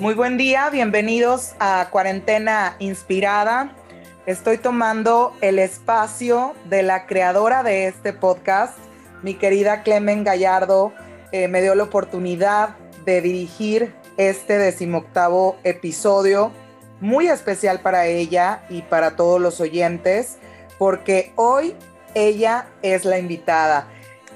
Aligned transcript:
Muy 0.00 0.14
buen 0.14 0.38
día, 0.38 0.70
bienvenidos 0.70 1.52
a 1.58 1.88
Cuarentena 1.90 2.74
Inspirada. 2.78 3.76
Estoy 4.24 4.56
tomando 4.56 5.36
el 5.42 5.58
espacio 5.58 6.54
de 6.70 6.82
la 6.82 7.04
creadora 7.04 7.62
de 7.62 7.86
este 7.86 8.14
podcast, 8.14 8.78
mi 9.22 9.34
querida 9.34 9.82
Clemen 9.82 10.24
Gallardo. 10.24 10.94
Eh, 11.32 11.48
me 11.48 11.60
dio 11.60 11.74
la 11.74 11.82
oportunidad 11.82 12.78
de 13.04 13.20
dirigir 13.20 13.94
este 14.16 14.56
decimoctavo 14.56 15.58
episodio, 15.64 16.50
muy 17.02 17.28
especial 17.28 17.80
para 17.80 18.06
ella 18.06 18.62
y 18.70 18.80
para 18.80 19.16
todos 19.16 19.38
los 19.38 19.60
oyentes, 19.60 20.38
porque 20.78 21.34
hoy 21.36 21.76
ella 22.14 22.68
es 22.80 23.04
la 23.04 23.18
invitada. 23.18 23.86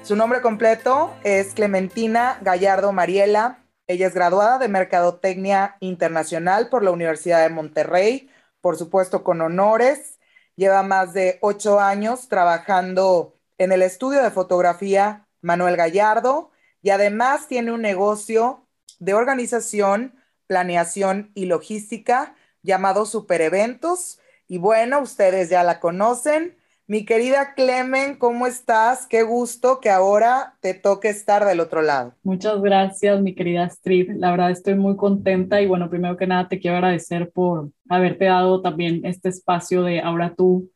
Su 0.03 0.15
nombre 0.15 0.41
completo 0.41 1.11
es 1.23 1.55
Clementina 1.55 2.37
Gallardo 2.43 2.91
Mariela 2.91 3.64
ella 3.87 4.07
es 4.07 4.13
graduada 4.13 4.57
de 4.57 4.67
Mercadotecnia 4.67 5.77
Internacional 5.79 6.69
por 6.69 6.83
la 6.83 6.91
Universidad 6.91 7.41
de 7.41 7.53
Monterrey, 7.53 8.29
por 8.61 8.77
supuesto 8.77 9.23
con 9.23 9.41
honores. 9.41 10.19
Lleva 10.55 10.81
más 10.83 11.13
de 11.13 11.37
ocho 11.41 11.79
años 11.79 12.27
trabajando 12.27 13.37
en 13.57 13.71
el 13.71 13.81
estudio 13.81 14.23
de 14.23 14.31
fotografía 14.31 15.27
Manuel 15.41 15.77
Gallardo 15.77 16.51
y 16.81 16.89
además 16.89 17.47
tiene 17.47 17.71
un 17.71 17.81
negocio 17.81 18.67
de 18.99 19.13
organización, 19.13 20.15
planeación 20.47 21.31
y 21.35 21.45
logística 21.45 22.35
llamado 22.63 23.05
Super 23.05 23.41
Eventos. 23.41 24.19
Y 24.47 24.57
bueno, 24.57 24.99
ustedes 25.01 25.49
ya 25.49 25.63
la 25.63 25.79
conocen. 25.79 26.57
Mi 26.87 27.03
querida 27.03 27.55
Clemen, 27.55 28.15
¿cómo 28.15 28.45
estás? 28.45 29.07
Qué 29.07 29.23
gusto 29.23 29.79
que 29.79 29.89
ahora 29.89 30.55
te 30.59 30.75
toque 30.75 31.09
estar 31.09 31.43
del 31.43 31.59
otro 31.59 31.81
lado. 31.81 32.13
Muchas 32.21 32.61
gracias, 32.61 33.19
mi 33.21 33.33
querida 33.33 33.63
Astrid. 33.63 34.11
La 34.11 34.29
verdad 34.29 34.51
estoy 34.51 34.75
muy 34.75 34.95
contenta 34.95 35.59
y 35.61 35.65
bueno, 35.65 35.89
primero 35.89 36.15
que 36.15 36.27
nada 36.27 36.47
te 36.47 36.59
quiero 36.59 36.77
agradecer 36.77 37.31
por 37.31 37.71
haberte 37.89 38.25
dado 38.25 38.61
también 38.61 39.03
este 39.03 39.29
espacio 39.29 39.81
de 39.81 39.99
ahora 39.99 40.35
tú 40.37 40.69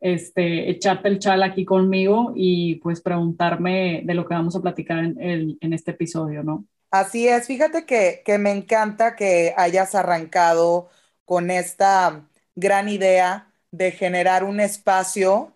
este, 0.00 0.68
echarte 0.68 1.08
el 1.08 1.18
chal 1.18 1.42
aquí 1.42 1.64
conmigo 1.64 2.34
y 2.36 2.74
pues 2.76 3.00
preguntarme 3.00 4.02
de 4.04 4.12
lo 4.12 4.26
que 4.26 4.34
vamos 4.34 4.54
a 4.56 4.60
platicar 4.60 4.98
en, 4.98 5.56
en 5.58 5.72
este 5.72 5.92
episodio, 5.92 6.42
¿no? 6.42 6.66
Así 6.90 7.26
es, 7.26 7.46
fíjate 7.46 7.86
que, 7.86 8.20
que 8.22 8.36
me 8.36 8.50
encanta 8.50 9.16
que 9.16 9.54
hayas 9.56 9.94
arrancado 9.94 10.90
con 11.24 11.50
esta 11.50 12.28
gran 12.54 12.90
idea 12.90 13.50
de 13.70 13.92
generar 13.92 14.44
un 14.44 14.60
espacio 14.60 15.53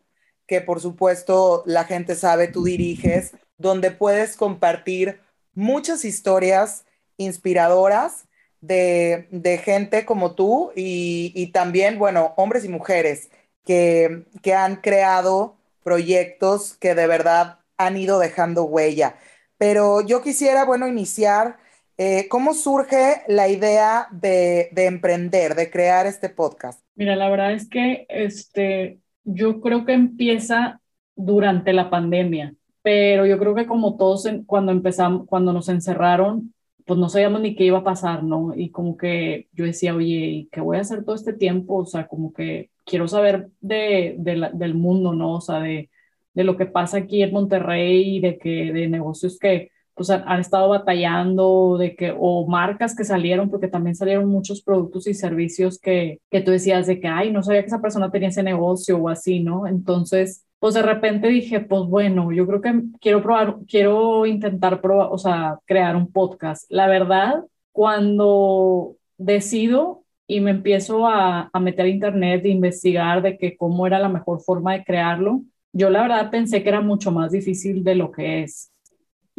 que 0.49 0.61
por 0.63 0.81
supuesto 0.81 1.63
la 1.67 1.85
gente 1.85 2.17
sabe 2.17 2.49
tú 2.49 2.65
diriges, 2.65 3.37
donde 3.59 3.93
puedes 3.93 4.37
compartir 4.37 5.21
muchas 5.55 6.05
historias 6.05 6.87
inspiradoras 7.19 8.27
de, 8.61 9.61
gente 9.63 10.05
como 10.05 10.35
tú 10.35 10.73
y, 10.75 11.51
también, 11.53 11.99
bueno, 11.99 12.35
hombres 12.37 12.65
y 12.65 12.69
mujeres 12.69 13.31
que, 13.65 14.25
han 14.57 14.77
creado 14.77 15.57
proyectos 15.85 16.75
que 16.75 16.95
de 16.95 17.07
verdad 17.07 17.61
han 17.77 17.97
ido 17.97 18.19
dejando 18.19 18.65
huella. 18.65 19.17
Pero 19.59 20.01
yo 20.01 20.23
quisiera, 20.23 20.65
bueno, 20.65 20.89
iniciar, 20.89 21.59
eh, 21.99 22.27
¿cómo 22.29 22.55
surge 22.55 23.23
la 23.29 23.49
idea 23.49 24.09
de, 24.12 24.71
de 24.73 24.87
emprender, 24.87 25.55
de 25.55 25.71
crear 25.71 26.07
este 26.07 26.29
podcast? 26.31 26.81
Mira, 26.95 27.17
la 27.17 27.29
verdad 27.29 27.53
es 27.53 27.69
que 27.69 28.07
este, 28.09 29.01
yo 29.29 29.61
creo 29.61 29.84
que 29.84 29.93
empieza 29.93 30.81
durante 31.15 31.73
la 31.73 31.91
pandemia, 31.91 32.55
pero 32.83 33.27
yo 33.27 33.39
creo 33.39 33.55
que 33.55 33.67
como 33.67 33.97
todos 33.97 34.27
cuando 34.47 34.73
empezamos, 34.73 35.27
cuando 35.27 35.53
nos 35.53 35.69
encerraron, 35.69 36.55
pues 36.87 36.98
no 36.98 37.11
sabíamos 37.11 37.43
ni 37.43 37.55
qué 37.55 37.65
iba 37.65 37.79
a 37.79 37.84
pasar, 37.84 38.25
¿no? 38.25 38.55
Y 38.56 38.71
como 38.71 38.97
que 38.97 39.49
yo 39.53 39.67
decía, 39.67 39.95
oye, 39.95 40.06
¿y 40.17 40.49
qué 40.51 40.62
voy 40.62 40.79
a 40.79 40.81
hacer 40.81 41.05
todo 41.05 41.15
este 41.15 41.34
tiempo? 41.34 41.77
O 41.77 41.87
sea, 41.87 42.06
como 42.09 42.33
que 42.33 42.71
quiero 42.87 43.06
saber 43.06 43.51
de, 43.61 44.16
del 44.19 44.75
mundo, 44.75 45.12
¿no? 45.12 45.34
O 45.34 45.41
sea, 45.43 45.60
de, 45.60 45.91
de 46.33 46.45
lo 46.45 46.56
que 46.56 46.66
pasa 46.66 46.99
aquí 46.99 47.22
en 47.22 47.33
Monterrey 47.33 48.21
de 48.21 48.39
que 48.39 48.72
de 48.72 48.89
negocios 48.89 49.39
que 49.39 49.71
pues 49.98 50.09
han, 50.10 50.41
estado 50.41 50.70
batallando 50.70 51.76
de 51.78 51.94
que, 51.97 52.14
o 52.16 52.47
marcas 52.47 52.97
que 52.97 53.04
salieron, 53.04 53.50
porque 53.50 53.69
también 53.69 53.97
salieron 53.97 54.28
muchos 54.28 54.62
productos 54.62 55.06
y 55.09 55.14
servicios 55.14 55.78
que, 55.78 56.20
que 56.31 56.41
tú 56.41 56.53
decías 56.53 56.86
de 56.86 57.00
que, 57.00 57.09
ay, 57.09 57.32
no 57.32 57.42
sabía 57.42 57.60
que 57.62 57.66
esa 57.66 57.82
persona 57.82 58.10
tenía 58.10 58.28
ese 58.28 58.42
negocio 58.42 58.97
o 58.97 59.09
así, 59.09 59.41
¿no? 59.41 59.66
Entonces, 59.66 60.47
pues 60.60 60.75
de 60.75 60.82
repente 60.82 61.28
dije, 61.28 61.60
pues 61.60 61.82
bueno, 61.88 62.32
yo 62.32 62.47
creo 62.47 62.60
que 62.60 62.82
quiero 63.00 63.22
probar, 63.22 63.56
quiero 63.69 64.25
intentar 64.25 64.81
probar, 64.81 65.09
o 65.10 65.19
sea, 65.19 65.59
crear 65.66 65.97
un 65.97 66.10
podcast. 66.10 66.65
La 66.70 66.86
verdad, 66.86 67.44
cuando 67.72 68.97
decido 69.19 70.04
y 70.26 70.41
me 70.41 70.53
empiezo 70.53 71.06
a, 71.06 71.50
a 71.53 71.60
meter 71.60 71.86
a 71.86 71.88
internet 71.88 72.44
e 72.44 72.50
investigar 72.50 73.20
de 73.22 73.36
que 73.36 73.56
cómo 73.56 73.86
era 73.86 73.98
la 73.98 74.09
mejor 74.09 74.41
forma 74.41 74.75
de 74.75 74.84
crearlo, 74.84 75.42
yo 75.72 75.91
la 75.91 76.03
verdad 76.03 76.30
pensé 76.30 76.62
que 76.62 76.69
era 76.69 76.80
mucho 76.80 77.10
más 77.10 77.32
difícil 77.32 77.84
de 77.84 77.94
lo 77.94 78.10
que 78.10 78.42
es. 78.42 78.70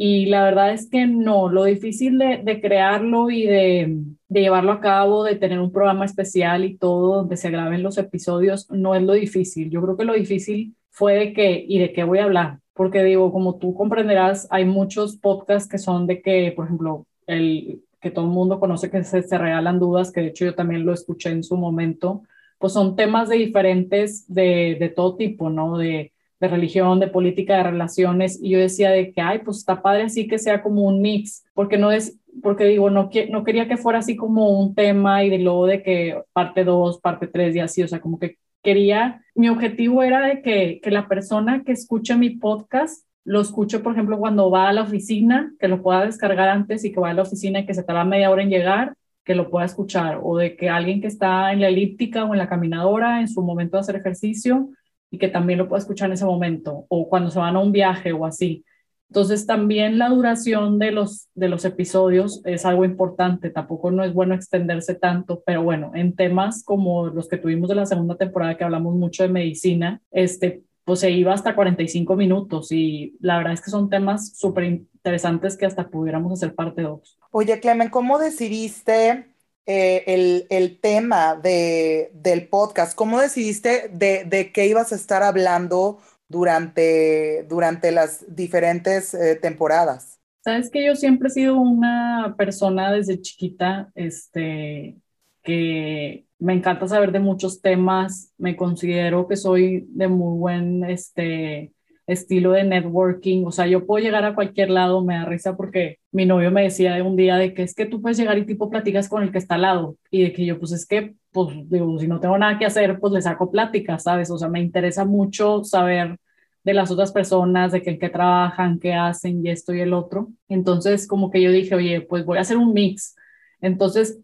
Y 0.02 0.24
la 0.24 0.44
verdad 0.44 0.72
es 0.72 0.88
que 0.88 1.06
no, 1.06 1.50
lo 1.50 1.64
difícil 1.64 2.16
de, 2.16 2.60
crearlo 2.62 3.28
y 3.28 3.44
de, 3.44 3.98
llevarlo 4.30 4.72
a 4.72 4.80
cabo, 4.80 5.24
de 5.24 5.36
tener 5.36 5.60
un 5.60 5.72
programa 5.72 6.06
especial 6.06 6.64
y 6.64 6.78
todo 6.78 7.16
donde 7.16 7.36
se 7.36 7.50
graben 7.50 7.82
los 7.82 7.98
episodios, 7.98 8.66
no 8.70 8.94
es 8.94 9.02
lo 9.02 9.12
difícil. 9.12 9.68
Yo 9.68 9.82
creo 9.82 9.98
que 9.98 10.06
lo 10.06 10.14
difícil 10.14 10.74
fue 10.88 11.16
de 11.16 11.32
qué 11.34 11.62
y 11.68 11.80
de 11.80 11.92
qué 11.92 12.04
voy 12.04 12.20
a 12.20 12.24
hablar. 12.24 12.60
Porque 12.72 13.04
digo, 13.04 13.30
como 13.30 13.58
tú 13.58 13.74
comprenderás, 13.74 14.48
hay 14.50 14.64
muchos 14.64 15.16
podcasts 15.18 15.68
que 15.68 15.76
son 15.76 16.06
de 16.06 16.22
que, 16.22 16.54
por 16.56 16.64
ejemplo, 16.64 17.04
el 17.26 17.82
que 18.00 18.10
todo 18.10 18.24
el 18.24 18.30
mundo 18.30 18.58
conoce 18.58 18.90
que 18.90 19.04
se, 19.04 19.22
se 19.22 19.36
regalan 19.36 19.78
dudas, 19.78 20.12
que 20.12 20.22
de 20.22 20.28
hecho 20.28 20.46
yo 20.46 20.54
también 20.54 20.86
lo 20.86 20.94
escuché 20.94 21.28
en 21.28 21.44
su 21.44 21.58
momento, 21.58 22.22
pues 22.58 22.72
son 22.72 22.96
temas 22.96 23.28
de 23.28 23.36
diferentes, 23.36 24.24
de, 24.32 24.78
de 24.80 24.88
todo 24.88 25.16
tipo, 25.16 25.50
¿no? 25.50 25.76
De 25.76 26.14
de 26.40 26.48
religión, 26.48 27.00
de 27.00 27.08
política, 27.08 27.58
de 27.58 27.64
relaciones, 27.64 28.40
y 28.42 28.50
yo 28.50 28.58
decía 28.58 28.90
de 28.90 29.12
que, 29.12 29.20
ay, 29.20 29.40
pues 29.44 29.58
está 29.58 29.82
padre 29.82 30.04
así 30.04 30.26
que 30.26 30.38
sea 30.38 30.62
como 30.62 30.82
un 30.82 31.02
mix, 31.02 31.44
porque 31.54 31.76
no 31.76 31.92
es, 31.92 32.18
porque 32.42 32.64
digo, 32.64 32.90
no, 32.90 33.10
no 33.30 33.44
quería 33.44 33.68
que 33.68 33.76
fuera 33.76 33.98
así 33.98 34.16
como 34.16 34.58
un 34.58 34.74
tema 34.74 35.22
y 35.22 35.30
de 35.30 35.38
luego 35.38 35.66
de 35.66 35.82
que 35.82 36.22
parte 36.32 36.64
dos, 36.64 36.98
parte 36.98 37.26
tres 37.26 37.54
y 37.54 37.60
así, 37.60 37.82
o 37.82 37.88
sea, 37.88 38.00
como 38.00 38.18
que 38.18 38.38
quería, 38.62 39.22
mi 39.34 39.48
objetivo 39.48 40.02
era 40.02 40.26
de 40.26 40.42
que, 40.42 40.80
que 40.82 40.90
la 40.90 41.08
persona 41.08 41.62
que 41.64 41.72
escuche 41.72 42.16
mi 42.16 42.30
podcast 42.30 43.04
lo 43.24 43.40
escuche, 43.40 43.78
por 43.80 43.92
ejemplo, 43.92 44.18
cuando 44.18 44.50
va 44.50 44.68
a 44.68 44.72
la 44.72 44.82
oficina, 44.82 45.52
que 45.58 45.68
lo 45.68 45.82
pueda 45.82 46.06
descargar 46.06 46.48
antes 46.48 46.84
y 46.84 46.92
que 46.92 47.00
va 47.00 47.10
a 47.10 47.14
la 47.14 47.22
oficina 47.22 47.60
y 47.60 47.66
que 47.66 47.74
se 47.74 47.82
tarda 47.82 48.04
media 48.04 48.30
hora 48.30 48.42
en 48.42 48.50
llegar, 48.50 48.94
que 49.24 49.34
lo 49.34 49.50
pueda 49.50 49.66
escuchar, 49.66 50.20
o 50.22 50.38
de 50.38 50.56
que 50.56 50.70
alguien 50.70 51.00
que 51.00 51.06
está 51.06 51.52
en 51.52 51.60
la 51.60 51.68
elíptica 51.68 52.24
o 52.24 52.32
en 52.32 52.38
la 52.38 52.48
caminadora 52.48 53.20
en 53.20 53.28
su 53.28 53.42
momento 53.42 53.76
de 53.76 53.82
hacer 53.82 53.96
ejercicio, 53.96 54.70
y 55.10 55.18
que 55.18 55.28
también 55.28 55.58
lo 55.58 55.68
pueda 55.68 55.80
escuchar 55.80 56.08
en 56.08 56.14
ese 56.14 56.24
momento 56.24 56.86
o 56.88 57.08
cuando 57.08 57.30
se 57.30 57.38
van 57.38 57.56
a 57.56 57.60
un 57.60 57.72
viaje 57.72 58.12
o 58.12 58.24
así. 58.26 58.64
Entonces 59.10 59.44
también 59.44 59.98
la 59.98 60.08
duración 60.08 60.78
de 60.78 60.92
los, 60.92 61.28
de 61.34 61.48
los 61.48 61.64
episodios 61.64 62.42
es 62.44 62.64
algo 62.64 62.84
importante, 62.84 63.50
tampoco 63.50 63.90
no 63.90 64.04
es 64.04 64.14
bueno 64.14 64.36
extenderse 64.36 64.94
tanto, 64.94 65.42
pero 65.44 65.64
bueno, 65.64 65.90
en 65.94 66.14
temas 66.14 66.62
como 66.62 67.08
los 67.08 67.28
que 67.28 67.36
tuvimos 67.36 67.68
de 67.68 67.74
la 67.74 67.86
segunda 67.86 68.16
temporada 68.16 68.56
que 68.56 68.62
hablamos 68.62 68.94
mucho 68.94 69.24
de 69.24 69.30
medicina, 69.30 70.00
este, 70.12 70.62
pues 70.84 71.00
se 71.00 71.10
iba 71.10 71.32
hasta 71.32 71.56
45 71.56 72.14
minutos 72.14 72.70
y 72.70 73.16
la 73.20 73.38
verdad 73.38 73.54
es 73.54 73.62
que 73.62 73.70
son 73.70 73.90
temas 73.90 74.36
súper 74.36 74.64
interesantes 74.64 75.56
que 75.56 75.66
hasta 75.66 75.88
pudiéramos 75.88 76.32
hacer 76.32 76.54
parte 76.54 76.82
dos. 76.82 77.18
Oye, 77.32 77.58
Clemen, 77.58 77.90
¿cómo 77.90 78.18
decidiste 78.20 79.29
eh, 79.66 80.46
el, 80.50 80.78
tema 80.80 81.36
de, 81.36 82.10
del 82.14 82.48
podcast? 82.48 82.96
¿Cómo 82.96 83.20
decidiste 83.20 83.88
de, 83.92 84.50
qué 84.52 84.66
ibas 84.66 84.92
a 84.92 84.96
estar 84.96 85.22
hablando 85.22 85.98
durante, 86.28 87.44
durante 87.48 87.92
las 87.92 88.24
diferentes 88.34 89.14
eh, 89.14 89.36
temporadas? 89.36 90.18
Sabes 90.42 90.70
que 90.70 90.84
yo 90.84 90.96
siempre 90.96 91.28
he 91.28 91.32
sido 91.32 91.56
una 91.56 92.34
persona 92.38 92.90
desde 92.92 93.20
chiquita, 93.20 93.92
este, 93.94 94.96
que 95.42 96.26
me 96.38 96.54
encanta 96.54 96.88
saber 96.88 97.12
de 97.12 97.20
muchos 97.20 97.60
temas, 97.60 98.32
me 98.38 98.56
considero 98.56 99.28
que 99.28 99.36
soy 99.36 99.86
de 99.90 100.08
muy 100.08 100.38
buen, 100.38 100.84
este, 100.84 101.72
estilo 102.12 102.52
de 102.52 102.64
networking, 102.64 103.44
o 103.46 103.52
sea, 103.52 103.66
yo 103.66 103.86
puedo 103.86 104.02
llegar 104.02 104.24
a 104.24 104.34
cualquier 104.34 104.70
lado, 104.70 105.04
me 105.04 105.14
da 105.14 105.24
risa 105.24 105.56
porque 105.56 105.98
mi 106.12 106.26
novio 106.26 106.50
me 106.50 106.62
decía 106.62 107.02
un 107.04 107.16
día 107.16 107.36
de 107.36 107.54
que 107.54 107.62
es 107.62 107.74
que 107.74 107.86
tú 107.86 108.02
puedes 108.02 108.18
llegar 108.18 108.36
y 108.38 108.46
tipo 108.46 108.70
platicas 108.70 109.08
con 109.08 109.22
el 109.22 109.32
que 109.32 109.38
está 109.38 109.54
al 109.54 109.62
lado 109.62 109.96
y 110.10 110.22
de 110.22 110.32
que 110.32 110.44
yo 110.44 110.58
pues 110.58 110.72
es 110.72 110.86
que, 110.86 111.14
pues 111.32 111.48
digo, 111.68 111.98
si 111.98 112.08
no 112.08 112.20
tengo 112.20 112.36
nada 112.38 112.58
que 112.58 112.66
hacer, 112.66 112.98
pues 112.98 113.12
le 113.12 113.22
saco 113.22 113.50
pláticas, 113.50 114.02
¿sabes? 114.04 114.30
O 114.30 114.38
sea, 114.38 114.48
me 114.48 114.60
interesa 114.60 115.04
mucho 115.04 115.64
saber 115.64 116.18
de 116.64 116.74
las 116.74 116.90
otras 116.90 117.12
personas, 117.12 117.72
de 117.72 117.82
que, 117.82 117.98
qué 117.98 118.08
trabajan, 118.08 118.78
qué 118.78 118.94
hacen 118.94 119.44
y 119.44 119.50
esto 119.50 119.72
y 119.72 119.80
el 119.80 119.92
otro. 119.92 120.28
Entonces, 120.48 121.06
como 121.06 121.30
que 121.30 121.42
yo 121.42 121.50
dije, 121.50 121.74
oye, 121.74 122.00
pues 122.02 122.24
voy 122.24 122.38
a 122.38 122.42
hacer 122.42 122.56
un 122.56 122.72
mix. 122.74 123.16
Entonces, 123.60 124.20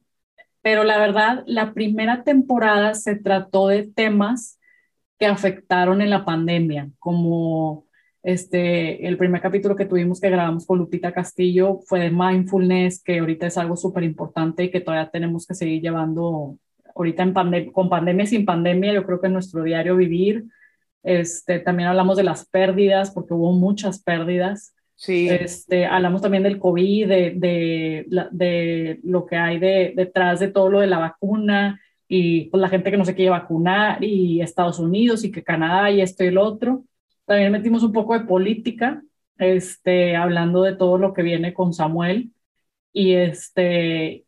pero 0.62 0.84
la 0.84 0.98
verdad, 0.98 1.44
la 1.46 1.72
primera 1.72 2.24
temporada 2.24 2.94
se 2.94 3.16
trató 3.16 3.68
de 3.68 3.84
temas 3.84 4.55
que 5.18 5.26
afectaron 5.26 6.00
en 6.02 6.10
la 6.10 6.24
pandemia, 6.24 6.90
como 6.98 7.84
Este, 8.22 9.06
el 9.06 9.16
primer 9.16 9.40
capítulo 9.40 9.76
que 9.76 9.86
tuvimos 9.86 10.20
que 10.20 10.30
grabamos 10.30 10.66
con 10.66 10.78
Lupita 10.78 11.12
Castillo 11.12 11.78
fue 11.86 12.00
de 12.00 12.10
mindfulness, 12.10 13.00
que 13.00 13.20
ahorita 13.20 13.46
es 13.46 13.56
algo 13.56 13.76
súper 13.76 14.02
importante 14.02 14.64
y 14.64 14.70
que 14.70 14.80
todavía 14.80 15.10
tenemos 15.10 15.46
que 15.46 15.54
seguir 15.54 15.80
llevando 15.80 16.56
ahorita 16.96 17.22
en 17.22 17.32
pandemia, 17.32 17.72
con 17.72 17.88
pandemia 17.88 18.26
sin 18.26 18.44
pandemia, 18.44 18.94
yo 18.94 19.04
creo 19.04 19.20
que 19.20 19.28
en 19.28 19.34
nuestro 19.34 19.62
diario 19.62 19.94
vivir. 19.94 20.44
Este, 21.04 21.60
también 21.60 21.88
hablamos 21.88 22.16
de 22.16 22.24
las 22.24 22.48
pérdidas, 22.48 23.12
porque 23.12 23.32
hubo 23.32 23.52
muchas 23.52 24.02
pérdidas. 24.02 24.74
Sí. 24.96 25.28
Este, 25.28 25.86
hablamos 25.86 26.20
también 26.20 26.42
del 26.42 26.58
COVID, 26.58 27.06
de, 27.06 27.32
de, 27.36 28.06
de 28.32 28.98
lo 29.04 29.24
que 29.24 29.36
hay 29.36 29.60
de, 29.60 29.92
detrás 29.94 30.40
de 30.40 30.48
todo 30.48 30.68
lo 30.68 30.80
de 30.80 30.88
la 30.88 30.98
vacuna 30.98 31.80
y 32.08 32.46
pues, 32.50 32.60
la 32.60 32.68
gente 32.68 32.90
que 32.90 32.96
no 32.96 33.04
se 33.04 33.14
quiere 33.14 33.30
vacunar 33.30 34.02
y 34.02 34.40
Estados 34.40 34.78
Unidos 34.78 35.24
y 35.24 35.32
que 35.32 35.44
Canadá 35.44 35.90
y 35.90 36.00
esto 36.00 36.24
y 36.24 36.28
el 36.28 36.38
otro. 36.38 36.84
También 37.24 37.52
metimos 37.52 37.82
un 37.82 37.92
poco 37.92 38.18
de 38.18 38.24
política, 38.24 39.02
este, 39.38 40.16
hablando 40.16 40.62
de 40.62 40.76
todo 40.76 40.98
lo 40.98 41.12
que 41.12 41.22
viene 41.22 41.52
con 41.54 41.72
Samuel. 41.72 42.30
Y, 42.92 43.14
este, 43.14 44.24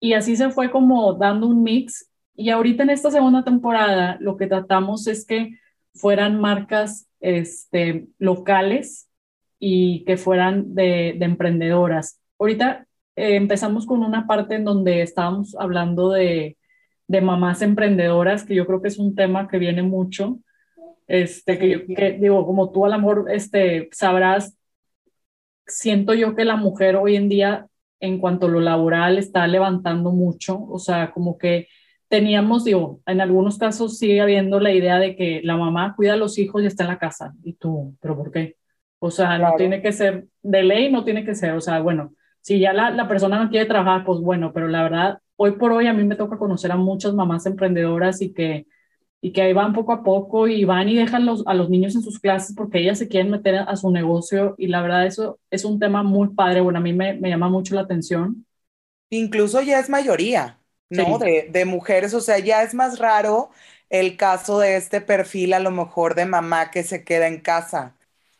y 0.00 0.12
así 0.14 0.36
se 0.36 0.50
fue 0.50 0.70
como 0.70 1.14
dando 1.14 1.46
un 1.46 1.62
mix. 1.62 2.10
Y 2.34 2.50
ahorita 2.50 2.82
en 2.82 2.90
esta 2.90 3.10
segunda 3.10 3.44
temporada 3.44 4.16
lo 4.20 4.36
que 4.36 4.46
tratamos 4.46 5.06
es 5.06 5.26
que 5.26 5.58
fueran 5.94 6.40
marcas 6.40 7.08
este, 7.20 8.06
locales 8.18 9.08
y 9.58 10.04
que 10.04 10.16
fueran 10.16 10.74
de, 10.74 11.14
de 11.18 11.24
emprendedoras. 11.24 12.20
Ahorita 12.38 12.86
eh, 13.16 13.36
empezamos 13.36 13.86
con 13.86 14.02
una 14.02 14.26
parte 14.26 14.56
en 14.56 14.64
donde 14.64 15.02
estábamos 15.02 15.54
hablando 15.58 16.10
de, 16.10 16.56
de 17.12 17.20
mamás 17.20 17.60
emprendedoras, 17.60 18.42
que 18.42 18.54
yo 18.54 18.66
creo 18.66 18.80
que 18.80 18.88
es 18.88 18.98
un 18.98 19.14
tema 19.14 19.46
que 19.46 19.58
viene 19.58 19.82
mucho. 19.82 20.38
Este, 21.06 21.58
que, 21.58 22.16
digo, 22.18 22.46
como 22.46 22.72
tú 22.72 22.86
al 22.86 22.94
amor 22.94 23.26
este, 23.30 23.90
sabrás, 23.92 24.56
siento 25.66 26.14
yo 26.14 26.34
que 26.34 26.46
la 26.46 26.56
mujer 26.56 26.96
hoy 26.96 27.16
en 27.16 27.28
día, 27.28 27.66
en 28.00 28.18
cuanto 28.18 28.46
a 28.46 28.48
lo 28.48 28.60
laboral, 28.60 29.18
está 29.18 29.46
levantando 29.46 30.10
mucho, 30.10 30.58
o 30.64 30.78
sea, 30.78 31.12
como 31.12 31.36
que 31.36 31.68
teníamos, 32.08 32.64
digo, 32.64 33.00
en 33.04 33.20
algunos 33.20 33.58
casos 33.58 33.98
sigue 33.98 34.22
habiendo 34.22 34.58
la 34.58 34.72
idea 34.72 34.98
de 34.98 35.14
que 35.14 35.42
la 35.44 35.56
mamá 35.58 35.94
cuida 35.94 36.14
a 36.14 36.16
los 36.16 36.38
hijos 36.38 36.62
y 36.62 36.66
está 36.66 36.84
en 36.84 36.90
la 36.90 36.98
casa, 36.98 37.34
y 37.44 37.52
tú, 37.54 37.94
¿pero 38.00 38.16
por 38.16 38.32
qué? 38.32 38.56
O 39.00 39.10
sea, 39.10 39.36
no 39.36 39.54
tiene 39.56 39.82
que 39.82 39.92
ser 39.92 40.28
de 40.42 40.62
ley, 40.62 40.90
no 40.90 41.04
tiene 41.04 41.24
que 41.26 41.34
ser, 41.34 41.52
o 41.52 41.60
sea, 41.60 41.80
bueno, 41.80 42.14
si 42.42 42.60
ya 42.60 42.74
la, 42.74 42.90
la 42.90 43.08
persona 43.08 43.42
no 43.42 43.50
quiere 43.50 43.66
trabajar, 43.66 44.04
pues 44.04 44.20
bueno, 44.20 44.52
pero 44.52 44.68
la 44.68 44.82
verdad, 44.84 45.18
hoy 45.36 45.52
por 45.52 45.72
hoy 45.72 45.86
a 45.88 45.94
mí 45.94 46.04
me 46.04 46.16
toca 46.16 46.38
conocer 46.38 46.72
a 46.72 46.76
muchas 46.76 47.14
mamás 47.14 47.46
emprendedoras 47.46 48.22
y 48.22 48.34
que 48.34 48.66
y 49.24 49.32
que 49.32 49.40
ahí 49.42 49.52
van 49.52 49.72
poco 49.72 49.92
a 49.92 50.02
poco 50.02 50.48
y 50.48 50.64
van 50.64 50.88
y 50.88 50.96
dejan 50.96 51.24
los, 51.24 51.46
a 51.46 51.54
los 51.54 51.70
niños 51.70 51.94
en 51.94 52.02
sus 52.02 52.18
clases 52.18 52.56
porque 52.56 52.80
ellas 52.80 52.98
se 52.98 53.08
quieren 53.08 53.30
meter 53.30 53.54
a 53.54 53.76
su 53.76 53.90
negocio 53.92 54.56
y 54.58 54.66
la 54.66 54.82
verdad 54.82 55.06
eso 55.06 55.38
es 55.48 55.64
un 55.64 55.78
tema 55.78 56.02
muy 56.02 56.34
padre, 56.34 56.60
bueno, 56.60 56.80
a 56.80 56.82
mí 56.82 56.92
me, 56.92 57.14
me 57.14 57.30
llama 57.30 57.48
mucho 57.48 57.76
la 57.76 57.82
atención. 57.82 58.44
Incluso 59.10 59.62
ya 59.62 59.78
es 59.78 59.88
mayoría, 59.88 60.58
¿no? 60.90 61.18
De, 61.18 61.48
de, 61.50 61.64
mujeres, 61.64 62.14
o 62.14 62.20
sea, 62.20 62.40
ya 62.40 62.64
es 62.64 62.74
más 62.74 62.98
raro 62.98 63.50
el 63.90 64.16
caso 64.16 64.58
de 64.58 64.76
este 64.76 65.00
perfil 65.00 65.52
a 65.52 65.60
lo 65.60 65.70
mejor 65.70 66.16
de 66.16 66.26
mamá 66.26 66.70
que 66.72 66.82
se 66.82 67.04
queda 67.04 67.28
en 67.28 67.40
casa. 67.40 67.94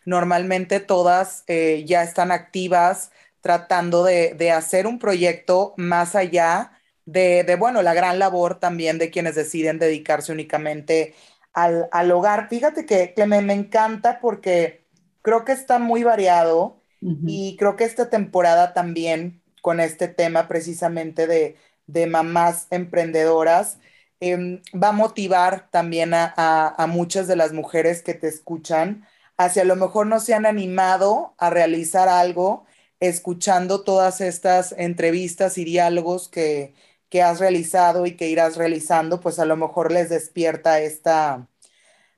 Normalmente 0.04 0.80
todas 0.80 1.44
eh, 1.46 1.84
ya 1.86 2.02
están 2.02 2.32
activas 2.32 3.12
tratando 3.42 4.04
de, 4.04 4.34
de 4.34 4.52
hacer 4.52 4.86
un 4.86 4.98
proyecto 4.98 5.74
más 5.76 6.14
allá 6.14 6.72
de, 7.04 7.56
bueno, 7.58 7.82
la 7.82 7.94
gran 7.94 8.18
labor 8.18 8.60
también 8.60 8.98
de 8.98 9.10
quienes 9.10 9.34
deciden 9.34 9.78
dedicarse 9.78 10.32
únicamente 10.32 11.14
al, 11.52 11.88
al 11.92 12.10
hogar. 12.12 12.48
Fíjate 12.48 12.86
que, 12.86 13.12
que 13.14 13.26
me, 13.26 13.42
me, 13.42 13.54
encanta 13.54 14.20
porque 14.20 14.86
creo 15.22 15.44
que 15.44 15.52
está 15.52 15.78
muy 15.78 16.04
variado 16.04 16.80
y 17.00 17.56
creo 17.58 17.74
que 17.74 17.82
esta 17.82 18.10
temporada 18.10 18.74
también 18.74 19.42
con 19.60 19.80
este 19.80 20.06
tema 20.06 20.46
precisamente 20.46 21.26
de, 21.26 21.56
de 21.86 22.06
mamás 22.06 22.68
emprendedoras 22.70 23.78
eh, 24.20 24.62
va 24.72 24.90
a 24.90 24.92
motivar 24.92 25.68
también 25.70 26.14
a, 26.14 26.32
a, 26.36 26.68
a 26.80 26.86
muchas 26.86 27.26
de 27.26 27.34
las 27.34 27.52
mujeres 27.52 28.02
que 28.02 28.14
te 28.14 28.28
escuchan 28.28 29.04
hacia 29.36 29.62
a 29.62 29.64
lo 29.64 29.74
mejor 29.74 30.06
no 30.06 30.20
se 30.20 30.32
han 30.34 30.46
animado 30.46 31.34
a 31.38 31.50
realizar 31.50 32.08
algo 32.08 32.66
escuchando 33.02 33.82
todas 33.82 34.20
estas 34.20 34.72
entrevistas 34.78 35.58
y 35.58 35.64
diálogos 35.64 36.28
que, 36.28 36.72
que 37.08 37.20
has 37.22 37.40
realizado 37.40 38.06
y 38.06 38.16
que 38.16 38.28
irás 38.28 38.56
realizando, 38.56 39.20
pues 39.20 39.38
a 39.40 39.44
lo 39.44 39.56
mejor 39.56 39.90
les 39.92 40.08
despierta 40.08 40.80
esta, 40.80 41.48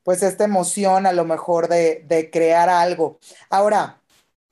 pues 0.05 0.23
esta 0.23 0.45
emoción 0.45 1.07
a 1.07 1.13
lo 1.13 1.25
mejor 1.25 1.69
de, 1.69 2.05
de 2.07 2.31
crear 2.31 2.69
algo. 2.69 3.19
Ahora, 3.51 4.03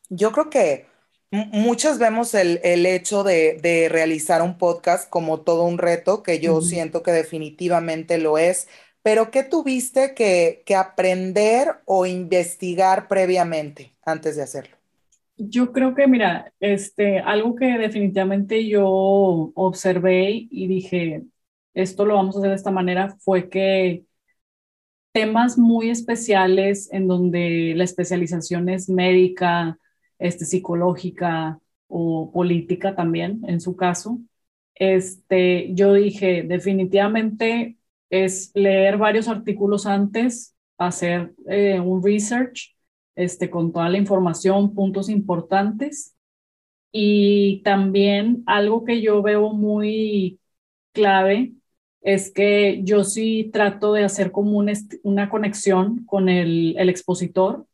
yo 0.09 0.33
creo 0.33 0.51
que 0.51 0.87
muchos 1.31 1.99
vemos 1.99 2.35
el, 2.35 2.61
el 2.65 2.87
hecho 2.87 3.25
de, 3.25 3.59
de, 3.63 3.89
realizar 3.91 4.43
un 4.43 4.59
podcast 4.59 5.09
como 5.11 5.43
todo 5.43 5.65
un 5.65 5.79
reto, 5.79 6.23
que 6.23 6.41
yo 6.41 6.57
uh 6.57 6.61
-huh. 6.61 6.63
siento 6.69 7.03
que 7.03 7.13
definitivamente 7.13 8.19
lo 8.19 8.39
es, 8.39 8.69
pero 9.03 9.31
¿qué 9.31 9.43
tuviste 9.45 10.15
que, 10.15 10.63
que 10.67 10.77
aprender 10.77 11.81
o 11.87 12.07
investigar 12.07 13.09
previamente 13.09 13.95
antes 14.05 14.37
de 14.37 14.43
hacerlo? 14.43 14.82
Yo 15.49 15.73
creo 15.73 15.95
que, 15.95 16.07
mira, 16.07 16.53
este, 16.61 17.19
algo 17.21 17.57
que 17.57 17.67
definitivamente 17.79 18.69
yo 18.69 18.85
observé 19.55 20.47
y 20.51 20.67
dije, 20.69 21.25
esto 21.75 22.05
lo 22.05 22.15
vamos 22.15 22.37
a 22.37 22.39
hacer 22.41 22.51
de 22.51 22.57
esta 22.57 22.71
manera, 22.71 23.17
fue 23.21 23.49
que 23.49 24.05
temas 25.13 25.59
muy 25.59 25.91
especiales 25.91 26.89
en 26.93 27.07
donde 27.09 27.75
la 27.77 27.85
especialización 27.85 28.69
es 28.69 28.89
médica, 28.89 29.79
este, 30.19 30.45
psicológica 30.45 31.61
o 31.89 32.31
política 32.33 32.95
también, 32.95 33.43
en 33.47 33.61
su 33.61 33.77
caso, 33.77 34.21
este, 34.75 35.75
yo 35.75 35.93
dije, 35.95 36.43
definitivamente 36.45 37.77
es 38.11 38.51
leer 38.55 38.99
varios 38.99 39.29
artículos 39.29 39.87
antes, 39.87 40.55
hacer 40.79 41.35
eh, 41.49 41.81
un 41.81 42.03
research 42.05 42.72
este, 43.15 43.51
con 43.51 43.73
toda 43.73 43.89
la 43.89 43.99
información, 43.99 44.75
puntos 44.75 45.09
importantes. 45.09 46.17
Y 46.93 47.63
también 47.65 48.43
algo 48.47 48.85
que 48.85 49.01
yo 49.03 49.23
veo 49.23 49.53
muy 49.53 50.41
clave 50.93 51.55
es 52.03 52.33
que 52.33 52.81
yo 52.85 53.05
sí 53.05 53.51
trato 53.53 53.93
de 53.95 54.05
hacer 54.05 54.33
como 54.33 54.59
un 54.59 54.71
una 55.05 55.31
conexión 55.31 56.05
con 56.07 56.29
el, 56.29 56.77
el, 56.79 56.89
expositor, 56.89 57.67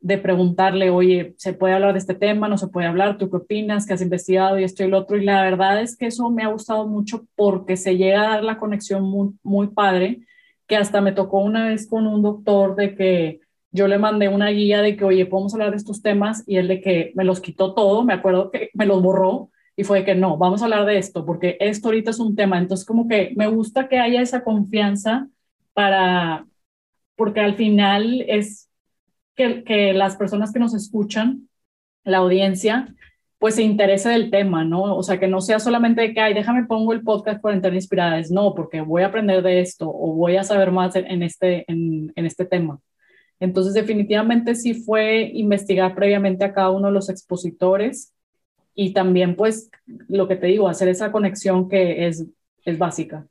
de 0.00 0.18
preguntarle, 0.18 0.90
oye, 0.90 1.34
¿se 1.38 1.52
puede 1.52 1.74
hablar 1.74 1.92
de 1.92 1.98
este 1.98 2.14
tema? 2.14 2.48
¿No 2.48 2.58
se 2.58 2.68
puede 2.68 2.86
hablar? 2.86 3.18
¿Tú 3.18 3.30
qué 3.30 3.38
opinas? 3.38 3.86
¿Qué 3.86 3.94
has 3.94 4.02
investigado? 4.02 4.58
Y 4.58 4.64
esto 4.64 4.84
y 4.84 4.88
lo 4.88 4.98
otro. 4.98 5.16
Y 5.16 5.24
la 5.24 5.42
verdad 5.42 5.80
es 5.82 5.96
que 5.96 6.06
eso 6.06 6.30
me 6.30 6.44
ha 6.44 6.48
gustado 6.48 6.86
mucho 6.86 7.26
porque 7.34 7.76
se 7.76 7.96
llega 7.96 8.22
a 8.22 8.30
dar 8.36 8.44
la 8.44 8.58
conexión 8.58 9.04
muy, 9.04 9.34
muy 9.42 9.68
padre, 9.68 10.20
que 10.66 10.76
hasta 10.76 11.00
me 11.00 11.12
tocó 11.12 11.40
una 11.40 11.68
vez 11.68 11.88
con 11.88 12.06
un 12.06 12.22
doctor 12.22 12.76
de 12.76 12.94
que 12.94 13.40
yo 13.76 13.88
le 13.88 13.98
mandé 13.98 14.28
una 14.28 14.48
guía 14.48 14.80
de 14.82 14.96
que, 14.96 15.04
oye, 15.04 15.26
podemos 15.26 15.52
hablar 15.52 15.70
de 15.70 15.76
estos 15.76 16.02
temas 16.02 16.42
y 16.46 16.56
él 16.56 16.66
de 16.66 16.80
que 16.80 17.12
me 17.14 17.24
los 17.24 17.40
quitó 17.40 17.74
todo, 17.74 18.04
me 18.04 18.14
acuerdo 18.14 18.50
que 18.50 18.70
me 18.74 18.86
los 18.86 19.02
borró 19.02 19.50
y 19.76 19.84
fue 19.84 20.04
que 20.04 20.14
no, 20.14 20.38
vamos 20.38 20.62
a 20.62 20.64
hablar 20.64 20.86
de 20.86 20.96
esto 20.96 21.26
porque 21.26 21.58
esto 21.60 21.88
ahorita 21.88 22.10
es 22.10 22.18
un 22.18 22.34
tema. 22.34 22.58
Entonces, 22.58 22.86
como 22.86 23.06
que 23.06 23.32
me 23.36 23.46
gusta 23.46 23.88
que 23.88 23.98
haya 23.98 24.22
esa 24.22 24.42
confianza 24.42 25.28
para, 25.74 26.46
porque 27.16 27.40
al 27.40 27.56
final 27.56 28.24
es 28.26 28.70
que, 29.36 29.92
las 29.92 30.16
personas 30.16 30.52
que 30.52 30.58
nos 30.58 30.74
escuchan, 30.74 31.48
la 32.04 32.18
audiencia, 32.18 32.94
pues 33.38 33.56
se 33.56 33.62
interese 33.62 34.08
del 34.08 34.30
tema, 34.30 34.64
¿no? 34.64 34.96
O 34.96 35.02
sea, 35.02 35.20
que 35.20 35.28
no 35.28 35.42
sea 35.42 35.60
solamente 35.60 36.00
de 36.00 36.14
que, 36.14 36.20
ay, 36.20 36.32
déjame 36.32 36.64
pongo 36.64 36.94
el 36.94 37.02
podcast 37.02 37.42
Cuarentena 37.42 37.74
Inspiradas, 37.74 38.30
no, 38.30 38.54
porque 38.54 38.80
voy 38.80 39.02
a 39.02 39.08
aprender 39.08 39.42
de 39.42 39.60
esto 39.60 39.90
o 39.90 40.14
voy 40.14 40.36
a 40.36 40.44
saber 40.44 40.72
más 40.72 40.96
en 40.96 41.22
este, 41.22 41.64
en 41.68 42.12
este 42.16 42.46
tema. 42.46 42.80
Entonces, 43.40 43.74
definitivamente 43.74 44.54
sí 44.54 44.74
fue 44.74 45.30
investigar 45.34 45.94
previamente 45.94 46.44
a 46.44 46.52
cada 46.52 46.70
uno 46.70 46.88
de 46.88 46.94
los 46.94 47.08
expositores 47.10 48.12
y 48.74 48.92
también, 48.92 49.36
pues, 49.36 49.70
lo 50.08 50.28
que 50.28 50.36
te 50.36 50.46
digo, 50.48 50.68
hacer 50.68 50.88
esa 50.88 51.12
conexión 51.12 51.68
que 51.68 52.06
es, 52.08 52.24
es 52.64 52.78
básica. 52.78 53.26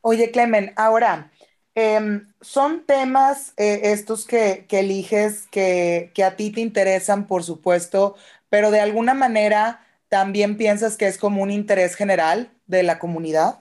Oye, 0.00 0.30
Clemen, 0.30 0.72
ahora, 0.76 1.30
eh, 1.74 2.22
son 2.40 2.84
temas 2.86 3.52
eh, 3.56 3.80
estos 3.84 4.26
que, 4.26 4.66
que 4.68 4.80
eliges 4.80 5.46
que, 5.48 6.10
que, 6.14 6.24
a 6.24 6.36
ti 6.36 6.50
te 6.50 6.60
interesan, 6.60 7.26
por 7.26 7.44
supuesto, 7.44 8.16
pero 8.48 8.70
de 8.70 8.80
alguna 8.80 9.14
manera 9.14 9.84
también 10.08 10.56
piensas 10.56 10.96
que 10.96 11.06
es 11.06 11.18
como 11.18 11.42
un 11.42 11.50
interés 11.50 11.94
general 11.94 12.50
de 12.66 12.82
la 12.82 12.98
comunidad. 12.98 13.60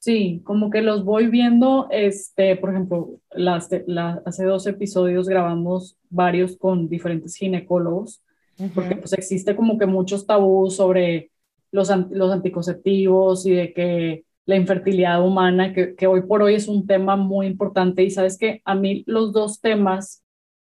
Sí, 0.00 0.40
como 0.44 0.70
que 0.70 0.80
los 0.80 1.04
voy 1.04 1.26
viendo, 1.26 1.86
este, 1.90 2.56
por 2.56 2.70
ejemplo, 2.70 3.20
las, 3.32 3.68
la, 3.86 4.22
hace 4.24 4.46
dos 4.46 4.66
episodios 4.66 5.28
grabamos 5.28 5.98
varios 6.08 6.56
con 6.56 6.88
diferentes 6.88 7.34
ginecólogos, 7.34 8.22
uh 8.58 8.64
-huh. 8.64 8.70
porque 8.74 8.96
pues 8.96 9.12
existe 9.12 9.54
como 9.54 9.76
que 9.76 9.84
muchos 9.84 10.26
tabús 10.26 10.76
sobre 10.76 11.30
los, 11.70 11.90
los 12.10 12.32
anticonceptivos 12.32 13.44
y 13.44 13.50
de 13.50 13.74
que 13.74 14.24
la 14.46 14.56
infertilidad 14.56 15.22
humana, 15.22 15.74
que, 15.74 15.94
que 15.94 16.06
hoy 16.06 16.22
por 16.22 16.40
hoy 16.40 16.54
es 16.54 16.66
un 16.66 16.86
tema 16.86 17.16
muy 17.16 17.46
importante 17.46 18.02
y 18.02 18.08
sabes 18.08 18.38
que 18.38 18.62
a 18.64 18.74
mí 18.74 19.04
los 19.06 19.34
dos 19.34 19.60
temas 19.60 20.24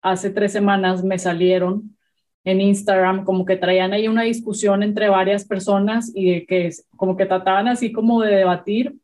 hace 0.02 0.32
tres 0.32 0.52
semanas 0.52 1.02
me 1.02 1.18
salieron 1.18 1.96
en 2.44 2.60
Instagram, 2.60 3.24
como 3.24 3.46
que 3.46 3.56
traían 3.56 3.94
ahí 3.94 4.10
una 4.10 4.24
discusión 4.24 4.84
entre 4.84 5.08
varias 5.08 5.46
personas 5.46 6.12
y 6.14 6.30
de 6.30 6.46
que 6.46 6.72
como 6.98 7.16
que 7.16 7.26
trataban 7.26 7.70
así 7.70 7.94
como 7.94 8.22
de 8.22 8.36
debatir 8.36 8.98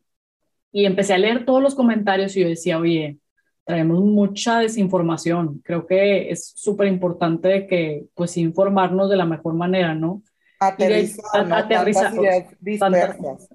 y 0.72 0.86
empecé 0.86 1.14
a 1.14 1.18
leer 1.18 1.46
todos 1.46 1.62
los 1.62 1.76
comentarios 1.76 2.36
y 2.36 2.42
yo 2.42 2.48
decía, 2.48 2.78
oye, 2.78 3.18
traemos 3.66 4.04
mucha 4.04 4.60
desinformación. 4.60 5.62
Creo 5.64 5.86
que 5.86 6.32
es 6.32 6.54
súper 6.56 6.88
importante 6.88 7.68
que 7.68 8.06
pues 8.16 8.36
informarnos 8.38 9.10
de 9.10 9.18
la 9.18 9.26
mejor 9.26 9.54
manera, 9.54 9.94
¿no? 9.94 10.24
Aterrizar, 10.60 12.14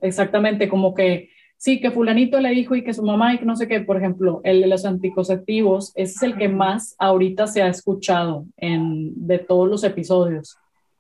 exactamente, 0.00 0.68
como 0.68 0.94
que 0.94 1.30
sí, 1.56 1.80
que 1.80 1.90
fulanito 1.90 2.40
le 2.40 2.50
dijo 2.50 2.75
y 2.75 2.85
que 2.85 2.94
su 2.94 3.02
mamá 3.02 3.35
y 3.35 3.38
que 3.38 3.44
no 3.44 3.56
sé 3.56 3.68
qué, 3.68 3.80
por 3.80 3.97
ejemplo, 3.97 4.40
el 4.44 4.61
de 4.61 4.66
los 4.66 4.85
anticonceptivos, 4.85 5.92
ese 5.97 6.12
es 6.14 6.23
el 6.23 6.37
que 6.37 6.49
más 6.49 6.94
ahorita 6.99 7.47
se 7.47 7.62
ha 7.62 7.68
escuchado 7.68 8.47
en, 8.56 9.26
de 9.26 9.38
todos 9.38 9.68
los 9.68 9.85
episodios. 9.85 10.56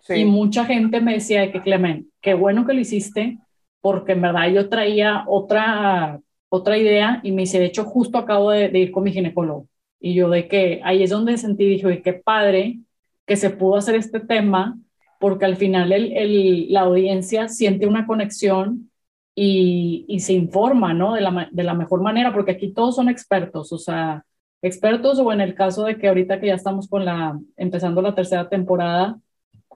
Y 0.08 0.24
mucha 0.24 0.66
gente 0.66 1.00
me 1.00 1.14
decía 1.14 1.50
que 1.50 1.62
Clemen, 1.62 2.08
qué 2.20 2.34
bueno 2.34 2.66
que 2.66 2.74
lo 2.74 2.80
hiciste, 2.80 3.38
porque 3.84 4.12
en 4.12 4.22
verdad 4.22 4.48
yo 4.48 4.70
traía 4.70 5.24
otra, 5.26 6.18
otra 6.48 6.78
idea 6.78 7.20
y 7.22 7.32
me 7.32 7.42
dice, 7.42 7.58
de 7.58 7.66
hecho, 7.66 7.84
justo 7.84 8.16
acabo 8.16 8.50
de, 8.50 8.70
ir 8.78 8.90
con 8.90 9.04
mi 9.04 9.12
ginecólogo. 9.12 9.68
Y 10.00 10.14
yo 10.14 10.30
de 10.30 10.48
que 10.48 10.80
ahí 10.84 11.02
es 11.02 11.10
donde 11.10 11.36
sentí, 11.36 11.66
dije, 11.66 12.00
qué 12.00 12.14
padre 12.14 12.80
que 13.26 13.36
se 13.36 13.50
pudo 13.50 13.76
hacer 13.76 13.96
este 13.96 14.20
tema, 14.20 14.78
porque 15.20 15.44
al 15.44 15.56
final 15.56 15.92
el, 15.92 16.14
el, 16.14 16.72
la 16.72 16.80
audiencia 16.80 17.48
siente 17.48 17.86
una 17.86 18.06
conexión 18.06 18.90
y, 19.34 20.06
y, 20.08 20.20
se 20.20 20.32
informa, 20.32 20.94
¿no? 20.94 21.12
De 21.12 21.20
la, 21.20 21.50
de 21.52 21.62
la 21.62 21.74
mejor 21.74 22.00
manera, 22.00 22.32
porque 22.32 22.52
aquí 22.52 22.72
todos 22.72 22.96
son 22.96 23.10
expertos, 23.10 23.70
o 23.70 23.78
sea, 23.78 24.24
expertos 24.62 25.18
o 25.18 25.30
en 25.30 25.42
el 25.42 25.54
caso 25.54 25.84
de 25.84 25.98
que 25.98 26.08
ahorita 26.08 26.40
que 26.40 26.46
ya 26.46 26.54
estamos 26.54 26.88
con 26.88 27.04
la, 27.04 27.38
empezando 27.58 28.00
la 28.00 28.14
tercera 28.14 28.48
temporada, 28.48 29.18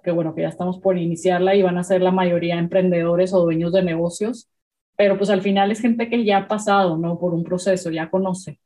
que 0.09 0.13
bueno, 0.15 0.35
que 0.35 0.41
ya 0.43 0.49
estamos 0.49 0.79
por 0.81 0.97
iniciarla 0.97 1.55
y 1.55 1.63
van 1.63 1.77
a 1.77 1.85
ser 1.85 2.01
la 2.01 2.11
mayoría 2.11 2.59
emprendedores 2.59 3.35
o 3.35 3.41
dueños 3.43 3.73
de 3.75 3.83
negocios, 3.83 4.49
pero 4.97 5.19
pues 5.19 5.29
al 5.29 5.43
final 5.43 5.71
es 5.71 5.81
gente 5.81 6.09
que 6.09 6.25
ya 6.25 6.39
ha 6.39 6.49
pasado, 6.49 6.97
¿no? 6.97 7.19
Por 7.19 7.35
un 7.35 7.45
proceso, 7.45 7.91
ya 7.91 8.09
conoce. 8.11 8.59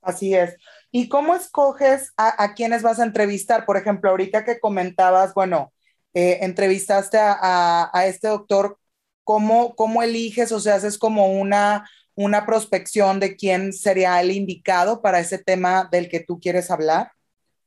Así 0.00 0.32
es. 0.32 0.56
¿Y 0.92 1.08
cómo 1.08 1.34
escoges 1.34 2.12
a, 2.16 2.44
a 2.44 2.54
quienes 2.54 2.82
vas 2.82 3.00
a 3.00 3.04
entrevistar? 3.04 3.66
Por 3.66 3.76
ejemplo, 3.76 4.10
ahorita 4.10 4.44
que 4.44 4.60
comentabas, 4.60 5.34
bueno, 5.34 5.72
eh, 6.14 6.38
entrevistaste 6.42 7.18
a, 7.18 7.90
a, 7.92 8.06
este 8.06 8.28
doctor, 8.28 8.78
¿cómo, 9.24 9.74
¿cómo 9.74 10.04
eliges 10.04 10.52
o 10.52 10.60
sea, 10.60 10.76
haces 10.76 10.98
como 10.98 11.32
una, 11.32 11.90
una 12.14 12.46
prospección 12.46 13.18
de 13.18 13.34
quién 13.34 13.72
sería 13.72 14.20
el 14.20 14.30
indicado 14.30 15.02
para 15.02 15.18
ese 15.18 15.38
tema 15.38 15.88
del 15.90 16.08
que 16.08 16.20
tú 16.20 16.38
quieres 16.38 16.70
hablar? 16.70 17.10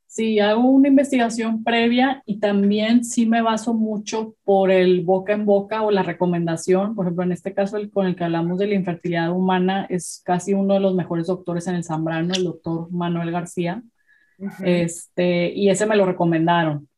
Sí, 0.10 0.40
hago 0.40 0.68
una 0.68 0.88
investigación 0.88 1.64
previa 1.64 2.24
y 2.26 2.40
también 2.40 3.06
sí 3.06 3.28
me 3.28 3.44
baso 3.44 3.76
mucho 3.76 4.34
por 4.44 4.72
el 4.72 5.02
boca 5.02 5.34
en 5.34 5.46
boca 5.46 5.84
o 5.84 5.92
la 5.92 6.02
recomendación. 6.02 6.96
Por 6.96 7.06
ejemplo, 7.06 7.24
en 7.26 7.32
este 7.32 7.54
caso 7.54 7.78
el, 7.78 7.92
con 7.92 8.08
el 8.08 8.16
que 8.16 8.24
hablamos 8.24 8.58
de 8.58 8.66
la 8.66 8.74
infertilidad 8.74 9.32
humana 9.32 9.86
es 9.88 10.24
casi 10.26 10.56
uno 10.56 10.74
de 10.74 10.80
los 10.80 10.96
mejores 10.96 11.28
doctores 11.28 11.68
en 11.68 11.76
el 11.76 11.84
Zambrano, 11.84 12.34
el 12.34 12.44
doctor 12.44 12.92
Manuel 12.92 13.30
García. 13.30 13.84
este, 14.64 15.54
y 15.54 15.70
ese 15.70 15.86
me 15.86 15.96
lo 15.96 16.08
recomendaron. 16.08 16.90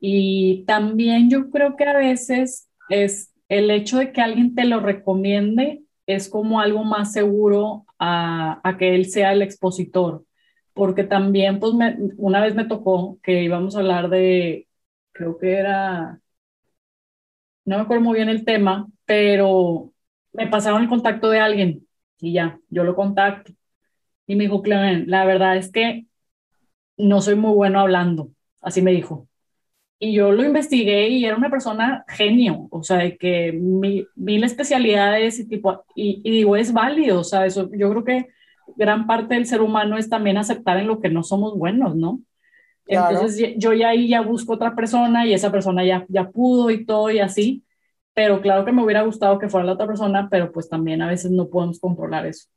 Y 0.00 0.64
también 0.66 1.28
yo 1.28 1.50
creo 1.50 1.76
que 1.76 1.84
a 1.84 1.98
veces 1.98 2.70
es 2.88 3.34
el 3.50 3.70
hecho 3.70 3.98
de 3.98 4.12
que 4.12 4.22
alguien 4.22 4.54
te 4.54 4.64
lo 4.64 4.80
recomiende 4.80 5.82
es 6.06 6.30
como 6.30 6.58
algo 6.58 6.84
más 6.84 7.12
seguro 7.12 7.84
a, 7.98 8.60
a 8.66 8.78
que 8.78 8.94
él 8.94 9.04
sea 9.10 9.34
el 9.34 9.42
expositor 9.42 10.25
porque 10.76 11.04
también, 11.04 11.58
pues, 11.58 11.72
una 12.18 12.42
vez 12.42 12.54
me 12.54 12.66
tocó 12.66 13.18
que 13.22 13.42
íbamos 13.42 13.74
a 13.74 13.78
hablar 13.80 14.10
de, 14.10 14.68
creo 15.12 15.38
que 15.38 15.54
era, 15.54 16.20
no 17.64 17.76
me 17.76 17.82
acuerdo 17.82 18.02
muy 18.04 18.16
bien 18.16 18.28
el 18.28 18.44
tema, 18.44 18.86
pero 19.06 19.92
me 20.34 20.46
pasaron 20.48 20.82
el 20.82 20.88
contacto 20.88 21.30
de 21.30 21.40
alguien 21.40 21.88
y 22.20 22.34
ya, 22.34 22.60
yo 22.68 22.84
lo 22.84 22.94
contacto. 22.94 23.52
Y 24.26 24.36
me 24.36 24.44
dijo, 24.44 24.62
Clemen, 24.62 25.06
la 25.08 25.24
verdad 25.24 25.56
es 25.56 25.72
que 25.72 26.06
no 26.98 27.22
soy 27.22 27.36
muy 27.36 27.54
bueno 27.54 27.80
hablando, 27.80 28.30
así 28.60 28.82
me 28.82 28.92
dijo. 28.92 29.28
Y 29.98 30.14
yo 30.14 30.32
lo 30.32 30.44
investigué 30.44 31.08
y 31.08 31.24
era 31.24 31.36
una 31.36 31.50
persona 31.50 32.04
genio, 32.08 32.68
o 32.70 32.82
sea, 32.82 32.98
de 32.98 33.16
que 33.16 33.52
mil, 33.52 34.08
mil 34.14 34.44
especialidades 34.44 35.38
y 35.40 35.48
tipo, 35.48 35.86
y, 35.94 36.20
y, 36.24 36.30
digo, 36.32 36.56
es 36.56 36.72
válido, 36.74 37.20
o 37.20 37.24
sea, 37.24 37.46
eso, 37.46 37.70
yo 37.72 37.90
creo 37.90 38.04
que 38.04 38.28
gran 38.74 39.06
parte 39.06 39.34
del 39.34 39.46
ser 39.46 39.62
humano 39.62 39.96
es 39.96 40.08
también 40.08 40.36
aceptar 40.36 40.78
en 40.78 40.86
lo 40.86 41.00
que 41.00 41.08
no 41.08 41.22
somos 41.22 41.56
buenos, 41.56 41.94
¿no? 41.94 42.20
Entonces 42.86 43.54
yo 43.56 43.72
ya 43.72 43.88
ahí 43.88 44.08
ya 44.08 44.20
busco 44.20 44.52
otra 44.52 44.74
persona 44.74 45.26
y 45.26 45.34
esa 45.34 45.50
persona 45.50 45.84
ya, 45.84 46.06
ya 46.08 46.30
pudo 46.30 46.70
y 46.70 46.86
todo 46.86 47.10
y 47.10 47.18
así, 47.18 47.64
pero 48.14 48.40
claro 48.40 48.64
que 48.64 48.72
me 48.72 48.82
hubiera 48.82 49.02
gustado 49.02 49.38
que 49.38 49.48
fuera 49.48 49.66
la 49.66 49.72
otra 49.72 49.86
persona, 49.86 50.28
pero 50.30 50.52
pues 50.52 50.68
también 50.68 51.02
a 51.02 51.08
veces 51.08 51.30
no 51.30 51.48
podemos 51.48 51.80
controlar 51.80 52.26
eso. 52.26 52.48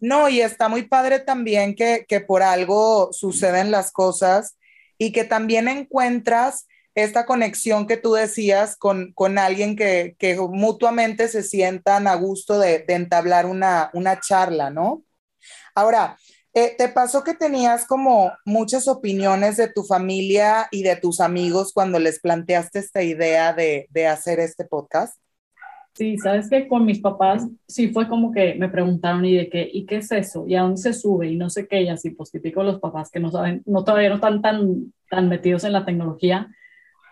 No, 0.00 0.28
y 0.28 0.40
está 0.40 0.68
muy 0.68 0.82
padre 0.82 1.18
también 1.18 1.74
que, 1.74 2.06
que 2.08 2.20
por 2.20 2.42
algo 2.42 3.12
suceden 3.12 3.70
las 3.70 3.92
cosas 3.92 4.56
y 4.96 5.12
que 5.12 5.24
también 5.24 5.68
encuentras 5.68 6.66
esta 7.02 7.26
conexión 7.26 7.86
que 7.86 7.96
tú 7.96 8.14
decías 8.14 8.76
con, 8.76 9.12
con 9.12 9.38
alguien 9.38 9.76
que, 9.76 10.16
que, 10.18 10.36
mutuamente 10.36 11.28
se 11.28 11.44
sientan 11.44 12.08
a 12.08 12.16
gusto 12.16 12.58
de, 12.58 12.84
entablar 12.88 13.46
una, 13.46 13.90
una, 13.92 14.18
charla, 14.18 14.70
¿no? 14.70 15.04
Ahora, 15.74 16.16
eh, 16.54 16.74
¿te 16.76 16.88
pasó 16.88 17.22
que 17.22 17.34
tenías 17.34 17.86
como 17.86 18.32
muchas 18.44 18.88
opiniones 18.88 19.56
de 19.56 19.68
tu 19.68 19.84
familia 19.84 20.66
y 20.72 20.82
de 20.82 20.96
tus 20.96 21.20
amigos 21.20 21.72
cuando 21.72 22.00
les 22.00 22.20
planteaste 22.20 22.80
esta 22.80 23.02
idea 23.02 23.52
de, 23.52 23.86
de 23.90 24.06
hacer 24.08 24.40
este 24.40 24.64
podcast? 24.64 25.16
Sí, 25.94 26.16
sabes 26.18 26.50
que 26.50 26.66
con 26.66 26.84
mis 26.84 27.00
papás 27.00 27.46
sí 27.66 27.88
fue 27.88 28.08
como 28.08 28.32
que 28.32 28.54
me 28.54 28.68
preguntaron 28.68 29.24
y 29.24 29.36
de 29.36 29.48
qué, 29.48 29.68
¿y 29.72 29.84
qué 29.86 29.96
es 29.96 30.10
eso? 30.10 30.46
¿Y 30.48 30.56
a 30.56 30.62
dónde 30.62 30.80
se 30.80 30.92
sube? 30.92 31.28
Y 31.28 31.36
no 31.36 31.48
sé 31.48 31.68
qué, 31.68 31.82
y 31.82 31.88
así, 31.88 32.10
pues 32.10 32.30
típico 32.30 32.62
los 32.62 32.80
papás 32.80 33.10
que 33.10 33.20
no 33.20 33.30
saben, 33.30 33.62
no 33.66 33.84
todavía 33.84 34.08
no 34.08 34.16
están 34.16 34.42
tan, 34.42 34.92
tan 35.10 35.28
metidos 35.28 35.62
en 35.64 35.72
la 35.72 35.84
tecnología 35.84 36.48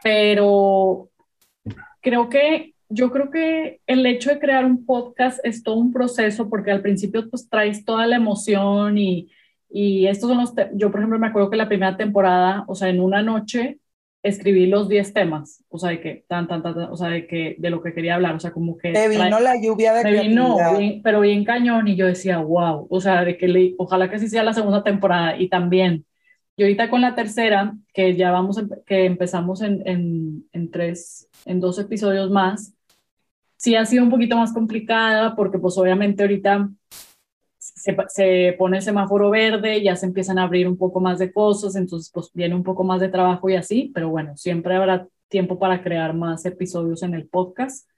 pero 0.03 1.09
creo 2.01 2.29
que 2.29 2.75
yo 2.89 3.11
creo 3.11 3.31
que 3.31 3.81
el 3.87 4.07
hecho 4.07 4.31
de 4.31 4.39
crear 4.39 4.65
un 4.65 4.85
podcast 4.87 5.41
es 5.45 5.63
todo 5.63 5.77
un 5.77 5.93
proceso 5.93 6.49
porque 6.49 6.71
al 6.71 6.83
principio 6.83 7.29
pues 7.29 7.49
traes 7.49 7.85
toda 7.85 8.07
la 8.07 8.17
emoción 8.17 8.97
y, 8.97 9.29
y 9.69 10.07
estos 10.07 10.29
son 10.29 10.39
los, 10.39 10.55
yo 10.75 10.91
por 10.91 11.01
ejemplo 11.01 11.19
me 11.19 11.27
acuerdo 11.27 11.51
que 11.51 11.57
la 11.57 11.69
primera 11.69 11.97
temporada, 11.97 12.65
o 12.69 12.75
sea, 12.75 12.89
en 12.89 13.01
una 13.01 13.23
noche 13.23 13.79
escribí 14.23 14.67
los 14.67 14.89
10 14.89 15.13
temas, 15.13 15.65
o 15.69 15.79
sea, 15.79 15.91
de 15.91 16.01
que 16.01 16.25
tan, 16.29 16.49
tan, 16.49 16.63
tan, 16.63 16.77
o 16.79 16.97
sea, 16.97 17.09
de 17.09 17.27
que 17.27 17.57
de 17.59 17.71
lo 17.71 17.83
que 17.83 17.93
quería 17.93 18.17
hablar, 18.17 18.35
o 18.35 18.41
sea, 18.41 18.51
como 18.53 18.77
que... 18.77 18.93
Te 18.93 19.09
vino 19.09 19.39
la 19.41 19.61
lluvia 19.61 19.93
de 19.93 20.05
me 20.05 20.21
vino, 20.21 20.57
pero 21.03 21.21
bien 21.21 21.45
cañón 21.45 21.87
y 21.89 21.97
yo 21.97 22.07
decía, 22.07 22.39
wow, 22.39 22.87
o 22.91 23.01
sea, 23.01 23.25
de 23.25 23.37
que 23.37 23.49
le, 23.49 23.75
ojalá 23.79 24.11
que 24.11 24.17
así 24.17 24.29
sea 24.29 24.43
la 24.43 24.53
segunda 24.53 24.83
temporada 24.83 25.37
y 25.39 25.49
también 25.49 26.05
y 26.57 26.63
ahorita 26.63 26.89
con 26.91 27.03
la 27.03 27.15
tercera, 27.15 27.77
que 27.93 28.17
ya 28.17 28.31
vamos, 28.31 28.61
que 28.87 29.05
empezamos 29.05 29.61
en, 29.63 29.87
en, 29.87 30.49
en, 30.53 30.71
tres, 30.71 31.29
en 31.45 31.61
dos 31.61 31.79
episodios 31.79 32.31
más, 32.31 32.75
sí 33.57 33.77
ha 33.77 33.85
sido 33.85 34.05
un 34.05 34.11
poquito 34.11 34.37
más 34.37 34.53
complicada 34.53 35.37
porque 35.37 35.59
pues 35.59 35.77
obviamente 35.79 36.23
ahorita 36.23 36.71
se, 37.59 37.97
se, 38.09 38.55
pone 38.59 38.79
el 38.79 38.83
semáforo 38.83 39.31
verde, 39.31 39.83
ya 39.83 39.97
se 39.97 40.07
empiezan 40.07 40.39
a 40.39 40.45
abrir 40.45 40.67
un 40.69 40.79
poco 40.79 41.01
más 41.01 41.19
de 41.19 41.33
cosas, 41.33 41.77
entonces 41.77 42.11
pues 42.13 42.31
viene 42.33 42.55
un 42.55 42.63
poco 42.63 42.85
más 42.85 43.01
de 43.01 43.09
trabajo 43.09 43.51
y 43.51 43.57
así, 43.57 43.91
pero 43.95 44.09
bueno, 44.09 44.37
siempre 44.37 44.75
habrá 44.77 45.09
tiempo 45.29 45.59
para 45.59 45.83
crear 45.83 46.15
más 46.15 46.47
episodios 46.47 47.03
en 47.03 47.15
el 47.15 47.29
podcast. 47.29 47.89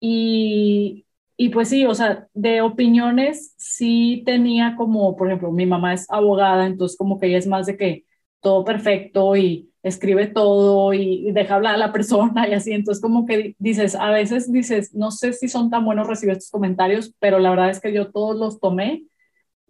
Y, 0.00 1.06
y 1.42 1.48
pues 1.48 1.70
sí, 1.70 1.86
o 1.86 1.94
sea, 1.94 2.28
de 2.34 2.60
opiniones 2.60 3.54
sí 3.56 4.22
tenía 4.26 4.74
como, 4.76 5.16
por 5.16 5.26
ejemplo, 5.28 5.50
mi 5.50 5.64
mamá 5.64 5.94
es 5.94 6.04
abogada, 6.10 6.66
entonces 6.66 6.98
como 6.98 7.18
que 7.18 7.28
ella 7.28 7.38
es 7.38 7.46
más 7.46 7.64
de 7.64 7.78
que 7.78 8.04
todo 8.40 8.62
perfecto 8.62 9.34
y 9.36 9.70
escribe 9.82 10.26
todo 10.26 10.92
y 10.92 11.32
deja 11.32 11.54
hablar 11.54 11.76
a 11.76 11.78
la 11.78 11.92
persona 11.94 12.46
y 12.46 12.52
así, 12.52 12.72
entonces 12.72 13.00
como 13.00 13.24
que 13.24 13.56
dices, 13.58 13.94
a 13.94 14.10
veces 14.10 14.52
dices, 14.52 14.94
no 14.94 15.10
sé 15.10 15.32
si 15.32 15.48
son 15.48 15.70
tan 15.70 15.82
buenos 15.86 16.06
recibir 16.06 16.32
estos 16.32 16.50
comentarios, 16.50 17.14
pero 17.18 17.38
la 17.38 17.48
verdad 17.48 17.70
es 17.70 17.80
que 17.80 17.94
yo 17.94 18.12
todos 18.12 18.36
los 18.36 18.60
tomé 18.60 19.04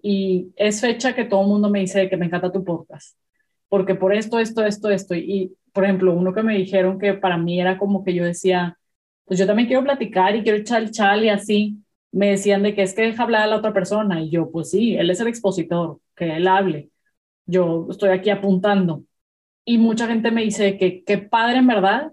y 0.03 0.53
es 0.57 0.81
fecha 0.81 1.15
que 1.15 1.25
todo 1.25 1.43
el 1.43 1.47
mundo 1.47 1.71
me 1.71 1.79
dice 1.79 2.11
que 2.11 2.17
me 2.17 2.27
encanta 2.27 2.51
tu 2.51 2.65
podcast, 2.65 3.17
porque 3.69 3.95
por 3.95 4.13
esto, 4.13 4.41
esto, 4.41 4.67
esto, 4.67 4.91
esto, 4.91 5.15
y 5.15 5.57
por 5.73 5.85
ejemplo, 5.85 6.15
uno 6.15 6.35
que 6.35 6.43
me 6.43 6.57
dijeron 6.59 6.99
que 6.99 7.15
para 7.15 7.39
mí 7.39 7.61
era 7.61 7.79
como 7.79 8.03
que 8.03 8.13
yo 8.13 8.25
decía, 8.25 8.77
pues 9.31 9.39
yo 9.39 9.47
también 9.47 9.69
quiero 9.69 9.85
platicar 9.85 10.35
y 10.35 10.43
quiero 10.43 10.59
echar 10.59 10.83
el 10.83 10.91
chal 10.91 11.25
y 11.25 11.29
así. 11.29 11.85
Me 12.11 12.31
decían 12.31 12.65
de 12.65 12.75
que 12.75 12.83
es 12.83 12.95
que 12.95 13.03
deja 13.03 13.23
hablar 13.23 13.43
a 13.43 13.47
la 13.47 13.59
otra 13.59 13.73
persona 13.73 14.21
y 14.21 14.29
yo, 14.29 14.51
pues 14.51 14.71
sí, 14.71 14.97
él 14.97 15.09
es 15.09 15.21
el 15.21 15.29
expositor, 15.29 16.01
que 16.17 16.37
él 16.37 16.49
hable. 16.49 16.91
Yo 17.47 17.87
estoy 17.91 18.11
aquí 18.11 18.31
apuntando. 18.31 19.05
Y 19.65 19.79
mucha 19.79 20.09
gente 20.09 20.33
me 20.33 20.43
dice 20.43 20.79
que 20.79 21.05
qué 21.05 21.19
padre 21.19 21.59
en 21.59 21.69
verdad 21.69 22.13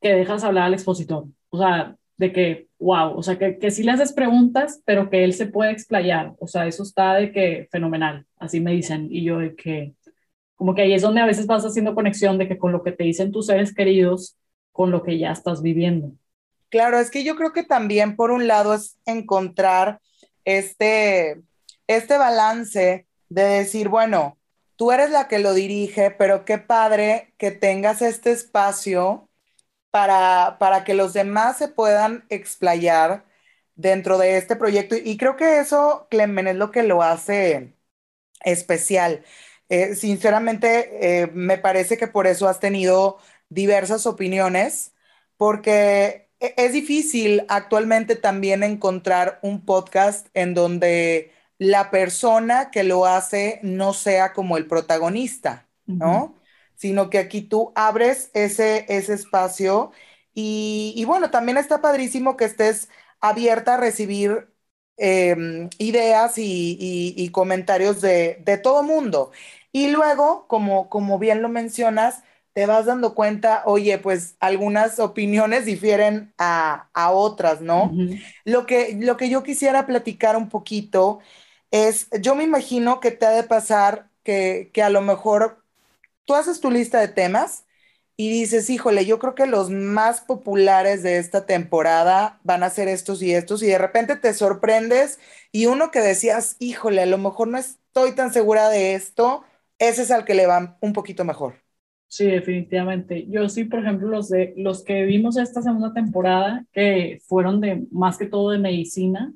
que 0.00 0.14
dejas 0.14 0.44
hablar 0.44 0.66
al 0.66 0.74
expositor. 0.74 1.26
O 1.50 1.58
sea, 1.58 1.96
de 2.16 2.32
que 2.32 2.68
wow, 2.78 3.16
o 3.18 3.22
sea, 3.24 3.38
que, 3.38 3.58
que 3.58 3.72
sí 3.72 3.82
le 3.82 3.92
haces 3.92 4.12
preguntas, 4.12 4.82
pero 4.84 5.10
que 5.10 5.24
él 5.24 5.32
se 5.34 5.46
puede 5.46 5.72
explayar, 5.72 6.34
o 6.38 6.46
sea, 6.48 6.66
eso 6.68 6.82
está 6.84 7.14
de 7.14 7.32
que 7.32 7.68
fenomenal, 7.70 8.26
así 8.36 8.60
me 8.60 8.72
dicen, 8.72 9.08
y 9.10 9.24
yo 9.24 9.38
de 9.38 9.54
que, 9.56 9.94
como 10.56 10.74
que 10.74 10.82
ahí 10.82 10.92
es 10.94 11.02
donde 11.02 11.20
a 11.20 11.26
veces 11.26 11.46
vas 11.46 11.64
haciendo 11.64 11.94
conexión 11.94 12.38
de 12.38 12.48
que 12.48 12.58
con 12.58 12.72
lo 12.72 12.82
que 12.84 12.92
te 12.92 13.04
dicen 13.04 13.32
tus 13.32 13.46
seres 13.46 13.74
queridos, 13.74 14.36
con 14.72 14.90
lo 14.90 15.02
que 15.02 15.18
ya 15.18 15.32
estás 15.32 15.62
viviendo. 15.62 16.12
Claro, 16.72 16.98
es 17.00 17.12
que 17.12 17.24
yo 17.24 17.36
creo 17.36 17.52
que 17.54 17.64
también 17.64 18.16
por 18.16 18.32
un 18.32 18.48
lado 18.48 18.74
es 18.74 18.98
encontrar 19.06 20.00
este, 20.46 21.42
este 21.86 22.18
balance 22.18 23.08
de 23.30 23.44
decir, 23.44 23.90
bueno, 23.90 24.38
tú 24.76 24.92
eres 24.92 25.10
la 25.10 25.28
que 25.28 25.38
lo 25.40 25.54
dirige, 25.54 26.10
pero 26.12 26.46
qué 26.46 26.58
padre 26.58 27.34
que 27.38 27.52
tengas 27.52 28.02
este 28.02 28.32
espacio 28.32 29.30
para, 29.90 30.58
para 30.60 30.84
que 30.84 30.94
los 30.94 31.12
demás 31.14 31.58
se 31.58 31.68
puedan 31.68 32.26
explayar 32.30 33.26
dentro 33.76 34.18
de 34.18 34.38
este 34.38 34.56
proyecto. 34.56 34.96
Y 34.96 35.16
creo 35.18 35.36
que 35.36 35.60
eso, 35.60 36.08
Clemen, 36.10 36.48
es 36.48 36.56
lo 36.56 36.70
que 36.72 36.84
lo 36.84 37.02
hace 37.02 37.76
especial. 38.44 39.24
Eh, 39.68 39.94
sinceramente, 39.94 41.22
eh, 41.22 41.28
me 41.32 41.58
parece 41.58 41.96
que 41.98 42.08
por 42.08 42.26
eso 42.26 42.48
has 42.48 42.60
tenido 42.60 43.18
diversas 43.48 44.06
opiniones, 44.06 44.94
porque 45.36 46.30
es 46.56 46.72
difícil 46.72 47.44
actualmente 47.48 48.16
también 48.16 48.62
encontrar 48.62 49.38
un 49.42 49.64
podcast 49.64 50.28
en 50.34 50.54
donde 50.54 51.32
la 51.58 51.90
persona 51.90 52.70
que 52.70 52.82
lo 52.82 53.06
hace 53.06 53.60
no 53.62 53.92
sea 53.92 54.32
como 54.32 54.56
el 54.56 54.66
protagonista, 54.66 55.68
¿no? 55.86 56.34
Sino 56.74 57.10
que 57.10 57.18
aquí 57.18 57.42
tú 57.42 57.72
abres 57.76 58.30
ese, 58.34 58.86
ese 58.88 59.14
espacio 59.14 59.92
y, 60.34 61.04
bueno, 61.06 61.30
también 61.30 61.58
está 61.58 61.80
padrísimo 61.80 62.36
que 62.36 62.46
estés 62.46 62.88
abierta 63.20 63.74
a 63.74 63.76
recibir 63.76 64.48
em, 64.96 65.68
ideas 65.78 66.34
y, 66.36 67.30
comentarios 67.32 68.00
de, 68.00 68.42
de, 68.44 68.58
todo 68.58 68.82
mundo. 68.82 69.30
Y 69.72 69.88
luego, 69.88 70.46
como, 70.48 70.88
como 70.88 71.18
bien 71.18 71.42
lo 71.42 71.48
mencionas, 71.48 72.22
te 72.52 72.66
vas 72.66 72.86
dando 72.86 73.14
cuenta, 73.14 73.62
oye, 73.66 73.98
pues 73.98 74.36
algunas 74.40 74.98
opiniones 74.98 75.64
difieren 75.64 76.34
a, 76.38 76.88
otras, 77.12 77.60
¿no? 77.60 77.92
lo, 78.44 78.66
que, 78.66 78.96
lo 79.00 79.16
que 79.16 79.28
yo 79.28 79.42
quisiera 79.42 79.86
platicar 79.86 80.36
un 80.36 80.48
poquito 80.48 81.20
es, 81.70 82.08
yo 82.20 82.34
me 82.34 82.44
imagino 82.44 83.00
que 83.00 83.10
te 83.10 83.26
ha 83.26 83.30
de 83.30 83.44
pasar 83.44 84.08
que, 84.22 84.70
que 84.72 84.82
a 84.82 84.90
lo 84.90 85.00
mejor 85.00 85.64
tú 86.24 86.34
haces 86.34 86.60
tu 86.60 86.70
lista 86.70 87.00
de 87.00 87.08
temas 87.08 87.64
y 88.16 88.30
dices, 88.30 88.68
híjole, 88.70 89.06
yo 89.06 89.18
creo 89.18 89.34
que 89.34 89.46
los 89.46 89.70
más 89.70 90.20
populares 90.20 91.02
de 91.02 91.18
esta 91.18 91.46
temporada 91.46 92.38
van 92.44 92.62
a 92.62 92.70
ser 92.70 92.88
estos 92.88 93.22
y 93.22 93.34
estos, 93.34 93.62
y 93.62 93.66
de 93.66 93.78
repente 93.78 94.16
te 94.16 94.34
sorprendes 94.34 95.18
y 95.50 95.66
uno 95.66 95.90
que 95.90 96.00
decías, 96.00 96.56
híjole, 96.58 97.02
a 97.02 97.06
lo 97.06 97.18
mejor 97.18 97.48
no 97.48 97.58
estoy 97.58 98.12
tan 98.12 98.32
segura 98.32 98.68
de 98.68 98.94
esto, 98.94 99.44
ese 99.78 100.02
es 100.02 100.10
al 100.10 100.24
que 100.24 100.34
le 100.34 100.46
va 100.46 100.76
un 100.80 100.92
poquito 100.92 101.24
mejor. 101.24 101.61
Sí, 102.12 102.26
definitivamente. 102.26 103.26
Yo 103.30 103.48
sí, 103.48 103.64
por 103.64 103.80
ejemplo, 103.80 104.06
los 104.06 104.28
de 104.28 104.52
los 104.58 104.84
que 104.84 105.04
vimos 105.06 105.38
esta 105.38 105.62
segunda 105.62 105.94
temporada, 105.94 106.62
que 106.70 107.22
fueron 107.26 107.58
de 107.62 107.86
más 107.90 108.18
que 108.18 108.26
todo 108.26 108.50
de 108.50 108.58
medicina, 108.58 109.32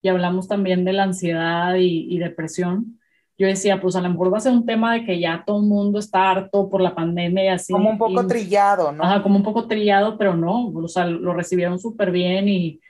y 0.00 0.08
hablamos 0.08 0.48
también 0.48 0.86
de 0.86 0.94
la 0.94 1.02
ansiedad 1.02 1.74
y, 1.78 2.18
depresión, 2.18 2.98
yo 3.36 3.46
decía, 3.46 3.82
pues 3.82 3.96
a 3.96 4.00
lo 4.00 4.08
mejor 4.08 4.32
va 4.32 4.38
a 4.38 4.40
ser 4.40 4.52
un 4.52 4.64
tema 4.64 4.94
de 4.94 5.04
que 5.04 5.20
ya 5.20 5.44
todo 5.46 5.60
el 5.60 5.66
mundo 5.66 5.98
está 5.98 6.30
harto 6.30 6.70
por 6.70 6.80
la 6.80 6.94
pandemia 6.94 7.44
y 7.44 7.48
así. 7.48 7.74
Como 7.74 7.90
un 7.90 7.98
poco 7.98 8.26
trillado, 8.26 8.92
¿no? 8.92 9.04
Ajá, 9.04 9.22
como 9.22 9.36
un 9.36 9.42
poco 9.42 9.66
trillado, 9.66 10.16
pero 10.16 10.34
no, 10.34 10.68
o 10.68 10.88
sea, 10.88 11.04
lo 11.04 11.34
recibieron 11.34 11.78
súper 11.78 12.12
bien 12.12 12.48
y, 12.48 12.80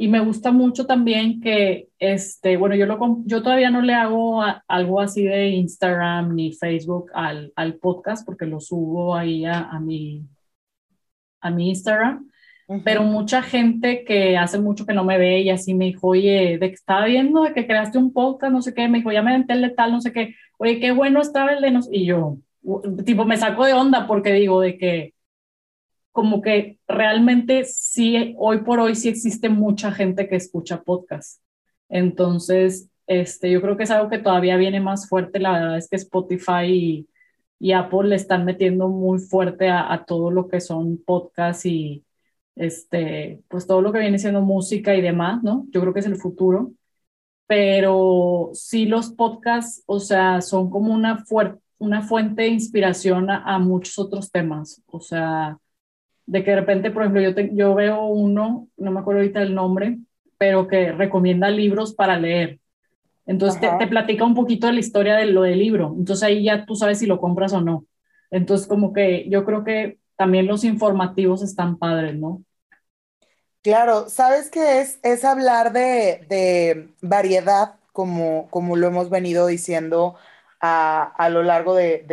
y 0.00 0.08
me 0.08 0.20
gusta 0.20 0.50
mucho 0.50 0.86
también 0.86 1.42
que, 1.42 1.88
este, 1.98 2.56
bueno, 2.56 2.74
yo, 2.74 2.86
lo, 2.86 2.98
yo 3.26 3.42
todavía 3.42 3.68
no 3.68 3.82
le 3.82 3.92
hago 3.92 4.42
algo 4.66 4.98
así 4.98 5.24
de 5.24 5.48
Instagram 5.48 6.34
ni 6.34 6.54
Facebook 6.54 7.10
al, 7.12 7.52
al 7.54 7.74
podcast 7.74 8.24
porque 8.24 8.46
lo 8.46 8.60
subo 8.60 9.14
ahí 9.14 9.44
a, 9.44 9.68
a, 9.68 9.78
mi, 9.78 10.24
a 11.42 11.50
mi 11.50 11.68
Instagram 11.68 12.30
pero 12.82 13.02
mucha 13.02 13.42
gente 13.42 14.02
que 14.04 14.38
hace 14.38 14.58
mucho 14.58 14.86
que 14.86 14.94
no 14.94 15.04
me 15.04 15.18
ve 15.18 15.40
y 15.40 15.50
así 15.50 15.74
me 15.74 15.86
dijo, 15.86 16.08
oye, 16.08 16.56
de 16.56 16.68
que 16.68 16.74
estaba 16.74 17.04
viendo 17.04 17.42
de 17.42 17.52
que 17.52 17.66
creaste 17.66 17.98
un 17.98 18.12
podcast, 18.12 18.52
no 18.52 18.62
sé 18.62 18.72
qué, 18.72 18.88
me 18.88 18.98
dijo, 18.98 19.12
ya 19.12 19.22
me 19.22 19.34
enteré 19.34 19.60
de 19.60 19.70
tal, 19.70 19.92
no 19.92 20.00
sé 20.00 20.12
qué, 20.12 20.34
oye, 20.56 20.80
qué 20.80 20.92
bueno 20.92 21.20
estaba 21.20 21.52
el 21.52 21.60
de 21.60 21.72
nos, 21.72 21.92
y 21.92 22.06
yo, 22.06 22.38
tipo, 23.04 23.24
me 23.24 23.36
saco 23.36 23.66
de 23.66 23.72
onda 23.74 24.06
porque 24.06 24.32
digo 24.32 24.60
de 24.60 24.78
que 24.78 25.14
como 26.12 26.42
que 26.42 26.78
realmente 26.88 27.64
sí, 27.64 28.34
hoy 28.38 28.58
por 28.62 28.80
hoy 28.80 28.94
sí 28.94 29.08
existe 29.08 29.48
mucha 29.48 29.92
gente 29.92 30.28
que 30.28 30.36
escucha 30.36 30.82
podcast. 30.82 31.42
Entonces, 31.88 32.90
este, 33.06 33.50
yo 33.50 33.60
creo 33.62 33.76
que 33.76 33.84
es 33.84 33.90
algo 33.90 34.10
que 34.10 34.18
todavía 34.18 34.56
viene 34.56 34.80
más 34.80 35.08
fuerte, 35.08 35.40
la 35.40 35.52
verdad 35.52 35.78
es 35.78 35.88
que 35.88 35.96
Spotify 35.96 36.64
y, 36.66 37.08
y 37.58 37.72
Apple 37.72 38.08
le 38.08 38.16
están 38.16 38.44
metiendo 38.44 38.88
muy 38.88 39.18
fuerte 39.18 39.68
a, 39.68 39.92
a 39.92 40.04
todo 40.04 40.30
lo 40.30 40.48
que 40.48 40.60
son 40.60 40.98
podcasts 41.04 41.66
y, 41.66 42.04
este, 42.60 43.42
pues 43.48 43.66
todo 43.66 43.80
lo 43.82 43.92
que 43.92 44.00
viene 44.00 44.18
siendo 44.18 44.42
música 44.42 44.94
y 44.94 45.00
demás, 45.00 45.42
¿no? 45.42 45.66
Yo 45.70 45.80
creo 45.80 45.94
que 45.94 46.00
es 46.00 46.06
el 46.06 46.16
futuro. 46.16 46.72
Pero 47.46 48.50
sí 48.54 48.86
los 48.86 49.10
podcasts, 49.12 49.82
o 49.86 50.00
sea, 50.00 50.40
son 50.42 50.70
como 50.70 50.94
una, 50.94 51.24
una 51.78 52.02
fuente 52.02 52.42
de 52.42 52.48
inspiración 52.48 53.30
a, 53.30 53.58
muchos 53.58 53.98
otros 53.98 54.30
temas. 54.30 54.82
O 54.86 55.00
sea, 55.00 55.58
de 56.26 56.44
que 56.44 56.50
de 56.50 56.60
repente, 56.60 56.90
por 56.90 57.02
ejemplo, 57.02 57.20
yo, 57.22 57.30
yo 57.52 57.74
veo 57.74 58.04
uno, 58.06 58.68
no 58.76 58.90
me 58.90 59.00
acuerdo 59.00 59.20
ahorita 59.20 59.42
el 59.42 59.54
nombre, 59.54 59.98
pero 60.38 60.68
que 60.68 60.92
recomienda 60.92 61.50
libros 61.50 61.94
para 61.94 62.18
leer. 62.18 62.60
Entonces 63.26 63.60
te, 63.60 63.68
te, 63.78 63.86
platica 63.86 64.24
un 64.24 64.34
poquito 64.34 64.66
de 64.66 64.72
la 64.72 64.80
historia 64.80 65.16
de 65.16 65.26
lo 65.26 65.42
del 65.42 65.58
libro. 65.58 65.94
Entonces 65.96 66.22
ahí 66.22 66.44
ya 66.44 66.64
tú 66.64 66.74
sabes 66.74 66.98
si 66.98 67.06
lo 67.06 67.20
compras 67.20 67.52
o 67.52 67.60
no. 67.60 67.84
Entonces 68.30 68.66
como 68.66 68.92
que 68.92 69.28
yo 69.28 69.44
creo 69.44 69.64
que 69.64 69.98
también 70.16 70.46
los 70.46 70.64
informativos 70.64 71.42
están 71.42 71.78
padres, 71.78 72.14
¿no? 72.14 72.42
Claro, 73.62 74.08
¿sabes 74.08 74.50
qué 74.50 74.80
es? 74.80 74.98
Es 75.02 75.24
hablar 75.24 75.72
de, 75.72 76.88
variedad, 77.02 77.74
como, 77.92 78.48
como 78.50 78.76
lo 78.76 78.86
hemos 78.86 79.10
venido 79.10 79.46
diciendo 79.46 80.16
a, 80.60 81.28
lo 81.30 81.42
largo 81.42 81.74
de, 81.74 82.04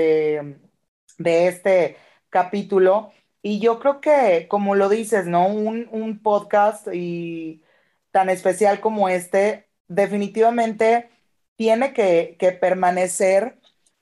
de, 1.18 1.48
este 1.48 1.98
capítulo. 2.30 3.12
Y 3.48 3.60
yo 3.62 3.80
creo 3.80 4.02
que, 4.02 4.48
como 4.50 4.76
lo 4.76 4.90
dices, 4.90 5.26
¿no? 5.26 5.48
Un, 5.48 5.88
un 5.92 6.22
podcast 6.22 6.88
y 6.94 7.64
tan 8.12 8.30
especial 8.30 8.82
como 8.82 9.10
este, 9.10 9.70
definitivamente 9.88 11.10
tiene 11.56 11.94
que, 11.94 12.36
que 12.40 12.52
permanecer 12.52 13.60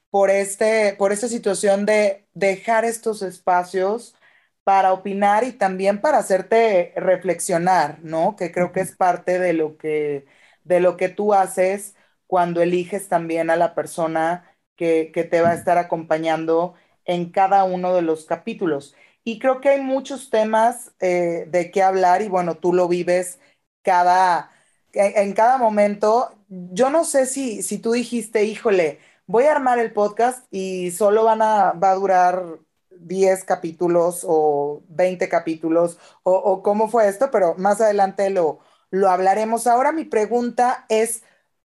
por, 0.10 0.32
este, 0.32 0.96
por 0.98 1.12
esta 1.12 1.28
situación 1.28 1.86
de 1.86 2.28
dejar 2.34 2.86
estos 2.86 3.22
espacios 3.22 4.16
para 4.64 4.94
opinar 4.94 5.44
y 5.44 5.54
también 5.54 6.02
para 6.02 6.18
hacerte 6.20 6.94
reflexionar, 6.96 8.00
¿no? 8.04 8.36
Que 8.36 8.52
creo 8.52 8.72
que 8.72 8.82
es 8.82 8.94
parte 8.96 9.40
de 9.40 9.54
lo 9.54 9.78
que, 9.78 10.26
de 10.64 10.80
lo 10.80 10.98
que 10.98 11.10
tú 11.10 11.34
haces 11.36 11.96
cuando 12.28 12.62
eliges 12.64 13.10
también 13.10 13.50
a 13.52 13.58
la 13.58 13.76
persona 13.76 14.56
que, 14.76 15.12
te 15.30 15.42
va 15.42 15.52
a 15.52 15.54
estar 15.56 15.78
acompañando 15.78 16.76
en 17.06 17.32
cada 17.32 17.64
uno 17.64 17.94
de 17.94 18.02
los 18.02 18.26
capítulos. 18.26 18.96
Y 19.26 19.40
creo 19.40 19.60
que 19.60 19.70
hay 19.70 19.82
muchos 19.82 20.30
temas 20.30 20.94
eh, 21.00 21.46
de 21.50 21.72
qué 21.72 21.82
hablar 21.84 22.22
y 22.22 22.30
bueno, 22.30 22.58
tú 22.58 22.74
lo 22.74 22.88
vives 22.88 23.40
cada, 23.82 24.52
en, 24.94 25.34
cada 25.34 25.58
momento. 25.58 26.32
Yo 26.48 26.92
no 26.92 27.04
sé 27.06 27.26
si, 27.26 27.64
si 27.64 27.80
tú 27.80 27.94
dijiste, 27.94 28.44
híjole, 28.46 29.00
voy 29.28 29.46
a 29.46 29.54
armar 29.54 29.80
el 29.80 29.94
podcast 29.94 30.46
y 30.52 30.92
solo 30.92 31.24
van 31.24 31.42
a, 31.42 31.72
va 31.74 31.92
a 31.92 31.96
durar 31.96 32.60
10 32.92 33.44
capítulos 33.46 34.24
o 34.28 34.84
20 34.90 35.28
capítulos 35.30 35.98
o, 36.24 36.62
cómo 36.64 36.88
fue 36.88 37.08
esto, 37.08 37.32
pero 37.32 37.56
más 37.58 37.82
adelante 37.82 38.30
lo, 38.30 38.60
lo 38.92 39.10
hablaremos. 39.10 39.66
Ahora 39.68 39.92
mi 39.92 40.06
pregunta 40.06 40.86
es, 40.90 41.24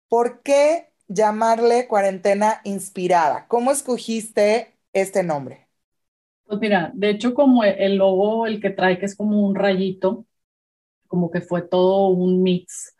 ¿por 0.08 0.40
qué 0.42 0.90
llamarle 1.08 1.88
cuarentena 1.88 2.60
inspirada? 2.64 3.46
¿Cómo 3.48 3.70
escogiste 3.70 4.78
este 4.94 5.22
nombre? 5.22 5.59
Pues 6.50 6.60
mira, 6.60 6.90
de 6.94 7.10
hecho 7.10 7.32
como 7.32 7.62
el 7.64 7.94
logo, 7.96 8.44
el 8.46 8.60
que 8.60 8.70
trae, 8.70 8.98
que 8.98 9.06
es 9.06 9.16
como 9.16 9.46
un 9.46 9.54
rayito, 9.54 10.26
como 11.08 11.30
que 11.30 11.40
fue 11.42 11.62
todo 11.62 12.08
un 12.08 12.42
mix. 12.42 12.96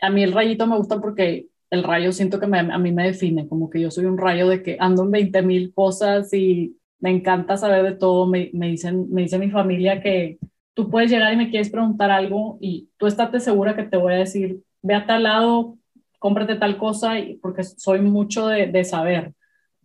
A 0.00 0.10
mí 0.10 0.22
el 0.22 0.32
rayito 0.32 0.66
me 0.66 0.76
gusta 0.76 1.00
porque 1.00 1.48
el 1.70 1.82
rayo 1.84 2.12
siento 2.12 2.38
que 2.40 2.46
a 2.46 2.78
mí 2.78 2.92
me 2.92 3.04
define, 3.06 3.48
como 3.48 3.70
que 3.70 3.80
yo 3.80 3.90
soy 3.90 4.04
un 4.06 4.18
rayo 4.18 4.48
de 4.48 4.62
que 4.62 4.76
ando 4.80 5.02
en 5.04 5.10
20 5.10 5.42
mil 5.42 5.72
cosas 5.74 6.32
y 6.34 6.78
me 7.00 7.10
encanta 7.10 7.56
saber 7.56 7.82
de 7.84 7.96
todo. 7.96 8.26
Me, 8.26 8.50
me, 8.54 8.68
dicen, 8.70 9.10
me 9.12 9.22
dice 9.22 9.38
mi 9.38 9.50
familia 9.50 10.00
que 10.02 10.38
tú 10.74 10.90
puedes 10.90 11.10
llegar 11.10 11.32
y 11.32 11.36
me 11.36 11.50
quieres 11.50 11.70
preguntar 11.70 12.10
algo 12.10 12.58
y 12.60 12.90
tú 12.98 13.06
estate 13.06 13.40
segura 13.40 13.76
que 13.76 13.84
te 13.84 13.96
voy 13.96 14.14
a 14.14 14.16
decir, 14.18 14.62
ve 14.82 14.94
a 14.94 15.06
tal 15.06 15.24
lado, 15.24 15.78
cómprate 16.18 16.56
tal 16.56 16.78
cosa, 16.78 17.18
y, 17.18 17.36
porque 17.38 17.64
soy 17.64 18.00
mucho 18.00 18.46
de, 18.48 18.66
de 18.68 18.84
saber, 18.84 19.34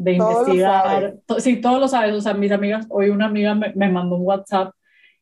de 0.04 0.14
investigar. 0.14 1.16
sí, 1.38 1.62
todo 1.62 1.80
lo 1.80 1.88
sabes. 1.88 2.14
O 2.16 2.22
sea, 2.22 2.34
mis 2.34 2.52
amigas, 2.52 2.86
hoy 2.90 3.10
una 3.10 3.26
amiga 3.26 3.56
me, 3.56 3.72
me 3.76 3.90
mandó 3.90 4.16
un 4.16 4.26
WhatsApp 4.26 4.74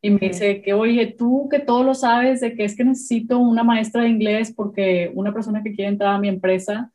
y 0.02 0.12
me 0.12 0.20
dice 0.20 0.62
que, 0.62 0.74
oye, 0.74 1.08
tú 1.18 1.50
que 1.50 1.60
todo 1.60 1.84
lo 1.84 1.94
sabes 1.94 2.39
de 2.39 2.56
que 2.56 2.63
es 2.63 2.76
que 2.78 2.86
necesito 2.86 3.38
una 3.38 3.63
maestra 3.63 4.04
de 4.04 4.10
inglés 4.10 4.54
porque 4.56 5.12
una 5.13 5.34
persona 5.34 5.62
que 5.62 5.74
quiere 5.74 5.89
entrar 5.89 6.15
a 6.15 6.20
mi 6.20 6.30
empresa, 6.30 6.92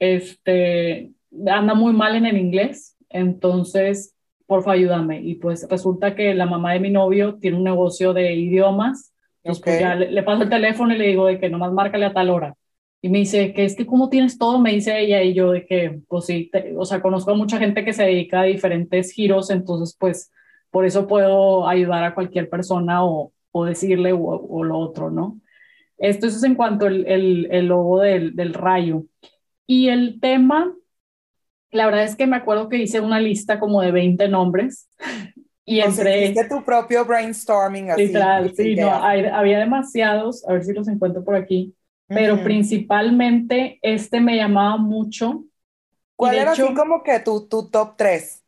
este, 0.00 1.12
anda 1.46 1.74
muy 1.74 1.92
mal 1.92 2.16
en 2.16 2.26
el 2.26 2.36
inglés, 2.36 2.96
entonces, 3.08 4.16
porfa, 4.46 4.72
ayúdame. 4.72 5.20
Y 5.20 5.36
pues 5.36 5.66
resulta 5.70 6.16
que 6.16 6.34
la 6.34 6.46
mamá 6.46 6.72
de 6.72 6.80
mi 6.80 6.90
novio 6.90 7.36
tiene 7.36 7.58
un 7.58 7.64
negocio 7.64 8.12
de 8.12 8.34
idiomas, 8.34 9.14
entonces 9.44 9.64
pues 9.64 9.80
ya 9.80 9.94
le, 9.94 10.22
paso 10.22 10.42
el 10.42 10.48
teléfono 10.48 10.94
y 10.94 10.98
le 10.98 11.06
digo 11.08 11.26
de 11.26 11.38
que 11.38 11.48
nomás 11.48 11.72
márcale 11.72 12.06
a 12.06 12.12
tal 12.12 12.30
hora. 12.30 12.54
Y 13.04 13.08
me 13.08 13.18
dice 13.18 13.52
que 13.52 13.64
es 13.64 13.74
que 13.74 13.84
como 13.84 14.08
tienes 14.08 14.38
todo, 14.38 14.60
me 14.60 14.72
dice 14.72 15.00
ella 15.00 15.24
y 15.24 15.34
yo 15.34 15.50
de 15.50 15.66
que, 15.66 16.00
pues 16.06 16.26
sí, 16.26 16.48
o 16.76 16.84
sea, 16.84 17.02
conozco 17.02 17.32
a 17.32 17.36
mucha 17.36 17.58
gente 17.58 17.84
que 17.84 17.92
se 17.92 18.04
dedica 18.04 18.40
a 18.40 18.44
diferentes 18.44 19.10
giros, 19.10 19.50
entonces 19.50 19.96
pues 19.98 20.30
por 20.70 20.86
eso 20.86 21.08
puedo 21.08 21.66
ayudar 21.66 22.04
a 22.04 22.14
cualquier 22.14 22.48
persona 22.48 23.04
o, 23.04 23.32
o 23.50 23.64
decirle 23.64 24.12
o, 24.12 24.62
lo 24.62 24.78
otro, 24.78 25.10
¿no? 25.10 25.40
Esto 25.98 26.28
es 26.28 26.42
en 26.44 26.54
cuanto 26.54 26.86
al 26.86 27.04
el, 27.06 27.48
el, 27.50 27.66
logo 27.66 28.00
del, 28.00 28.36
del 28.36 28.54
rayo. 28.54 29.04
Y 29.66 29.88
el 29.88 30.20
tema, 30.20 30.72
la 31.72 31.86
verdad 31.86 32.04
es 32.04 32.14
que 32.14 32.28
me 32.28 32.36
acuerdo 32.36 32.68
que 32.68 32.78
hice 32.78 33.00
una 33.00 33.18
lista 33.18 33.58
como 33.58 33.82
de 33.82 33.90
20 33.90 34.28
nombres. 34.28 34.88
Y 35.64 35.78
entre... 35.78 36.24
Hiciste 36.24 36.48
tu 36.48 36.64
propio 36.64 37.04
brainstorming 37.04 37.92
así. 37.92 38.06
Literal, 38.06 38.52
sí, 38.52 38.74
no, 38.74 38.90
había 38.90 39.60
demasiados, 39.60 40.44
a 40.48 40.54
ver 40.54 40.64
si 40.64 40.72
los 40.72 40.88
encuentro 40.88 41.22
por 41.22 41.36
aquí, 41.36 41.72
pero 42.14 42.42
principalmente 42.42 43.78
este 43.82 44.20
me 44.20 44.36
llamaba 44.36 44.76
mucho. 44.76 45.44
¿Cuál 46.16 46.36
era 46.36 46.52
así 46.52 46.74
como 46.74 47.02
que 47.02 47.20
tu, 47.20 47.48
tu 47.48 47.68
top 47.68 47.96
3? 47.96 48.42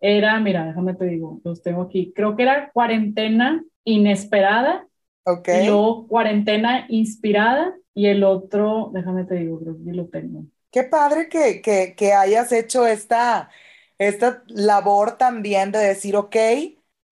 Era, 0.00 0.38
mira, 0.40 0.66
déjame 0.66 0.94
te 0.94 1.06
digo, 1.06 1.40
los 1.44 1.62
tengo 1.62 1.82
aquí. 1.82 2.12
Creo 2.14 2.36
que 2.36 2.42
era 2.42 2.70
cuarentena 2.70 3.64
inesperada. 3.84 4.86
Ok. 5.24 5.48
Y 5.48 5.66
luego 5.66 6.06
cuarentena 6.06 6.86
inspirada 6.88 7.74
y 7.94 8.06
el 8.06 8.24
otro, 8.24 8.90
déjame 8.92 9.24
te 9.24 9.36
digo, 9.36 9.58
creo 9.58 9.76
que 9.84 9.92
lo 9.92 10.06
tengo. 10.08 10.44
Qué 10.70 10.84
padre 10.84 11.28
que, 11.28 11.62
que, 11.62 11.94
que 11.96 12.12
hayas 12.12 12.52
hecho 12.52 12.86
esta, 12.86 13.50
esta 13.98 14.42
labor 14.48 15.16
también 15.16 15.72
de 15.72 15.78
decir, 15.78 16.14
ok, 16.16 16.36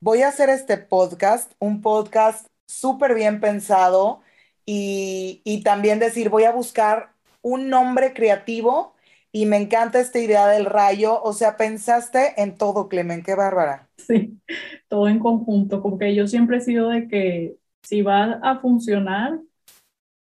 voy 0.00 0.22
a 0.22 0.28
hacer 0.28 0.50
este 0.50 0.76
podcast, 0.76 1.52
un 1.58 1.80
podcast 1.80 2.46
súper 2.66 3.14
bien 3.14 3.40
pensado 3.40 4.20
y, 4.66 5.42
y 5.44 5.62
también 5.62 5.98
decir, 5.98 6.28
voy 6.28 6.44
a 6.44 6.52
buscar 6.52 7.10
un 7.42 7.68
nombre 7.68 8.12
creativo 8.14 8.94
y 9.30 9.46
me 9.46 9.56
encanta 9.56 9.98
esta 9.98 10.20
idea 10.20 10.46
del 10.46 10.64
rayo, 10.64 11.20
o 11.20 11.32
sea, 11.32 11.56
pensaste 11.56 12.40
en 12.40 12.56
todo, 12.56 12.88
Clemen, 12.88 13.24
qué 13.24 13.34
bárbara. 13.34 13.88
Sí, 13.98 14.38
todo 14.88 15.08
en 15.08 15.18
conjunto, 15.18 15.82
como 15.82 15.98
que 15.98 16.14
yo 16.14 16.26
siempre 16.26 16.58
he 16.58 16.60
sido 16.60 16.88
de 16.88 17.08
que 17.08 17.56
si 17.82 18.02
va 18.02 18.38
a 18.42 18.60
funcionar, 18.60 19.40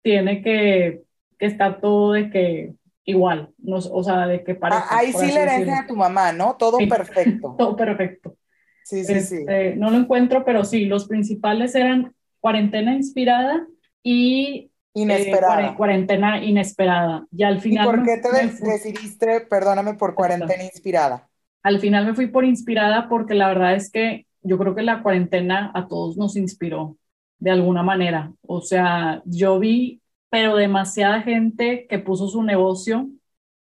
tiene 0.01 0.41
que, 0.41 1.03
que 1.37 1.45
estar 1.45 1.81
todo 1.81 2.13
de 2.13 2.29
que 2.29 2.73
igual, 3.03 3.49
no, 3.57 3.77
o 3.77 4.03
sea, 4.03 4.27
de 4.27 4.43
que 4.43 4.55
parece. 4.55 4.81
Ah, 4.89 4.99
ahí 4.99 5.11
sí 5.11 5.31
la 5.31 5.43
herencia 5.43 5.81
de 5.81 5.87
tu 5.87 5.95
mamá, 5.95 6.31
¿no? 6.31 6.55
Todo 6.57 6.77
perfecto. 6.77 7.55
todo 7.57 7.75
perfecto. 7.75 8.37
Sí, 8.83 9.03
sí, 9.03 9.19
sí. 9.19 9.35
Este, 9.39 9.75
no 9.75 9.91
lo 9.91 9.97
encuentro, 9.97 10.45
pero 10.45 10.63
sí, 10.63 10.85
los 10.85 11.07
principales 11.07 11.75
eran 11.75 12.15
cuarentena 12.39 12.95
inspirada 12.95 13.67
y 14.03 14.45
eh, 14.55 14.69
inesperada. 14.93 15.75
cuarentena 15.75 16.43
inesperada. 16.43 17.25
Y 17.31 17.43
al 17.43 17.61
final. 17.61 17.85
¿Y 17.85 17.89
por 17.89 18.03
qué 18.03 18.17
te 18.17 18.67
decidiste, 18.69 19.41
perdóname, 19.41 19.93
por 19.95 20.15
cuarentena 20.15 20.63
inspirada? 20.63 21.29
Al 21.63 21.79
final 21.79 22.05
me 22.05 22.13
fui 22.13 22.27
por 22.27 22.43
inspirada 22.43 23.07
porque 23.07 23.35
la 23.35 23.47
verdad 23.47 23.75
es 23.75 23.91
que 23.91 24.25
yo 24.41 24.57
creo 24.57 24.73
que 24.73 24.81
la 24.81 25.03
cuarentena 25.03 25.71
a 25.73 25.87
todos 25.87 26.17
nos 26.17 26.35
inspiró 26.35 26.97
de 27.39 27.51
alguna 27.51 27.83
manera. 27.83 28.33
O 28.41 28.61
sea, 28.61 29.21
yo 29.25 29.59
vi, 29.59 30.01
pero 30.29 30.55
demasiada 30.55 31.21
gente 31.21 31.85
que 31.87 31.99
puso 31.99 32.27
su 32.27 32.41
negocio, 32.43 33.09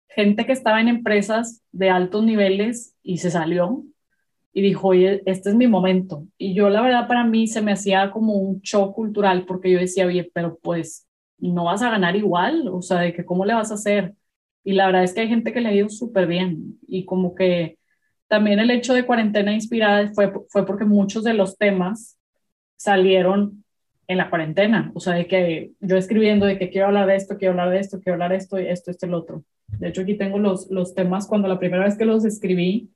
gente 0.09 0.47
que 0.47 0.53
estaba 0.53 0.81
en 0.81 0.89
empresas 0.89 1.63
de 1.73 1.91
altos 1.91 2.25
niveles 2.25 2.95
y 3.03 3.19
se 3.19 3.31
salió 3.31 3.85
y 4.55 4.63
dijo, 4.63 4.89
oye, 4.89 5.21
este 5.27 5.51
es 5.51 5.57
mi 5.57 5.67
momento. 5.67 6.27
Y 6.39 6.55
yo 6.55 6.71
la 6.71 6.81
verdad 6.81 7.09
para 7.09 7.25
mí 7.25 7.49
se 7.49 7.61
me 7.61 7.73
hacía 7.73 8.13
como 8.13 8.35
un 8.35 8.61
shock 8.61 8.95
cultural 8.95 9.45
porque 9.47 9.71
yo 9.73 9.81
decía, 9.81 10.07
oye, 10.07 10.31
pero 10.33 10.59
pues 10.63 11.09
no 11.39 11.65
vas 11.65 11.83
a 11.83 11.91
ganar 11.91 12.15
igual, 12.17 12.69
o 12.69 12.81
sea, 12.81 13.01
de 13.01 13.13
que 13.13 13.25
cómo 13.25 13.45
le 13.45 13.55
vas 13.55 13.73
a 13.73 13.75
hacer. 13.75 14.15
Y 14.63 14.73
la 14.75 14.87
verdad 14.87 15.03
es 15.03 15.13
que 15.13 15.23
hay 15.23 15.29
gente 15.29 15.53
que 15.53 15.61
le 15.61 15.69
ha 15.69 15.75
ido 15.75 15.89
súper 15.89 16.29
bien 16.29 16.79
y 16.87 17.05
como 17.05 17.35
que 17.35 17.79
también 18.29 18.61
el 18.61 18.71
hecho 18.71 18.95
de 18.95 19.05
cuarentena 19.05 19.53
inspirada 19.53 20.11
fue, 20.15 20.33
fue 20.49 20.65
porque 20.65 20.85
muchos 20.85 21.25
de 21.25 21.35
los 21.35 21.59
temas 21.59 22.19
salieron 22.77 23.65
en 24.07 24.19
la 24.19 24.31
cuarentena, 24.31 24.93
o 24.95 25.01
sea, 25.01 25.15
de 25.15 25.27
que 25.27 25.73
yo 25.81 25.97
escribiendo 25.97 26.47
de 26.47 26.59
que 26.59 26.71
quiero 26.71 26.89
hablar 26.89 27.07
de 27.07 27.17
esto, 27.17 27.37
quiero 27.39 27.53
hablar 27.53 27.71
de 27.71 27.81
esto, 27.81 28.01
quiero 28.01 28.15
hablar 28.15 28.31
de 28.31 28.37
esto, 28.37 28.61
y 28.61 28.67
esto, 28.67 28.91
esto, 28.91 29.07
el 29.07 29.15
otro. 29.15 29.45
De 29.67 29.89
hecho, 29.89 30.03
aquí 30.03 30.15
tengo 30.17 30.39
los, 30.39 30.71
los 30.71 30.95
temas 30.95 31.27
cuando 31.27 31.49
la 31.49 31.59
primera 31.59 31.85
vez 31.85 31.97
que 31.97 32.05
los 32.05 32.25
escribí, 32.25 32.91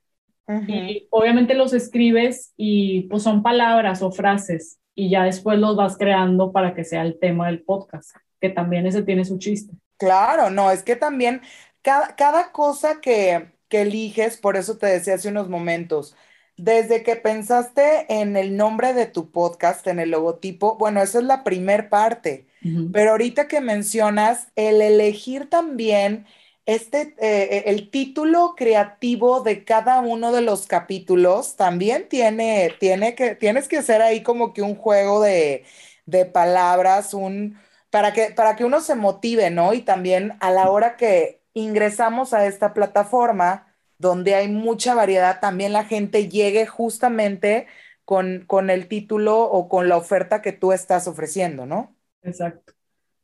y 0.67 1.07
obviamente 1.11 1.55
los 1.55 1.73
escribes 1.73 2.53
y 2.57 3.03
pues 3.03 3.23
son 3.23 3.43
palabras 3.43 4.03
o 4.03 4.11
frases, 4.11 4.79
y 4.95 5.11
ya 5.11 5.25
después 5.25 5.59
los 5.59 5.77
vas 5.77 5.97
creando 5.97 6.53
para 6.53 6.75
que 6.75 6.85
sea 6.85 7.03
el 7.03 7.19
tema 7.19 7.47
del 7.47 7.63
podcast, 7.63 8.17
que 8.41 8.49
también 8.49 8.87
ese 8.87 9.03
tiene 9.03 9.25
su 9.25 9.39
chiste. 9.39 9.75
Claro, 9.97 10.51
no, 10.51 10.71
es 10.71 10.83
que 10.83 10.97
también 10.97 11.43
cada, 11.83 12.17
cada 12.17 12.53
cosa 12.53 13.01
que, 13.01 13.53
que 13.69 13.83
eliges, 13.83 14.37
por 14.37 14.57
eso 14.57 14.79
te 14.79 14.87
decía 14.87 15.15
hace 15.15 15.29
unos 15.29 15.49
momentos, 15.49 16.17
desde 16.57 17.05
que 17.05 17.15
pensaste 17.15 18.07
en 18.09 18.37
el 18.37 18.57
nombre 18.57 18.93
de 18.93 19.07
tu 19.07 19.31
podcast, 19.31 19.87
en 19.87 20.01
el 20.01 20.11
logotipo, 20.11 20.77
bueno, 20.77 21.01
esa 21.01 21.19
es 21.19 21.25
la 21.25 21.45
primer 21.45 21.89
parte, 21.89 22.49
pero 22.93 23.13
ahorita 23.13 23.47
que 23.47 23.61
mencionas 23.61 24.49
el 24.57 24.83
elegir 24.83 25.49
también 25.49 26.27
este, 26.69 27.15
eh, 27.19 27.65
el 27.67 27.91
título 27.91 28.55
creativo 28.57 29.43
de 29.43 29.65
cada 29.65 30.01
uno 30.01 30.33
de 30.33 30.43
los 30.43 30.67
capítulos, 30.67 31.57
también 31.57 32.09
tiene, 32.09 32.77
tiene 32.81 33.15
que, 33.17 33.35
tienes 33.37 33.69
que 33.69 33.79
hacer 33.79 34.03
ahí 34.03 34.23
como 34.23 34.53
que 34.53 34.63
un 34.63 34.77
juego 34.77 35.23
de, 35.23 35.65
de 36.07 36.27
palabras, 36.27 37.15
un, 37.15 37.59
para 37.91 38.13
que, 38.13 38.31
para 38.33 38.57
que 38.57 38.65
uno 38.67 38.81
se 38.83 38.95
motive, 38.97 39.51
¿no? 39.51 39.73
Y 39.75 39.83
también 39.83 40.37
a 40.41 40.51
la 40.51 40.71
hora 40.71 40.97
que 40.97 41.43
ingresamos 41.55 42.35
a 42.35 42.47
esta 42.47 42.75
plataforma, 42.75 43.75
donde 43.99 44.35
hay 44.35 44.49
mucha 44.49 44.95
variedad, 44.95 45.41
también 45.41 45.73
la 45.73 45.85
gente 45.85 46.29
llegue 46.29 46.67
justamente 46.67 47.67
con, 48.05 48.45
con 48.47 48.71
el 48.71 48.89
título 48.89 49.41
o 49.43 49.69
con 49.69 49.89
la 49.89 49.97
oferta 49.97 50.43
que 50.43 50.53
tú 50.53 50.73
estás 50.73 51.09
ofreciendo, 51.09 51.67
¿no? 51.67 51.97
Exacto. 52.23 52.78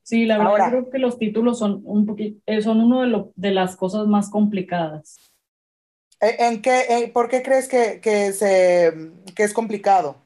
Sí, 0.04 0.26
la 0.26 0.36
verdad 0.36 0.68
creo 0.68 0.90
que 0.90 0.98
los 0.98 1.18
títulos 1.18 1.58
son 1.58 1.80
un 1.84 2.04
poquito, 2.04 2.38
eh, 2.44 2.60
son 2.60 2.82
uno 2.82 3.00
de, 3.00 3.06
lo, 3.06 3.32
de 3.36 3.52
las 3.52 3.74
cosas 3.74 4.06
más 4.06 4.28
complicadas. 4.28 5.32
¿E, 6.20 6.46
¿En 6.46 6.60
qué, 6.60 7.10
por 7.12 7.30
qué 7.30 7.42
crees 7.42 7.68
que, 7.68 8.00
que, 8.02 8.32
se, 8.32 8.92
que 9.34 9.42
es 9.42 9.54
complicado? 9.54 10.16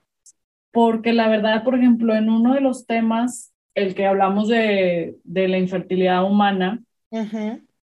Porque 0.72 1.12
la 1.12 1.28
verdad, 1.28 1.62
por 1.62 1.76
ejemplo, 1.76 2.16
en 2.16 2.28
uno 2.28 2.54
de 2.54 2.60
los 2.60 2.86
temas, 2.86 3.52
el 3.76 3.94
que 3.94 4.04
hablamos 4.04 4.48
de, 4.48 5.16
de 5.22 5.46
la 5.46 5.58
infertilidad 5.58 6.24
humana, 6.24 6.82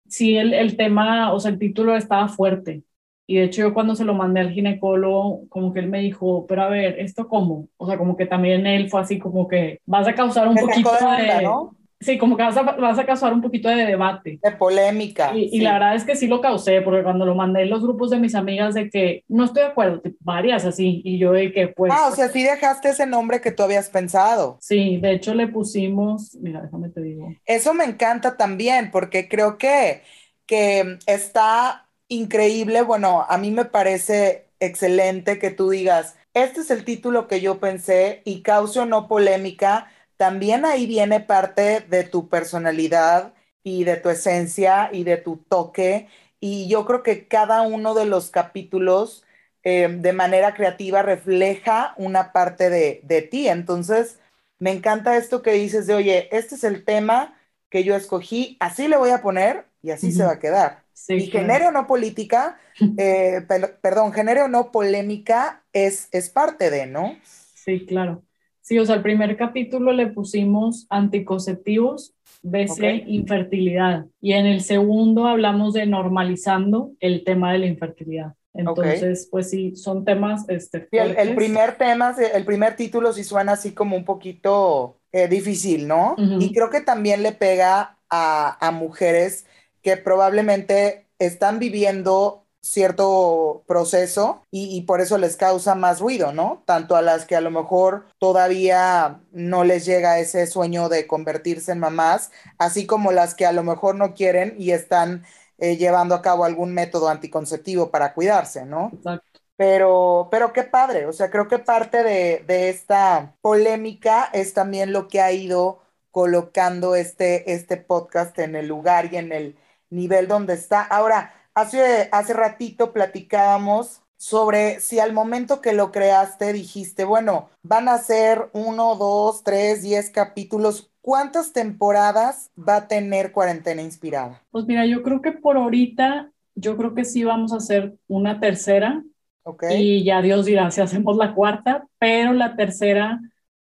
sí 0.08 0.36
el, 0.36 0.52
el 0.52 0.76
tema, 0.76 1.32
o 1.32 1.38
sea, 1.38 1.52
el 1.52 1.60
título 1.60 1.96
estaba 1.96 2.26
fuerte. 2.26 2.82
Y 3.26 3.36
de 3.36 3.44
hecho 3.44 3.62
yo 3.62 3.72
cuando 3.72 3.94
se 3.94 4.04
lo 4.04 4.14
mandé 4.14 4.40
al 4.40 4.50
ginecólogo, 4.50 5.48
como 5.48 5.72
que 5.72 5.78
él 5.78 5.88
me 5.88 6.00
dijo, 6.00 6.44
pero 6.46 6.62
a 6.62 6.68
ver, 6.68 6.98
¿esto 6.98 7.28
cómo? 7.28 7.68
O 7.76 7.86
sea, 7.86 7.96
como 7.96 8.16
que 8.16 8.26
también 8.26 8.66
él 8.66 8.90
fue 8.90 9.00
así 9.00 9.18
como 9.20 9.46
que 9.46 9.80
vas 9.86 10.08
a 10.08 10.14
causar 10.14 10.48
un 10.48 10.56
poquito 10.56 10.90
de... 10.92 11.42
¿no? 11.42 11.74
Sí, 12.00 12.18
como 12.18 12.36
que 12.36 12.42
vas 12.42 12.56
a, 12.56 12.62
vas 12.62 12.98
a 12.98 13.06
causar 13.06 13.32
un 13.32 13.40
poquito 13.40 13.68
de 13.68 13.86
debate. 13.86 14.38
De 14.42 14.52
polémica. 14.52 15.32
Y, 15.34 15.60
la 15.60 15.74
verdad 15.74 15.94
es 15.94 16.04
que 16.04 16.16
sí 16.16 16.26
lo 16.26 16.40
causé, 16.40 16.82
porque 16.82 17.02
cuando 17.02 17.24
lo 17.24 17.34
mandé 17.34 17.62
en 17.62 17.70
los 17.70 17.82
grupos 17.82 18.10
de 18.10 18.18
mis 18.18 18.34
amigas 18.34 18.74
de 18.74 18.90
que 18.90 19.24
no 19.28 19.44
estoy 19.44 19.62
de 19.62 19.68
acuerdo, 19.68 20.02
varias 20.20 20.64
así, 20.64 21.00
y 21.04 21.18
yo 21.18 21.32
de 21.32 21.52
que 21.52 21.68
pues... 21.68 21.92
Ah, 21.94 22.08
o 22.10 22.14
sea, 22.14 22.28
sí 22.28 22.42
dejaste 22.42 22.90
ese 22.90 23.06
nombre 23.06 23.40
que 23.40 23.52
tú 23.52 23.62
habías 23.62 23.88
pensado. 23.88 24.58
Sí, 24.60 24.98
de 24.98 25.12
hecho 25.12 25.34
le 25.34 25.48
pusimos, 25.48 26.34
mira, 26.40 26.60
déjame 26.60 26.90
te 26.90 27.00
digo. 27.00 27.34
Eso 27.46 27.72
me 27.72 27.84
encanta 27.84 28.36
también, 28.36 28.90
porque 28.90 29.28
creo 29.28 29.56
que, 29.56 30.02
que 30.46 30.98
está 31.06 31.88
increíble, 32.08 32.82
bueno, 32.82 33.24
a 33.28 33.38
mí 33.38 33.50
me 33.50 33.64
parece 33.64 34.48
excelente 34.60 35.38
que 35.38 35.50
tú 35.50 35.70
digas, 35.70 36.16
este 36.34 36.60
es 36.60 36.70
el 36.70 36.84
título 36.84 37.28
que 37.28 37.40
yo 37.40 37.60
pensé 37.60 38.22
y 38.24 38.42
cause 38.42 38.80
o 38.80 38.86
no 38.86 39.08
polémica 39.08 39.88
también 40.16 40.64
ahí 40.64 40.86
viene 40.86 41.20
parte 41.20 41.80
de 41.80 42.04
tu 42.04 42.28
personalidad 42.28 43.34
y 43.62 43.84
de 43.84 43.96
tu 43.96 44.10
esencia 44.10 44.90
y 44.92 45.04
de 45.04 45.16
tu 45.16 45.38
toque. 45.38 46.08
Y 46.40 46.68
yo 46.68 46.84
creo 46.84 47.02
que 47.02 47.26
cada 47.26 47.62
uno 47.62 47.94
de 47.94 48.04
los 48.04 48.30
capítulos 48.30 49.24
eh, 49.66 49.88
de 49.88 50.12
manera 50.12 50.54
creativa 50.54 51.02
refleja 51.02 51.94
una 51.96 52.32
parte 52.32 52.68
de, 52.68 53.28
ti. 53.30 53.48
Entonces, 53.48 54.20
me 54.58 54.70
encanta 54.70 55.16
esto 55.16 55.40
que 55.40 55.52
dices 55.52 55.86
de, 55.86 55.94
oye, 55.94 56.28
este 56.36 56.54
es 56.56 56.64
el 56.64 56.84
tema 56.84 57.34
que 57.70 57.82
yo 57.82 57.96
escogí, 57.96 58.56
así 58.60 58.86
le 58.88 58.98
voy 58.98 59.10
a 59.10 59.22
poner 59.22 59.66
y 59.82 59.90
así 59.90 60.12
se 60.12 60.22
va 60.22 60.32
a 60.32 60.38
quedar. 60.38 60.84
y 61.08 61.26
genere 61.26 61.66
o 61.66 61.72
no 61.72 61.86
política, 61.86 62.58
eh, 62.98 63.44
perdón, 63.80 64.12
genere 64.12 64.42
o 64.42 64.48
no 64.48 64.70
polémica 64.70 65.64
es, 65.72 66.08
es 66.12 66.28
parte 66.28 66.70
de, 66.70 66.86
¿no? 66.86 67.16
Sí, 67.54 67.86
claro. 67.86 68.22
Sí, 68.64 68.78
o 68.78 68.86
sea, 68.86 68.96
el 68.96 69.02
primer 69.02 69.36
capítulo 69.36 69.92
le 69.92 70.06
pusimos 70.06 70.86
anticonceptivos, 70.88 72.14
BC, 72.42 73.04
infertilidad. 73.06 74.06
Y 74.22 74.32
en 74.32 74.46
el 74.46 74.62
segundo 74.62 75.26
hablamos 75.26 75.74
de 75.74 75.84
normalizando 75.84 76.92
el 76.98 77.24
tema 77.24 77.52
de 77.52 77.58
la 77.58 77.66
infertilidad. 77.66 78.32
Entonces, 78.54 79.28
pues 79.30 79.50
sí, 79.50 79.76
son 79.76 80.06
temas... 80.06 80.48
Este, 80.48 80.88
el, 80.92 81.34
primer 81.34 81.76
tema, 81.76 82.14
el 82.32 82.44
primer 82.46 82.74
título 82.74 83.12
sí 83.12 83.22
suena 83.22 83.52
así 83.52 83.72
como 83.72 83.98
un 83.98 84.04
poquito 84.06 84.96
eh, 85.12 85.28
difícil, 85.28 85.86
¿no? 85.86 86.16
Y 86.16 86.54
creo 86.54 86.70
que 86.70 86.80
también 86.80 87.22
le 87.22 87.32
pega 87.32 87.98
a, 88.08 88.66
a 88.66 88.70
mujeres 88.70 89.44
que 89.82 89.98
probablemente 89.98 91.06
están 91.18 91.58
viviendo 91.58 92.43
cierto 92.64 93.62
proceso 93.66 94.42
y, 94.50 94.80
por 94.82 95.02
eso 95.02 95.18
les 95.18 95.36
causa 95.36 95.74
más 95.74 96.00
ruido, 96.00 96.32
¿no? 96.32 96.62
Tanto 96.64 96.96
a 96.96 97.02
las 97.02 97.26
que 97.26 97.36
a 97.36 97.42
lo 97.42 97.50
mejor 97.50 98.06
todavía 98.18 99.20
no 99.32 99.64
les 99.64 99.84
llega 99.84 100.18
ese 100.18 100.46
sueño 100.46 100.88
de 100.88 101.06
convertirse 101.06 101.72
en 101.72 101.80
mamás, 101.80 102.30
así 102.56 102.86
como 102.86 103.12
las 103.12 103.34
que 103.34 103.44
a 103.44 103.52
lo 103.52 103.62
mejor 103.62 103.96
no 103.96 104.14
quieren 104.14 104.54
y 104.58 104.70
están 104.70 105.24
eh, 105.58 105.76
llevando 105.76 106.14
a 106.14 106.22
cabo 106.22 106.44
algún 106.46 106.72
método 106.72 107.10
anticonceptivo 107.10 107.90
para 107.90 108.14
cuidarse, 108.14 108.64
¿no? 108.64 108.90
Exacto. 108.94 109.40
Pero, 109.56 110.28
pero 110.30 110.52
qué 110.52 110.64
padre, 110.64 111.06
o 111.06 111.12
sea, 111.12 111.30
creo 111.30 111.46
que 111.46 111.58
parte 111.58 112.02
de, 112.02 112.42
de 112.46 112.70
esta 112.70 113.36
polémica 113.42 114.30
es 114.32 114.54
también 114.54 114.92
lo 114.92 115.06
que 115.06 115.20
ha 115.20 115.30
ido 115.32 115.80
colocando 116.10 116.94
este, 116.94 117.52
este 117.52 117.76
podcast 117.76 118.38
en 118.38 118.56
el 118.56 118.66
lugar 118.68 119.12
y 119.12 119.16
en 119.18 119.32
el 119.32 119.58
nivel 119.90 120.28
donde 120.28 120.54
está. 120.54 120.82
Ahora, 120.82 121.32
Hace, 121.54 122.08
hace 122.10 122.32
ratito 122.32 122.92
platicábamos 122.92 124.02
sobre 124.16 124.80
si 124.80 124.98
al 125.00 125.12
momento 125.12 125.60
que 125.60 125.72
lo 125.72 125.92
creaste 125.92 126.52
dijiste, 126.52 127.04
bueno, 127.04 127.50
van 127.62 127.88
a 127.88 127.98
ser 127.98 128.48
uno, 128.52 128.96
dos, 128.96 129.44
tres, 129.44 129.82
diez 129.82 130.10
capítulos. 130.10 130.90
¿Cuántas 131.00 131.52
temporadas 131.52 132.50
va 132.56 132.76
a 132.76 132.88
tener 132.88 133.32
Cuarentena 133.32 133.82
Inspirada? 133.82 134.42
Pues 134.50 134.64
mira, 134.64 134.86
yo 134.86 135.02
creo 135.02 135.20
que 135.20 135.32
por 135.32 135.56
ahorita, 135.56 136.32
yo 136.54 136.76
creo 136.76 136.94
que 136.94 137.04
sí 137.04 137.22
vamos 137.22 137.52
a 137.52 137.58
hacer 137.58 137.94
una 138.08 138.40
tercera. 138.40 139.04
Okay. 139.42 139.82
Y 139.82 140.04
ya 140.04 140.22
Dios 140.22 140.46
dirá 140.46 140.70
si 140.70 140.80
hacemos 140.80 141.16
la 141.18 141.34
cuarta, 141.34 141.86
pero 141.98 142.32
la 142.32 142.56
tercera 142.56 143.20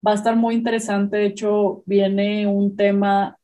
va 0.06 0.12
a 0.12 0.16
estar 0.16 0.36
muy 0.36 0.54
interesante. 0.54 1.16
De 1.16 1.26
hecho, 1.26 1.82
viene 1.86 2.46
un 2.46 2.76
tema 2.76 3.38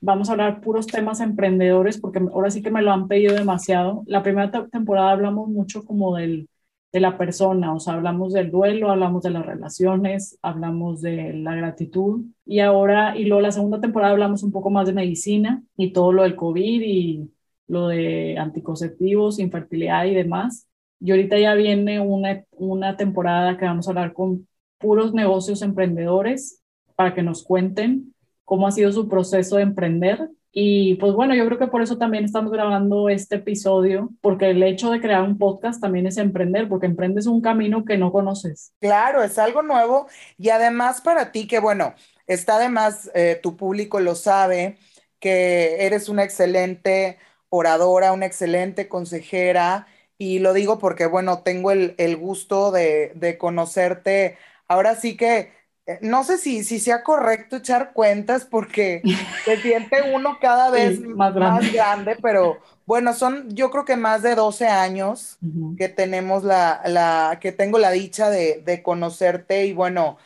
vamos 0.00 0.28
a 0.28 0.32
hablar 0.32 0.60
puros 0.60 0.86
temas 0.86 1.20
emprendedores, 1.20 1.98
porque 1.98 2.18
ahora 2.18 2.50
sí 2.50 2.62
que 2.62 2.70
me 2.70 2.82
lo 2.82 2.92
han 2.92 3.08
pedido 3.08 3.34
demasiado. 3.34 4.02
La 4.06 4.22
primera 4.22 4.50
temporada 4.70 5.12
hablamos 5.12 5.48
mucho 5.48 5.84
como 5.84 6.16
del, 6.16 6.48
de 6.92 7.00
la 7.00 7.16
persona, 7.18 7.74
o 7.74 7.80
sea, 7.80 7.94
hablamos 7.94 8.32
del 8.32 8.50
duelo, 8.50 8.90
hablamos 8.90 9.22
de 9.22 9.30
las 9.30 9.46
relaciones, 9.46 10.38
hablamos 10.42 11.00
de 11.02 11.34
la 11.34 11.54
gratitud, 11.54 12.24
y 12.44 12.60
ahora, 12.60 13.16
y 13.16 13.24
luego 13.26 13.42
la 13.42 13.52
segunda 13.52 13.80
temporada 13.80 14.12
hablamos 14.12 14.42
un 14.42 14.52
poco 14.52 14.70
más 14.70 14.86
de 14.86 14.92
medicina 14.94 15.62
y 15.76 15.92
todo 15.92 16.12
lo 16.12 16.22
del 16.24 16.36
COVID 16.36 16.82
y 16.82 17.30
lo 17.68 17.88
de 17.88 18.36
anticonceptivos, 18.38 19.38
infertilidad 19.38 20.04
y 20.06 20.14
demás. 20.14 20.66
Y 20.98 21.12
ahorita 21.12 21.38
ya 21.38 21.54
viene 21.54 22.00
una, 22.00 22.44
una 22.52 22.96
temporada 22.96 23.56
que 23.56 23.64
vamos 23.64 23.86
a 23.86 23.90
hablar 23.92 24.12
con 24.12 24.48
puros 24.78 25.14
negocios 25.14 25.62
emprendedores 25.62 26.62
para 26.96 27.14
que 27.14 27.22
nos 27.22 27.44
cuenten 27.44 28.14
cómo 28.50 28.66
ha 28.66 28.72
sido 28.72 28.90
su 28.90 29.08
proceso 29.08 29.58
de 29.58 29.62
emprender. 29.62 30.28
Y 30.50 30.96
pues 30.96 31.12
bueno, 31.12 31.36
yo 31.36 31.46
creo 31.46 31.56
que 31.56 31.68
por 31.68 31.82
eso 31.82 31.98
también 31.98 32.24
estamos 32.24 32.50
grabando 32.50 33.08
este 33.08 33.36
episodio, 33.36 34.10
porque 34.20 34.50
el 34.50 34.60
hecho 34.64 34.90
de 34.90 35.00
crear 35.00 35.22
un 35.22 35.38
podcast 35.38 35.80
también 35.80 36.08
es 36.08 36.16
emprender, 36.16 36.68
porque 36.68 36.86
emprendes 36.86 37.26
un 37.26 37.40
camino 37.42 37.84
que 37.84 37.96
no 37.96 38.10
conoces. 38.10 38.72
Claro, 38.80 39.22
es 39.22 39.38
algo 39.38 39.62
nuevo 39.62 40.08
y 40.36 40.48
además 40.48 41.00
para 41.00 41.30
ti 41.30 41.46
que 41.46 41.60
bueno, 41.60 41.94
está 42.26 42.56
además, 42.56 43.08
eh, 43.14 43.38
tu 43.40 43.56
público 43.56 44.00
lo 44.00 44.16
sabe, 44.16 44.78
que 45.20 45.86
eres 45.86 46.08
una 46.08 46.24
excelente 46.24 47.18
oradora, 47.50 48.12
una 48.12 48.26
excelente 48.26 48.88
consejera 48.88 49.86
y 50.18 50.40
lo 50.40 50.54
digo 50.54 50.80
porque 50.80 51.06
bueno, 51.06 51.44
tengo 51.44 51.70
el, 51.70 51.94
el 51.98 52.16
gusto 52.16 52.72
de, 52.72 53.12
de 53.14 53.38
conocerte. 53.38 54.38
Ahora 54.66 54.96
sí 54.96 55.16
que 55.16 55.59
no 56.00 56.24
sé 56.24 56.38
si, 56.38 56.64
si 56.64 56.78
sea 56.78 57.02
correcto 57.02 57.56
echar 57.56 57.92
cuentas 57.92 58.44
porque 58.44 59.02
se 59.44 59.56
siente 59.60 60.14
uno 60.14 60.38
cada 60.40 60.70
vez 60.70 61.00
más, 61.00 61.34
grande. 61.34 62.16
pero 62.20 62.58
bueno, 62.86 63.14
son 63.14 63.54
yo 63.54 63.70
creo 63.70 63.84
que 63.84 63.96
más 63.96 64.22
de 64.22 64.34
12 64.34 64.66
años 64.66 65.38
que 65.76 65.88
tenemos 65.88 66.44
la, 66.44 66.82
la, 66.86 67.38
que 67.40 67.52
tengo 67.52 67.78
la 67.78 67.90
dicha 67.90 68.30
de, 68.30 68.62
de 68.64 68.82
conocerte 68.82 69.66
y 69.66 69.72
bueno, 69.72 70.18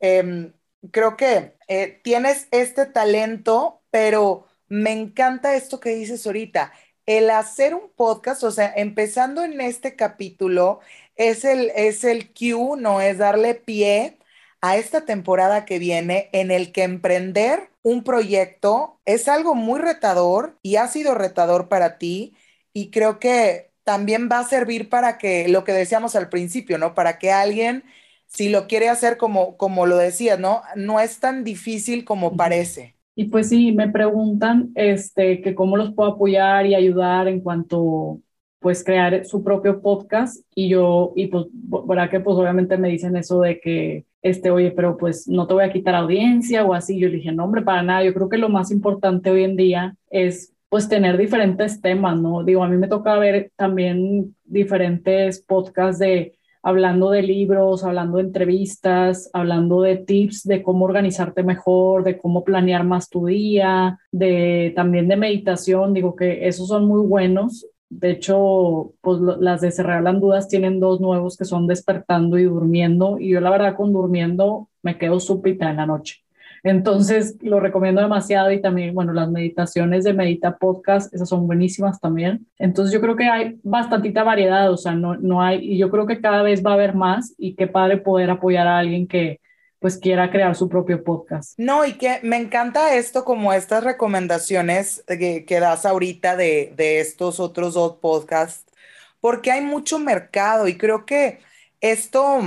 em, 0.00 0.52
creo 0.90 1.16
que 1.16 1.56
eh, 1.68 2.00
tienes 2.02 2.48
este 2.50 2.86
talento, 2.86 3.82
pero 3.90 4.46
me 4.68 4.92
encanta 4.92 5.54
esto 5.54 5.80
que 5.80 5.90
dices 5.94 6.26
ahorita. 6.26 6.72
El 7.06 7.30
hacer 7.30 7.74
un 7.74 7.90
podcast, 7.94 8.44
o 8.44 8.50
sea, 8.50 8.72
empezando 8.76 9.42
en 9.44 9.60
este 9.60 9.96
capítulo, 9.96 10.80
es 11.16 11.44
el, 11.44 11.70
es 11.74 12.04
el 12.04 12.32
cue, 12.32 12.76
no 12.78 13.00
es 13.00 13.18
darle 13.18 13.54
pie 13.54 14.18
a 14.62 14.76
esta 14.78 15.04
temporada 15.04 15.64
que 15.66 15.78
viene 15.78 16.30
en 16.32 16.50
el 16.50 16.72
que 16.72 16.84
emprender 16.84 17.70
un 17.82 18.04
proyecto 18.04 19.00
es 19.04 19.28
algo 19.28 19.54
muy 19.54 19.80
retador 19.80 20.58
y 20.62 20.76
ha 20.76 20.88
sido 20.88 21.14
retador 21.14 21.68
para 21.68 21.98
ti 21.98 22.34
y 22.72 22.90
creo 22.90 23.18
que 23.18 23.72
también 23.84 24.28
va 24.30 24.38
a 24.38 24.44
servir 24.44 24.88
para 24.88 25.18
que 25.18 25.48
lo 25.48 25.64
que 25.64 25.72
decíamos 25.72 26.14
al 26.16 26.28
principio, 26.28 26.78
¿no? 26.78 26.94
Para 26.94 27.18
que 27.18 27.32
alguien, 27.32 27.84
si 28.26 28.48
lo 28.48 28.68
quiere 28.68 28.88
hacer 28.88 29.16
como, 29.18 29.56
como 29.56 29.86
lo 29.86 29.96
decías, 29.96 30.38
¿no? 30.38 30.62
No 30.76 31.00
es 31.00 31.18
tan 31.18 31.44
difícil 31.44 32.04
como 32.04 32.36
parece. 32.36 32.96
Y 33.14 33.24
pues 33.26 33.48
sí, 33.48 33.72
me 33.72 33.90
preguntan 33.90 34.70
este, 34.74 35.42
que 35.42 35.54
cómo 35.54 35.76
los 35.76 35.92
puedo 35.94 36.12
apoyar 36.12 36.66
y 36.66 36.74
ayudar 36.74 37.28
en 37.28 37.40
cuanto 37.40 38.20
pues 38.60 38.84
crear 38.84 39.24
su 39.26 39.42
propio 39.42 39.82
podcast 39.82 40.46
y 40.54 40.68
yo, 40.68 41.12
y 41.16 41.26
pues, 41.26 41.46
¿verdad 41.52 42.08
que 42.10 42.20
pues 42.20 42.36
obviamente 42.36 42.78
me 42.78 42.88
dicen 42.88 43.16
eso 43.16 43.40
de 43.40 43.60
que, 43.60 44.06
este, 44.22 44.50
oye, 44.50 44.70
pero 44.70 44.96
pues 44.96 45.28
no 45.28 45.46
te 45.46 45.54
voy 45.54 45.64
a 45.64 45.72
quitar 45.72 45.94
audiencia 45.94 46.64
o 46.64 46.74
así. 46.74 46.98
Yo 46.98 47.10
dije, 47.10 47.32
no, 47.32 47.44
hombre, 47.44 47.62
para 47.62 47.82
nada. 47.82 48.04
Yo 48.04 48.14
creo 48.14 48.28
que 48.28 48.38
lo 48.38 48.48
más 48.48 48.70
importante 48.70 49.30
hoy 49.30 49.44
en 49.44 49.56
día 49.56 49.96
es 50.10 50.54
pues 50.68 50.88
tener 50.88 51.18
diferentes 51.18 51.82
temas, 51.82 52.16
¿no? 52.16 52.42
Digo, 52.44 52.64
a 52.64 52.68
mí 52.68 52.78
me 52.78 52.88
toca 52.88 53.18
ver 53.18 53.52
también 53.56 54.34
diferentes 54.44 55.40
podcasts 55.42 55.98
de 55.98 56.34
hablando 56.62 57.10
de 57.10 57.22
libros, 57.22 57.84
hablando 57.84 58.18
de 58.18 58.24
entrevistas, 58.24 59.28
hablando 59.32 59.82
de 59.82 59.96
tips 59.96 60.44
de 60.44 60.62
cómo 60.62 60.84
organizarte 60.84 61.42
mejor, 61.42 62.04
de 62.04 62.16
cómo 62.16 62.44
planear 62.44 62.84
más 62.84 63.10
tu 63.10 63.26
día, 63.26 63.98
de 64.12 64.72
también 64.76 65.08
de 65.08 65.16
meditación, 65.16 65.92
digo 65.92 66.14
que 66.14 66.46
esos 66.46 66.68
son 66.68 66.86
muy 66.86 67.04
buenos 67.06 67.66
de 67.98 68.10
hecho, 68.10 68.94
pues 69.02 69.20
las 69.20 69.60
de 69.60 69.70
Se 69.70 69.82
Regalan 69.82 70.18
Dudas 70.18 70.48
tienen 70.48 70.80
dos 70.80 71.00
nuevos 71.00 71.36
que 71.36 71.44
son 71.44 71.66
Despertando 71.66 72.38
y 72.38 72.44
Durmiendo. 72.44 73.18
Y 73.18 73.30
yo 73.30 73.40
la 73.40 73.50
verdad 73.50 73.76
con 73.76 73.92
Durmiendo 73.92 74.68
me 74.82 74.96
quedo 74.96 75.20
súpita 75.20 75.68
en 75.68 75.76
la 75.76 75.86
noche. 75.86 76.24
Entonces 76.64 77.36
lo 77.42 77.60
recomiendo 77.60 78.00
demasiado 78.00 78.50
y 78.50 78.62
también, 78.62 78.94
bueno, 78.94 79.12
las 79.12 79.30
meditaciones 79.30 80.04
de 80.04 80.14
Medita 80.14 80.56
Podcast, 80.56 81.12
esas 81.12 81.28
son 81.28 81.46
buenísimas 81.46 82.00
también. 82.00 82.46
Entonces 82.58 82.94
yo 82.94 83.00
creo 83.00 83.16
que 83.16 83.24
hay 83.24 83.58
bastantita 83.62 84.22
variedad, 84.22 84.72
o 84.72 84.76
sea, 84.78 84.94
no, 84.94 85.16
no 85.16 85.42
hay, 85.42 85.58
y 85.58 85.76
yo 85.76 85.90
creo 85.90 86.06
que 86.06 86.20
cada 86.20 86.42
vez 86.42 86.64
va 86.64 86.70
a 86.70 86.74
haber 86.74 86.94
más 86.94 87.34
y 87.36 87.56
qué 87.56 87.66
padre 87.66 87.98
poder 87.98 88.30
apoyar 88.30 88.68
a 88.68 88.78
alguien 88.78 89.06
que, 89.06 89.40
pues 89.82 89.98
quiera 89.98 90.30
crear 90.30 90.54
su 90.54 90.68
propio 90.68 91.02
podcast. 91.02 91.58
No, 91.58 91.84
y 91.84 91.94
que 91.94 92.20
me 92.22 92.36
encanta 92.36 92.94
esto 92.94 93.24
como 93.24 93.52
estas 93.52 93.82
recomendaciones 93.82 95.04
que, 95.06 95.58
das 95.60 95.84
ahorita 95.84 96.36
de, 96.36 96.72
de, 96.76 97.00
estos 97.00 97.40
otros 97.40 97.74
dos 97.74 97.96
podcasts, 97.96 98.64
porque 99.20 99.50
hay 99.50 99.60
mucho 99.60 99.98
mercado 99.98 100.68
y 100.68 100.78
creo 100.78 101.04
que 101.04 101.40
esto, 101.80 102.40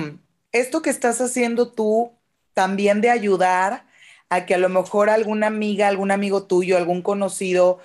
esto 0.53 0.81
que 0.81 0.89
estás 0.89 1.19
haciendo 1.19 1.71
tú 1.73 2.13
también 2.53 3.01
de 3.01 3.09
ayudar 3.09 3.85
a 4.29 4.45
que 4.45 4.55
a 4.55 4.57
lo 4.57 4.69
mejor 4.69 5.09
alguna 5.09 5.47
amiga, 5.47 5.89
algún 5.89 6.11
amigo 6.11 6.47
tuyo, 6.47 6.77
algún 6.77 7.01
conocido 7.01 7.79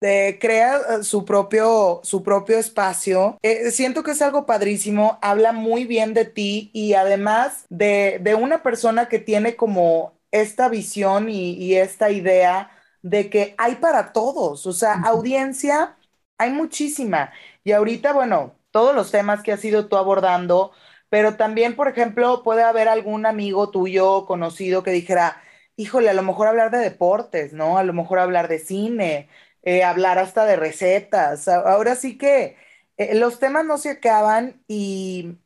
crea 0.00 0.76
eh, 0.76 1.02
su 1.02 1.24
propio, 1.24 2.00
su 2.02 2.22
propio 2.22 2.58
espacio. 2.58 3.38
Eh, 3.42 3.70
siento 3.70 4.02
que 4.02 4.12
es 4.12 4.22
algo 4.22 4.46
padrísimo, 4.46 5.18
habla 5.22 5.52
muy 5.52 5.84
bien 5.84 6.14
de 6.14 6.24
ti 6.24 6.70
y 6.72 6.94
además 6.94 7.66
de, 7.70 8.18
de 8.22 8.34
una 8.34 8.62
persona 8.62 9.08
que 9.08 9.18
tiene 9.18 9.56
como 9.56 10.18
esta 10.30 10.68
visión 10.68 11.28
y, 11.28 11.52
y, 11.54 11.76
esta 11.76 12.10
idea 12.10 12.70
de 13.02 13.30
que 13.30 13.54
hay 13.58 13.76
para 13.76 14.12
todos, 14.12 14.66
o 14.66 14.72
sea, 14.72 14.94
audiencia 15.04 15.96
hay 16.38 16.50
muchísima. 16.50 17.32
Y 17.64 17.72
ahorita, 17.72 18.12
bueno, 18.12 18.56
todos 18.70 18.94
los 18.94 19.10
temas 19.10 19.42
que 19.42 19.52
has 19.52 19.64
ido 19.64 19.88
tú 19.88 19.96
abordando, 19.96 20.72
pero 21.08 21.36
también, 21.36 21.76
por 21.76 21.88
ejemplo, 21.88 22.42
puede 22.42 22.62
haber 22.62 22.88
algún 22.88 23.26
amigo 23.26 23.70
tuyo 23.70 24.26
conocido 24.26 24.82
que 24.82 24.90
dijera, 24.90 25.42
híjole, 25.76 26.10
a 26.10 26.14
lo 26.14 26.22
mejor 26.22 26.48
hablar 26.48 26.70
de 26.70 26.78
deportes, 26.78 27.52
¿no? 27.52 27.78
A 27.78 27.84
lo 27.84 27.92
mejor 27.92 28.18
hablar 28.18 28.48
de 28.48 28.58
cine, 28.58 29.28
eh, 29.66 29.84
hablar 29.84 30.18
hasta 30.18 30.46
de 30.46 30.56
recetas. 30.56 31.48
Ahora 31.48 31.96
sí 31.96 32.16
que 32.18 32.56
eh, 32.96 33.14
los 33.14 33.38
temas 33.38 33.66
no 33.66 33.78
se 33.78 33.90
acaban 33.90 34.62
y, 34.68 35.38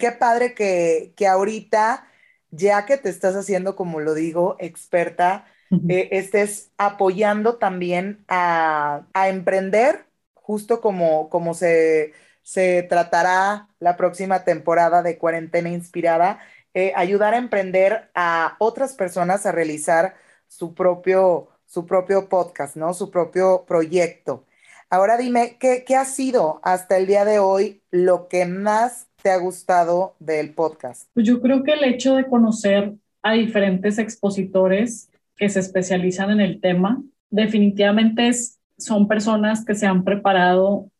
qué 0.00 0.12
padre 0.12 0.54
que, 0.54 1.14
que 1.16 1.28
ahorita 1.28 2.08
ya 2.50 2.86
que 2.86 2.96
te 2.96 3.08
estás 3.10 3.36
haciendo, 3.36 3.76
como 3.76 4.00
lo 4.00 4.14
digo, 4.14 4.56
experta, 4.58 5.46
eh, 5.88 6.08
estés 6.12 6.72
apoyando 6.78 7.56
también 7.58 8.24
a, 8.28 9.06
emprender, 9.28 10.06
justo 10.34 10.80
como, 10.80 11.28
como 11.28 11.54
se, 11.54 12.12
se 12.42 12.82
tratará 12.84 13.68
la 13.80 13.96
próxima 13.96 14.44
temporada 14.44 15.02
de 15.02 15.18
Cuarentena 15.18 15.70
Inspirada, 15.70 16.40
eh, 16.74 16.92
ayudar 16.96 17.34
a 17.34 17.38
emprender 17.38 18.10
a 18.14 18.56
otras 18.58 18.94
personas 18.94 19.46
a 19.46 19.52
realizar 19.52 20.14
su 20.46 20.74
propio, 20.74 21.48
su 21.66 21.86
propio 21.86 22.28
podcast, 22.28 22.76
¿no? 22.76 22.94
Su 22.94 23.10
propio 23.10 23.64
proyecto. 23.66 24.44
Ahora 24.88 25.16
dime, 25.16 25.56
¿qué, 25.58 25.84
¿qué 25.86 25.96
ha 25.96 26.04
sido 26.04 26.60
hasta 26.62 26.96
el 26.96 27.06
día 27.06 27.24
de 27.24 27.38
hoy 27.38 27.82
lo 27.90 28.28
que 28.28 28.46
más 28.46 29.08
te 29.22 29.30
ha 29.30 29.36
gustado 29.36 30.14
del 30.20 30.54
podcast? 30.54 31.08
Pues 31.12 31.26
yo 31.26 31.40
creo 31.40 31.64
que 31.64 31.72
el 31.72 31.84
hecho 31.84 32.14
de 32.14 32.26
conocer 32.26 32.94
a 33.22 33.32
diferentes 33.32 33.98
expositores 33.98 35.10
que 35.36 35.48
se 35.48 35.60
especializan 35.60 36.30
en 36.30 36.40
el 36.40 36.60
tema, 36.60 37.02
definitivamente 37.30 38.30
son 38.78 39.08
personas 39.08 39.64
que 39.64 39.74
se 39.74 39.86
han 39.86 40.04
preparado 40.04 40.90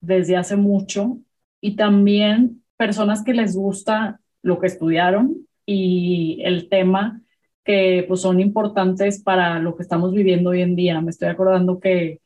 desde 0.00 0.36
hace 0.36 0.56
mucho 0.56 1.18
y 1.60 1.76
también 1.76 2.62
personas 2.76 3.22
que 3.22 3.34
les 3.34 3.54
gusta 3.54 4.20
lo 4.42 4.58
que 4.58 4.66
estudiaron 4.66 5.46
y 5.66 6.40
el 6.44 6.68
tema 6.68 7.22
que 7.64 8.04
pues 8.06 8.20
son 8.20 8.40
importantes 8.40 9.22
para 9.22 9.58
lo 9.58 9.76
que 9.76 9.82
estamos 9.82 10.12
viviendo 10.12 10.50
hoy 10.50 10.62
en 10.62 10.76
día. 10.76 11.00
Me 11.00 11.10
estoy 11.10 11.28
acordando 11.28 11.80
que 11.80 12.20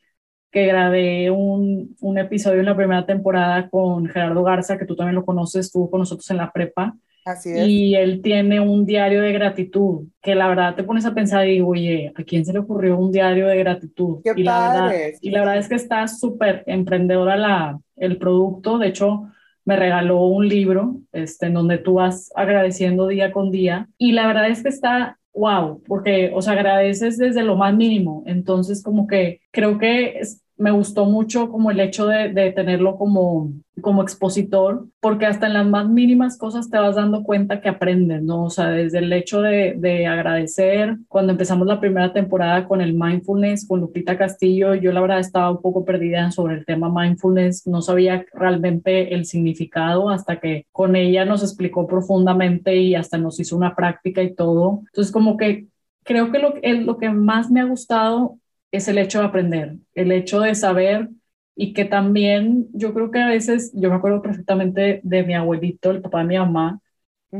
que 0.51 0.65
grabé 0.65 1.29
un, 1.29 1.95
un, 2.01 2.17
episodio 2.17 2.59
en 2.59 2.65
la 2.65 2.75
primera 2.75 3.05
temporada 3.05 3.69
con 3.69 4.07
Gerardo 4.07 4.43
Garza, 4.43 4.77
que 4.77 4.85
tú 4.85 4.95
también 4.95 5.15
lo 5.15 5.25
conoces, 5.25 5.67
estuvo 5.67 5.89
con 5.91 5.99
nosotros 5.99 6.29
en 6.31 6.37
la 6.37 6.51
prepa. 6.51 6.95
Así 7.25 7.51
es. 7.51 7.67
Y 7.67 7.95
él 7.95 8.21
tiene 8.21 8.59
un 8.59 8.85
diario 8.85 9.21
de 9.21 9.31
gratitud, 9.31 10.07
que 10.21 10.33
la 10.33 10.47
verdad 10.47 10.75
te 10.75 10.83
pones 10.83 11.05
a 11.05 11.13
pensar 11.13 11.47
y 11.47 11.51
digo, 11.51 11.69
oye, 11.69 12.11
¿a 12.15 12.23
quién 12.23 12.45
se 12.45 12.53
le 12.53 12.59
ocurrió 12.59 12.97
un 12.97 13.11
diario 13.11 13.47
de 13.47 13.57
gratitud? 13.57 14.21
Qué 14.23 14.33
y, 14.35 14.43
la 14.43 14.51
padre. 14.51 14.97
verdad, 14.97 15.19
y 15.21 15.29
la 15.29 15.39
verdad 15.39 15.57
es 15.57 15.69
que 15.69 15.75
está 15.75 16.07
súper 16.07 16.63
emprendedora 16.65 17.35
la, 17.35 17.79
el 17.95 18.17
producto. 18.17 18.79
De 18.79 18.87
hecho, 18.87 19.29
me 19.65 19.75
regaló 19.75 20.23
un 20.23 20.47
libro 20.47 20.95
este, 21.11 21.45
en 21.45 21.53
donde 21.53 21.77
tú 21.77 21.95
vas 21.95 22.31
agradeciendo 22.35 23.05
día 23.05 23.31
con 23.31 23.51
día. 23.51 23.87
Y 23.99 24.13
la 24.13 24.25
verdad 24.25 24.49
es 24.49 24.63
que 24.63 24.69
está 24.69 25.18
wow, 25.33 25.81
porque 25.87 26.31
os 26.33 26.47
agradeces 26.47 27.17
desde 27.17 27.43
lo 27.43 27.55
más 27.55 27.75
mínimo. 27.75 28.23
Entonces, 28.25 28.83
como 28.83 29.07
que 29.07 29.41
creo 29.51 29.77
que 29.77 30.21
me 30.59 30.71
gustó 30.71 31.05
mucho 31.05 31.49
como 31.49 31.71
el 31.71 31.79
hecho 31.79 32.05
de, 32.05 32.51
tenerlo 32.51 32.97
como, 32.97 33.53
como 33.81 34.03
expositor, 34.03 34.85
porque 34.99 35.25
hasta 35.25 35.47
en 35.47 35.53
las 35.53 35.65
más 35.65 35.87
mínimas 35.87 36.37
cosas 36.37 36.69
te 36.69 36.77
vas 36.77 36.97
dando 36.97 37.23
cuenta 37.23 37.61
que 37.61 37.69
aprendes, 37.69 38.21
¿no? 38.21 38.43
O 38.43 38.49
sea, 38.49 38.67
desde 38.67 38.97
el 38.97 39.11
hecho 39.13 39.41
de, 39.41 39.75
de, 39.77 40.05
agradecer, 40.05 40.97
cuando 41.07 41.31
empezamos 41.31 41.65
la 41.65 41.79
primera 41.79 42.11
temporada 42.11 42.67
con 42.67 42.81
el 42.81 42.93
mindfulness, 42.93 43.65
con 43.65 43.79
Lupita 43.79 44.17
Castillo, 44.17 44.75
yo 44.75 44.91
la 44.91 44.99
verdad 44.99 45.19
estaba 45.19 45.49
un 45.49 45.61
poco 45.61 45.85
perdida 45.85 46.29
sobre 46.31 46.55
el 46.55 46.65
tema 46.65 46.91
mindfulness, 46.93 47.65
no 47.65 47.81
sabía 47.81 48.25
realmente 48.33 49.15
el 49.15 49.23
significado 49.25 50.09
hasta 50.09 50.41
que 50.41 50.65
con 50.73 50.97
ella 50.97 51.23
nos 51.23 51.41
explicó 51.41 51.87
profundamente 51.87 52.75
y 52.75 52.95
hasta 52.95 53.17
nos 53.17 53.39
hizo 53.39 53.55
una 53.55 53.77
práctica 53.77 54.21
y 54.21 54.35
todo. 54.35 54.81
Entonces, 54.87 55.13
como 55.13 55.37
que 55.37 55.67
creo 56.03 56.33
que 56.33 56.39
lo, 56.39 56.53
lo 56.83 56.97
que 56.97 57.09
más 57.09 57.49
me 57.49 57.61
ha 57.61 57.65
gustado 57.65 58.37
es 58.71 58.87
el 58.87 58.97
hecho 58.97 59.19
de 59.19 59.25
aprender, 59.25 59.75
el 59.95 60.11
hecho 60.11 60.41
de 60.41 60.55
saber 60.55 61.09
y 61.55 61.73
que 61.73 61.85
también 61.85 62.67
yo 62.73 62.93
creo 62.93 63.11
que 63.11 63.19
a 63.19 63.27
veces, 63.27 63.71
yo 63.73 63.89
me 63.89 63.95
acuerdo 63.95 64.21
perfectamente 64.21 65.01
de 65.03 65.23
mi 65.23 65.33
abuelito, 65.33 65.91
el 65.91 66.01
papá 66.01 66.19
de 66.19 66.25
mi 66.25 66.37
mamá, 66.37 66.79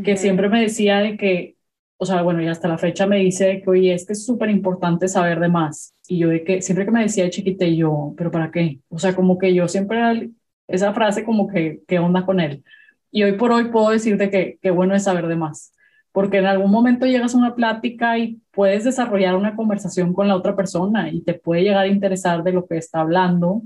que 0.03 0.17
siempre 0.17 0.49
me 0.49 0.61
decía 0.61 0.99
de 0.99 1.17
que, 1.17 1.55
o 1.97 2.05
sea, 2.05 2.21
bueno, 2.21 2.41
y 2.41 2.47
hasta 2.47 2.67
la 2.67 2.77
fecha 2.77 3.07
me 3.07 3.17
dice 3.17 3.61
que, 3.61 3.69
oye, 3.69 3.93
es 3.93 4.05
que 4.05 4.13
es 4.13 4.25
súper 4.25 4.49
importante 4.49 5.07
saber 5.07 5.39
de 5.39 5.49
más. 5.49 5.95
Y 6.07 6.19
yo 6.19 6.29
de 6.29 6.43
que, 6.43 6.61
siempre 6.61 6.85
que 6.85 6.91
me 6.91 7.01
decía 7.01 7.23
de 7.23 7.29
chiquita, 7.29 7.65
yo, 7.65 8.13
¿pero 8.17 8.31
para 8.31 8.51
qué? 8.51 8.79
O 8.89 8.99
sea, 8.99 9.15
como 9.15 9.37
que 9.37 9.53
yo 9.53 9.67
siempre, 9.67 10.31
esa 10.67 10.93
frase 10.93 11.23
como 11.23 11.47
que, 11.47 11.81
¿qué 11.87 11.99
onda 11.99 12.25
con 12.25 12.39
él? 12.39 12.63
Y 13.11 13.23
hoy 13.23 13.33
por 13.33 13.51
hoy 13.51 13.65
puedo 13.71 13.89
decirte 13.89 14.29
que, 14.29 14.59
qué 14.61 14.71
bueno 14.71 14.95
es 14.95 15.03
saber 15.03 15.27
de 15.27 15.35
más 15.35 15.73
porque 16.19 16.39
en 16.39 16.47
algún 16.47 16.69
momento 16.69 17.05
llegas 17.05 17.33
a 17.33 17.37
una 17.37 17.55
plática 17.55 18.17
y 18.17 18.41
puedes 18.51 18.83
desarrollar 18.83 19.37
una 19.37 19.55
conversación 19.55 20.13
con 20.13 20.27
la 20.27 20.35
otra 20.35 20.53
persona 20.53 21.09
y 21.09 21.21
te 21.21 21.33
puede 21.33 21.63
llegar 21.63 21.85
a 21.85 21.87
interesar 21.87 22.43
de 22.43 22.51
lo 22.51 22.67
que 22.67 22.75
está 22.75 22.99
hablando 22.99 23.61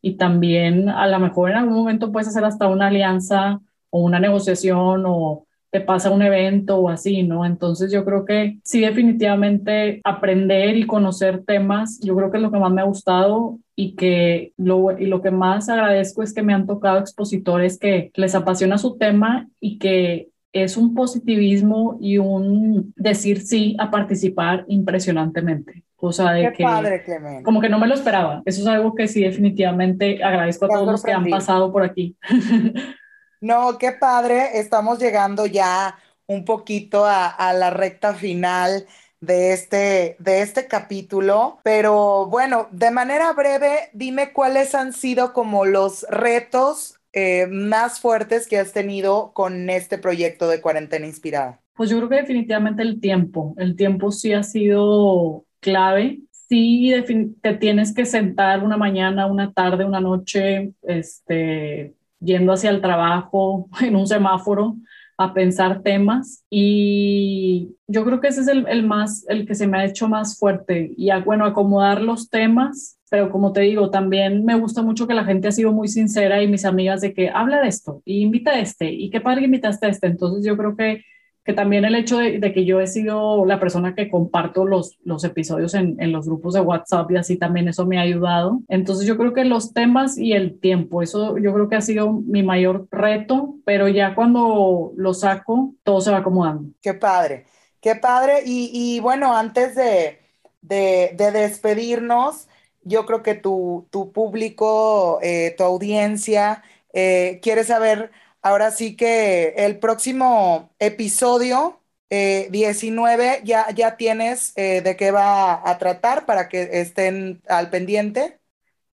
y 0.00 0.16
también 0.16 0.88
a 0.88 1.06
lo 1.08 1.18
mejor 1.18 1.50
en 1.50 1.58
algún 1.58 1.74
momento 1.74 2.10
puedes 2.10 2.28
hacer 2.28 2.42
hasta 2.42 2.68
una 2.68 2.86
alianza 2.86 3.60
o 3.90 4.00
una 4.00 4.18
negociación 4.18 5.04
o 5.06 5.44
te 5.68 5.82
pasa 5.82 6.10
un 6.10 6.22
evento 6.22 6.78
o 6.78 6.88
así, 6.88 7.22
¿no? 7.22 7.44
Entonces 7.44 7.92
yo 7.92 8.02
creo 8.06 8.24
que 8.24 8.58
sí 8.64 8.80
definitivamente 8.80 10.00
aprender 10.02 10.78
y 10.78 10.86
conocer 10.86 11.44
temas, 11.44 12.00
yo 12.00 12.16
creo 12.16 12.30
que 12.30 12.38
es 12.38 12.42
lo 12.42 12.50
que 12.50 12.60
más 12.60 12.72
me 12.72 12.80
ha 12.80 12.84
gustado 12.84 13.58
y 13.76 13.94
que 13.94 14.54
lo, 14.56 14.98
y 14.98 15.04
lo 15.04 15.20
que 15.20 15.32
más 15.32 15.68
agradezco 15.68 16.22
es 16.22 16.32
que 16.32 16.42
me 16.42 16.54
han 16.54 16.66
tocado 16.66 16.98
expositores 16.98 17.78
que 17.78 18.10
les 18.14 18.34
apasiona 18.34 18.78
su 18.78 18.96
tema 18.96 19.50
y 19.60 19.76
que 19.76 20.29
es 20.52 20.76
un 20.76 20.94
positivismo 20.94 21.96
y 22.00 22.18
un 22.18 22.92
decir 22.96 23.46
sí 23.46 23.76
a 23.78 23.90
participar 23.90 24.64
impresionantemente. 24.68 25.84
O 25.96 26.12
sea, 26.12 26.32
de 26.32 26.52
que 26.52 26.64
padre, 26.64 27.04
como 27.44 27.60
que 27.60 27.68
no 27.68 27.78
me 27.78 27.86
lo 27.86 27.94
esperaba. 27.94 28.42
Eso 28.46 28.62
es 28.62 28.66
algo 28.66 28.94
que 28.94 29.06
sí 29.06 29.22
definitivamente 29.22 30.24
agradezco 30.24 30.64
a 30.64 30.68
todos 30.68 30.86
los 30.86 31.02
que 31.02 31.12
han 31.12 31.28
pasado 31.28 31.70
por 31.70 31.84
aquí. 31.84 32.16
no, 33.40 33.76
qué 33.78 33.92
padre. 33.92 34.58
Estamos 34.58 34.98
llegando 34.98 35.44
ya 35.44 35.98
un 36.26 36.44
poquito 36.44 37.04
a, 37.04 37.26
a 37.26 37.52
la 37.52 37.70
recta 37.70 38.14
final 38.14 38.86
de 39.20 39.52
este, 39.52 40.16
de 40.18 40.42
este 40.42 40.66
capítulo. 40.66 41.58
Pero 41.62 42.26
bueno, 42.26 42.68
de 42.70 42.90
manera 42.90 43.32
breve, 43.34 43.90
dime 43.92 44.32
cuáles 44.32 44.74
han 44.74 44.94
sido 44.94 45.32
como 45.32 45.66
los 45.66 46.06
retos 46.08 46.99
eh, 47.12 47.46
más 47.48 48.00
fuertes 48.00 48.46
que 48.46 48.58
has 48.58 48.72
tenido 48.72 49.32
con 49.32 49.70
este 49.70 49.98
proyecto 49.98 50.48
de 50.48 50.60
Cuarentena 50.60 51.06
Inspirada? 51.06 51.60
Pues 51.74 51.90
yo 51.90 51.96
creo 51.96 52.08
que 52.08 52.16
definitivamente 52.16 52.82
el 52.82 53.00
tiempo. 53.00 53.54
El 53.56 53.76
tiempo 53.76 54.12
sí 54.12 54.32
ha 54.32 54.42
sido 54.42 55.44
clave. 55.60 56.20
Sí, 56.30 56.92
te 57.40 57.54
tienes 57.54 57.94
que 57.94 58.04
sentar 58.04 58.64
una 58.64 58.76
mañana, 58.76 59.26
una 59.26 59.52
tarde, 59.52 59.84
una 59.84 60.00
noche, 60.00 60.72
este, 60.82 61.94
yendo 62.18 62.52
hacia 62.52 62.70
el 62.70 62.80
trabajo 62.80 63.68
en 63.80 63.96
un 63.96 64.06
semáforo 64.06 64.76
a 65.20 65.34
pensar 65.34 65.82
temas 65.82 66.46
y 66.48 67.76
yo 67.86 68.06
creo 68.06 68.22
que 68.22 68.28
ese 68.28 68.40
es 68.40 68.48
el, 68.48 68.66
el, 68.68 68.86
más, 68.86 69.26
el 69.28 69.46
que 69.46 69.54
se 69.54 69.66
me 69.66 69.76
ha 69.76 69.84
hecho 69.84 70.08
más 70.08 70.38
fuerte 70.38 70.94
y 70.96 71.10
a, 71.10 71.18
bueno, 71.18 71.44
acomodar 71.44 72.00
los 72.00 72.30
temas, 72.30 72.98
pero 73.10 73.30
como 73.30 73.52
te 73.52 73.60
digo, 73.60 73.90
también 73.90 74.46
me 74.46 74.54
gusta 74.54 74.80
mucho 74.80 75.06
que 75.06 75.12
la 75.12 75.26
gente 75.26 75.48
ha 75.48 75.52
sido 75.52 75.72
muy 75.72 75.88
sincera 75.88 76.42
y 76.42 76.48
mis 76.48 76.64
amigas 76.64 77.02
de 77.02 77.12
que 77.12 77.28
habla 77.28 77.60
de 77.60 77.68
esto 77.68 78.00
y 78.06 78.22
invita 78.22 78.52
a 78.52 78.60
este 78.60 78.90
y 78.90 79.10
qué 79.10 79.20
padre 79.20 79.44
invitaste 79.44 79.84
a 79.84 79.90
este, 79.90 80.06
entonces 80.06 80.42
yo 80.42 80.56
creo 80.56 80.74
que 80.74 81.04
que 81.50 81.56
también 81.56 81.84
el 81.84 81.96
hecho 81.96 82.18
de, 82.18 82.52
que 82.52 82.64
yo 82.64 82.80
he 82.80 82.86
sido 82.86 83.44
la 83.44 83.58
persona 83.58 83.96
que 83.96 84.08
comparto 84.08 84.64
los, 84.64 84.96
episodios 85.24 85.74
en, 85.74 86.12
los 86.12 86.26
grupos 86.26 86.54
de 86.54 86.60
WhatsApp 86.60 87.10
y 87.10 87.16
así 87.16 87.36
también 87.36 87.66
eso 87.66 87.86
me 87.86 87.98
ha 87.98 88.02
ayudado. 88.02 88.60
Entonces 88.68 89.04
yo 89.04 89.16
creo 89.16 89.32
que 89.32 89.44
los 89.44 89.72
temas 89.72 90.16
y 90.16 90.32
el 90.32 90.60
tiempo, 90.60 91.02
eso 91.02 91.38
yo 91.38 91.52
creo 91.52 91.68
que 91.68 91.74
ha 91.74 91.80
sido 91.80 92.12
mi 92.12 92.44
mayor 92.44 92.86
reto, 92.92 93.56
pero 93.64 93.88
ya 93.88 94.14
cuando 94.14 94.92
lo 94.96 95.12
saco, 95.12 95.74
todo 95.82 96.00
se 96.00 96.12
va 96.12 96.18
acomodando. 96.18 96.70
Qué 96.80 96.94
padre, 96.94 97.46
qué 97.80 97.96
padre. 97.96 98.44
Y, 98.46 99.00
bueno, 99.00 99.36
antes 99.36 99.74
de, 99.74 100.20
de, 100.62 101.14
de, 101.16 101.32
despedirnos, 101.32 102.46
yo 102.84 103.06
creo 103.06 103.24
que 103.24 103.34
tu, 103.34 103.88
tu 103.90 104.12
público, 104.12 105.18
eh, 105.20 105.52
tu 105.58 105.64
audiencia, 105.64 106.62
eh, 106.92 107.40
quiere 107.42 107.64
saber 107.64 108.12
Ahora 108.42 108.70
sí 108.70 108.96
que 108.96 109.54
el 109.56 109.78
próximo 109.78 110.70
episodio 110.78 111.80
19 112.08 113.26
eh, 113.26 113.40
ya, 113.44 113.70
ya 113.74 113.96
tienes 113.96 114.52
eh, 114.56 114.80
de 114.82 114.96
qué 114.96 115.10
va 115.10 115.68
a 115.68 115.78
tratar 115.78 116.26
para 116.26 116.48
que 116.48 116.80
estén 116.80 117.40
al 117.48 117.70
pendiente. 117.70 118.38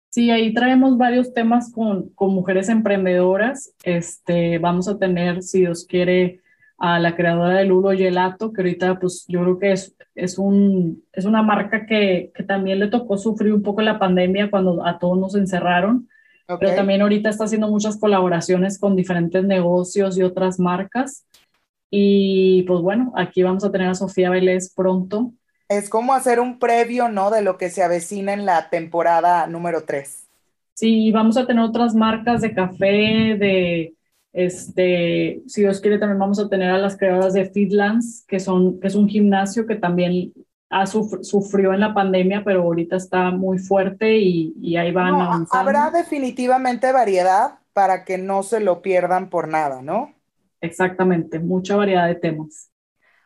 Sí, 0.09 0.31
ahí 0.31 0.53
traemos 0.53 0.97
varios 0.97 1.33
temas 1.33 1.71
con, 1.71 2.09
con 2.09 2.33
mujeres 2.33 2.69
emprendedoras. 2.69 3.73
Este, 3.83 4.59
vamos 4.59 4.87
a 4.87 4.97
tener, 4.97 5.43
si 5.43 5.61
Dios 5.61 5.85
quiere, 5.85 6.41
a 6.77 6.99
la 6.99 7.15
creadora 7.15 7.59
del 7.59 7.69
Lulo 7.69 7.91
Gelato, 7.91 8.51
que 8.51 8.61
ahorita 8.61 8.99
pues 8.99 9.25
yo 9.27 9.41
creo 9.41 9.59
que 9.59 9.71
es, 9.71 9.95
es, 10.15 10.37
un, 10.37 11.03
es 11.13 11.25
una 11.25 11.41
marca 11.41 11.85
que, 11.85 12.31
que 12.35 12.43
también 12.43 12.79
le 12.79 12.89
tocó 12.89 13.17
sufrir 13.17 13.53
un 13.53 13.63
poco 13.63 13.81
la 13.81 13.99
pandemia 13.99 14.49
cuando 14.49 14.85
a 14.85 14.99
todos 14.99 15.17
nos 15.17 15.35
encerraron 15.35 16.09
pero 16.47 16.75
también 16.75 17.01
ahorita 17.01 17.29
está 17.29 17.45
haciendo 17.45 17.69
muchas 17.69 17.97
colaboraciones 17.97 18.79
con 18.79 18.95
diferentes 18.95 19.43
negocios 19.43 20.17
y 20.17 20.23
otras 20.23 20.59
marcas. 20.59 21.25
Y 21.89 22.63
pues 22.63 22.81
bueno, 22.81 23.13
aquí 23.15 23.43
vamos 23.43 23.63
a 23.63 23.71
tener 23.71 23.87
a 23.87 23.95
Sofía 23.95 24.29
Vélez 24.29 24.73
pronto. 24.73 25.31
Es 25.69 25.89
como 25.89 26.13
hacer 26.13 26.39
un 26.39 26.59
previo, 26.59 27.09
¿no? 27.09 27.31
De 27.31 27.41
lo 27.41 27.57
que 27.57 27.69
se 27.69 27.83
avecina 27.83 28.33
en 28.33 28.45
la 28.45 28.69
temporada 28.69 29.47
número 29.47 29.83
3. 29.85 30.27
Sí, 30.73 31.11
vamos 31.11 31.37
a 31.37 31.45
tener 31.45 31.63
otras 31.63 31.93
marcas 31.95 32.41
de 32.41 32.53
café, 32.53 33.37
de 33.37 33.93
Este, 34.33 35.43
si 35.45 35.61
Dios 35.61 35.79
quiere, 35.79 35.99
también 35.99 36.17
vamos 36.17 36.39
a 36.39 36.49
tener 36.49 36.71
a 36.71 36.79
las 36.79 36.97
creadoras 36.97 37.33
de 37.33 37.45
Fitlands, 37.45 38.25
que, 38.27 38.39
son, 38.39 38.79
que 38.79 38.87
es 38.87 38.95
un 38.95 39.07
gimnasio 39.07 39.67
que 39.67 39.75
también 39.75 40.33
ha 40.73 40.85
sufrió 40.85 41.73
en 41.73 41.79
la 41.79 41.93
pandemia, 41.93 42.43
pero 42.43 42.63
ahorita 42.63 42.95
está 42.95 43.31
muy 43.31 43.59
fuerte 43.59 44.17
y, 44.17 44.53
y 44.61 44.77
ahí 44.77 44.91
van 44.91 45.15
avanzando. 45.15 45.69
Habrá 45.69 45.91
definitivamente 45.91 46.91
variedad 46.91 47.59
para 47.73 48.03
que 48.05 48.17
no 48.17 48.43
se 48.43 48.59
lo 48.59 48.81
pierdan 48.81 49.29
por 49.29 49.47
nada, 49.47 49.81
¿no? 49.81 50.13
Exactamente, 50.61 51.39
mucha 51.39 51.75
variedad 51.75 52.07
de 52.07 52.15
temas. 52.15 52.71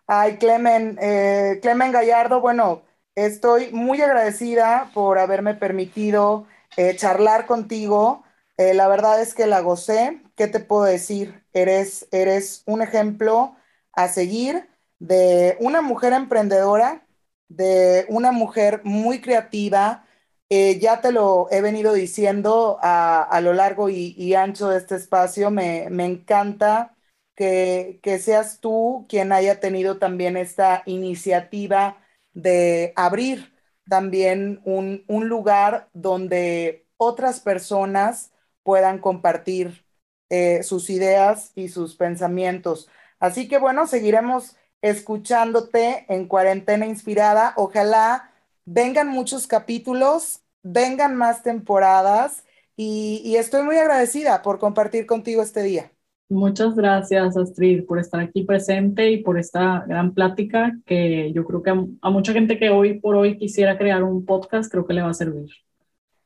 Ay, 0.08 0.38
Clemen, 0.38 0.98
eh, 1.02 1.60
Clemen 1.62 1.92
Gallardo, 1.92 2.42
bueno, 2.42 2.84
estoy 3.16 3.72
muy 3.72 4.02
agradecida 4.02 4.90
por 4.94 5.20
haberme 5.20 5.54
permitido 5.54 6.48
eh, 6.78 6.96
charlar 6.96 7.46
contigo. 7.46 8.24
Eh, 8.58 8.74
la 8.74 8.88
verdad 8.88 9.22
es 9.22 9.34
que 9.34 9.48
la 9.48 9.60
gocé. 9.60 10.22
¿Qué 10.36 10.48
te 10.48 10.60
puedo 10.60 10.84
decir? 10.84 11.44
Eres, 11.54 12.08
eres 12.12 12.64
un 12.66 12.82
ejemplo 12.82 13.56
a 13.94 14.08
seguir 14.08 14.70
de 15.00 15.58
una 15.60 15.82
mujer 15.82 16.14
emprendedora, 16.14 17.07
de 17.50 18.06
una 18.10 18.32
mujer 18.32 18.82
muy 18.84 19.22
creativa. 19.22 20.06
Eh, 20.50 20.80
ya 20.80 21.02
te 21.02 21.12
lo 21.12 21.48
he 21.52 21.62
venido 21.62 21.94
diciendo 21.94 22.80
a, 22.82 23.40
lo 23.42 23.54
largo 23.54 23.90
y, 23.90 24.34
ancho 24.36 24.70
de 24.70 24.78
este 24.78 24.96
espacio. 24.96 25.52
Me, 25.52 25.86
encanta 26.06 26.96
que, 27.36 28.00
que 28.04 28.20
seas 28.20 28.60
tú 28.60 29.06
quien 29.10 29.32
haya 29.32 29.60
tenido 29.60 30.00
también 30.00 30.38
esta 30.38 30.84
iniciativa 30.86 31.98
de 32.34 32.94
abrir 32.96 33.54
también 33.90 34.62
un, 34.66 35.04
un 35.08 35.30
lugar 35.30 35.90
donde 35.94 36.88
otras 36.98 37.40
personas 37.40 38.34
puedan 38.64 39.00
compartir 39.00 39.86
eh, 40.30 40.64
sus 40.64 40.90
ideas 40.90 41.54
y 41.56 41.70
sus 41.70 41.96
pensamientos. 41.96 42.90
Así 43.20 43.48
que 43.48 43.58
bueno, 43.60 43.88
seguiremos 43.88 44.57
escuchándote 44.82 46.06
en 46.10 46.28
cuarentena 46.28 46.86
inspirada. 46.86 47.54
Ojalá 47.58 48.32
vengan 48.66 49.08
muchos 49.08 49.48
capítulos, 49.48 50.42
vengan 50.64 51.16
más 51.16 51.44
temporadas 51.44 52.44
y, 52.76 53.36
estoy 53.36 53.64
muy 53.64 53.78
agradecida 53.78 54.42
por 54.44 54.60
compartir 54.60 55.08
contigo 55.08 55.42
este 55.42 55.64
día. 55.64 55.92
Muchas 56.30 56.76
gracias, 56.76 57.38
Astrid, 57.38 57.86
por 57.86 58.00
estar 58.00 58.20
aquí 58.20 58.44
presente 58.44 59.10
y 59.10 59.24
por 59.24 59.40
esta 59.40 59.86
gran 59.88 60.14
plática 60.14 60.78
que 60.86 61.32
yo 61.34 61.46
creo 61.46 61.64
que 61.64 61.70
a, 61.70 62.10
mucha 62.10 62.34
gente 62.34 62.60
que 62.60 62.70
hoy 62.70 63.00
por 63.00 63.16
hoy 63.16 63.38
quisiera 63.38 63.78
crear 63.78 64.04
un 64.04 64.26
podcast, 64.26 64.70
creo 64.70 64.86
que 64.86 64.94
le 64.94 65.02
va 65.02 65.10
a 65.10 65.14
servir. 65.14 65.48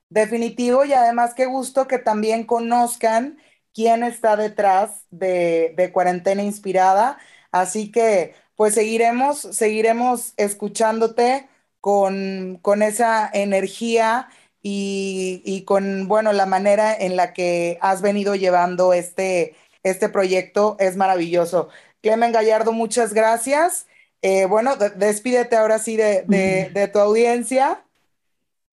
Definitivo 0.09 0.83
y 0.83 0.93
además 0.93 1.33
qué 1.35 1.45
gusto 1.45 1.87
que 1.87 1.99
también 1.99 2.43
conozcan 2.45 3.37
quién 3.73 4.03
está 4.03 4.35
detrás 4.35 5.05
de, 5.09 5.89
Cuarentena 5.93 6.43
Inspirada. 6.43 7.17
Así 7.51 7.91
que 7.91 8.33
pues 8.55 8.75
seguiremos, 8.75 9.39
seguiremos 9.39 10.33
escuchándote 10.37 11.47
con, 11.79 12.59
esa 12.83 13.29
energía 13.33 14.29
y, 14.61 15.63
con, 15.65 16.07
bueno, 16.07 16.31
la 16.31 16.45
manera 16.45 16.95
en 16.95 17.15
la 17.15 17.33
que 17.33 17.79
has 17.81 18.01
venido 18.03 18.35
llevando 18.35 18.93
este, 18.93 19.55
este 19.81 20.09
proyecto 20.09 20.75
es 20.79 20.95
maravilloso. 20.95 21.69
Clemen 22.01 22.31
Gallardo, 22.31 22.71
muchas 22.71 23.13
gracias. 23.13 23.87
Eh, 24.21 24.45
bueno, 24.45 24.75
despídete 24.95 25.55
ahora 25.55 25.79
sí 25.79 25.97
de, 25.97 26.23
de 26.73 26.87
tu 26.87 26.99
audiencia. 26.99 27.83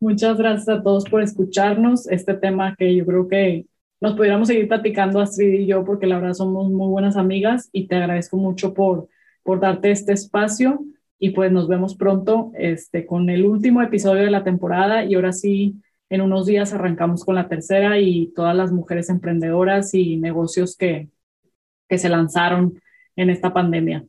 Muchas 0.00 0.36
gracias 0.36 0.68
a 0.68 0.82
todos 0.82 1.04
por 1.08 1.22
escucharnos. 1.22 2.06
Este 2.08 2.34
tema 2.34 2.76
que 2.78 2.94
yo 2.94 3.06
creo 3.06 3.26
que 3.26 3.64
nos 4.01 4.14
pudiéramos 4.14 4.49
seguir 4.49 4.68
platicando 4.68 5.20
Astrid 5.20 5.53
y 5.53 5.66
yo 5.66 5.84
porque 5.84 6.07
la 6.07 6.18
verdad 6.18 6.34
somos 6.34 6.70
muy 6.70 6.88
buenas 6.88 7.16
amigas 7.16 7.68
y 7.72 7.88
te 7.88 7.96
agradezco 7.96 8.36
mucho 8.36 8.74
por, 8.74 9.09
por 9.42 9.61
darte 9.61 9.90
este 9.90 10.12
espacio 10.12 10.80
y 11.18 11.30
pues 11.30 11.51
nos 11.51 11.68
vemos 11.68 11.96
pronto 11.96 12.53
este, 12.57 13.07
con 13.07 13.28
el 13.28 13.44
último 13.44 13.82
episodio 13.82 14.24
de 14.24 14.30
la 14.30 14.44
temporada 14.44 15.05
y 15.05 15.14
ahora 15.14 15.32
sí 15.32 15.76
en 16.11 16.20
unos 16.20 16.46
días 16.46 16.72
arrancamos 16.72 17.24
con 17.24 17.34
la 17.34 17.49
tercera 17.49 17.99
y 17.99 18.32
todas 18.34 18.57
las 18.57 18.72
mujeres 18.72 19.11
emprendedoras 19.11 19.92
y 19.94 20.16
negocios 20.16 20.76
que, 20.76 21.09
que 21.88 21.99
se 21.99 22.09
lanzaron 22.09 22.80
en 23.16 23.30
esta 23.30 23.53
pandemia. 23.53 24.05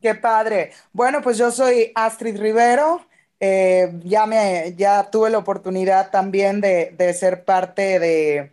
Qué 0.00 0.14
padre. 0.14 0.72
Bueno, 0.92 1.20
pues 1.22 1.38
yo 1.38 1.50
soy 1.50 1.92
Astrid 1.94 2.38
Rivero. 2.38 3.02
Eh, 3.38 4.00
ya, 4.04 4.26
me, 4.26 4.74
ya 4.76 5.10
tuve 5.10 5.30
la 5.30 5.38
oportunidad 5.38 6.10
también 6.10 6.60
de, 6.60 7.14
ser 7.14 7.44
parte 7.44 7.98
de, 7.98 8.52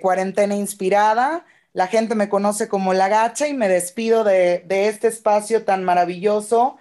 Cuarentena 0.00 0.56
Inspirada. 0.56 1.44
La 1.72 1.86
gente 1.88 2.14
me 2.14 2.28
conoce 2.28 2.68
como 2.68 2.94
La 2.94 3.08
Gacha 3.08 3.48
y 3.48 3.54
me 3.54 3.68
despido 3.68 4.24
de, 4.24 4.64
este 4.68 5.08
espacio 5.08 5.64
tan 5.64 5.84
maravilloso 5.84 6.76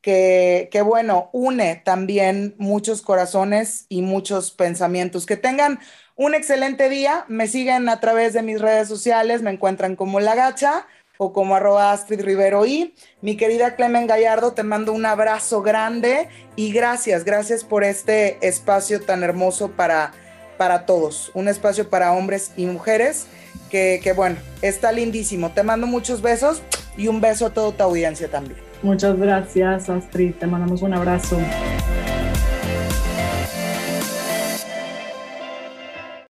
que, 0.00 0.68
que, 0.72 0.80
bueno, 0.82 1.28
une 1.32 1.76
también 1.76 2.54
muchos 2.58 3.02
corazones 3.02 3.86
y 3.88 4.02
muchos 4.02 4.50
pensamientos. 4.50 5.26
Que 5.26 5.36
tengan 5.36 5.80
un 6.16 6.34
excelente 6.34 6.88
día. 6.88 7.24
Me 7.28 7.46
siguen 7.46 7.88
a 7.88 8.00
través 8.00 8.32
de 8.32 8.42
mis 8.42 8.60
redes 8.60 8.88
sociales, 8.88 9.42
me 9.42 9.50
encuentran 9.50 9.96
como 9.96 10.20
La 10.20 10.34
Gacha 10.34 10.86
o 11.18 11.32
como 11.32 11.56
arroba 11.56 11.92
Astrid 11.92 12.22
Rivero 12.22 12.64
y 12.64 12.94
mi 13.20 13.36
querida 13.36 13.74
Clemen 13.74 14.06
Gallardo, 14.06 14.52
te 14.52 14.62
mando 14.62 14.92
un 14.92 15.04
abrazo 15.04 15.62
grande 15.62 16.28
y 16.54 16.72
gracias, 16.72 17.24
gracias 17.24 17.64
por 17.64 17.82
este 17.82 18.38
espacio 18.46 19.00
tan 19.00 19.24
hermoso 19.24 19.72
para, 19.72 20.12
para 20.58 20.84
todos, 20.84 21.30
un 21.32 21.48
espacio 21.48 21.88
para 21.88 22.12
hombres 22.12 22.52
y 22.56 22.66
mujeres 22.66 23.26
que, 23.70 24.00
que 24.02 24.12
bueno, 24.12 24.36
está 24.60 24.92
lindísimo. 24.92 25.52
Te 25.52 25.62
mando 25.62 25.86
muchos 25.86 26.20
besos 26.20 26.62
y 26.96 27.08
un 27.08 27.22
beso 27.22 27.46
a 27.46 27.50
toda 27.50 27.72
tu 27.72 27.82
audiencia 27.82 28.28
también. 28.28 28.58
Muchas 28.82 29.18
gracias, 29.18 29.88
Astrid. 29.88 30.34
Te 30.34 30.46
mandamos 30.46 30.82
un 30.82 30.94
abrazo. 30.94 31.38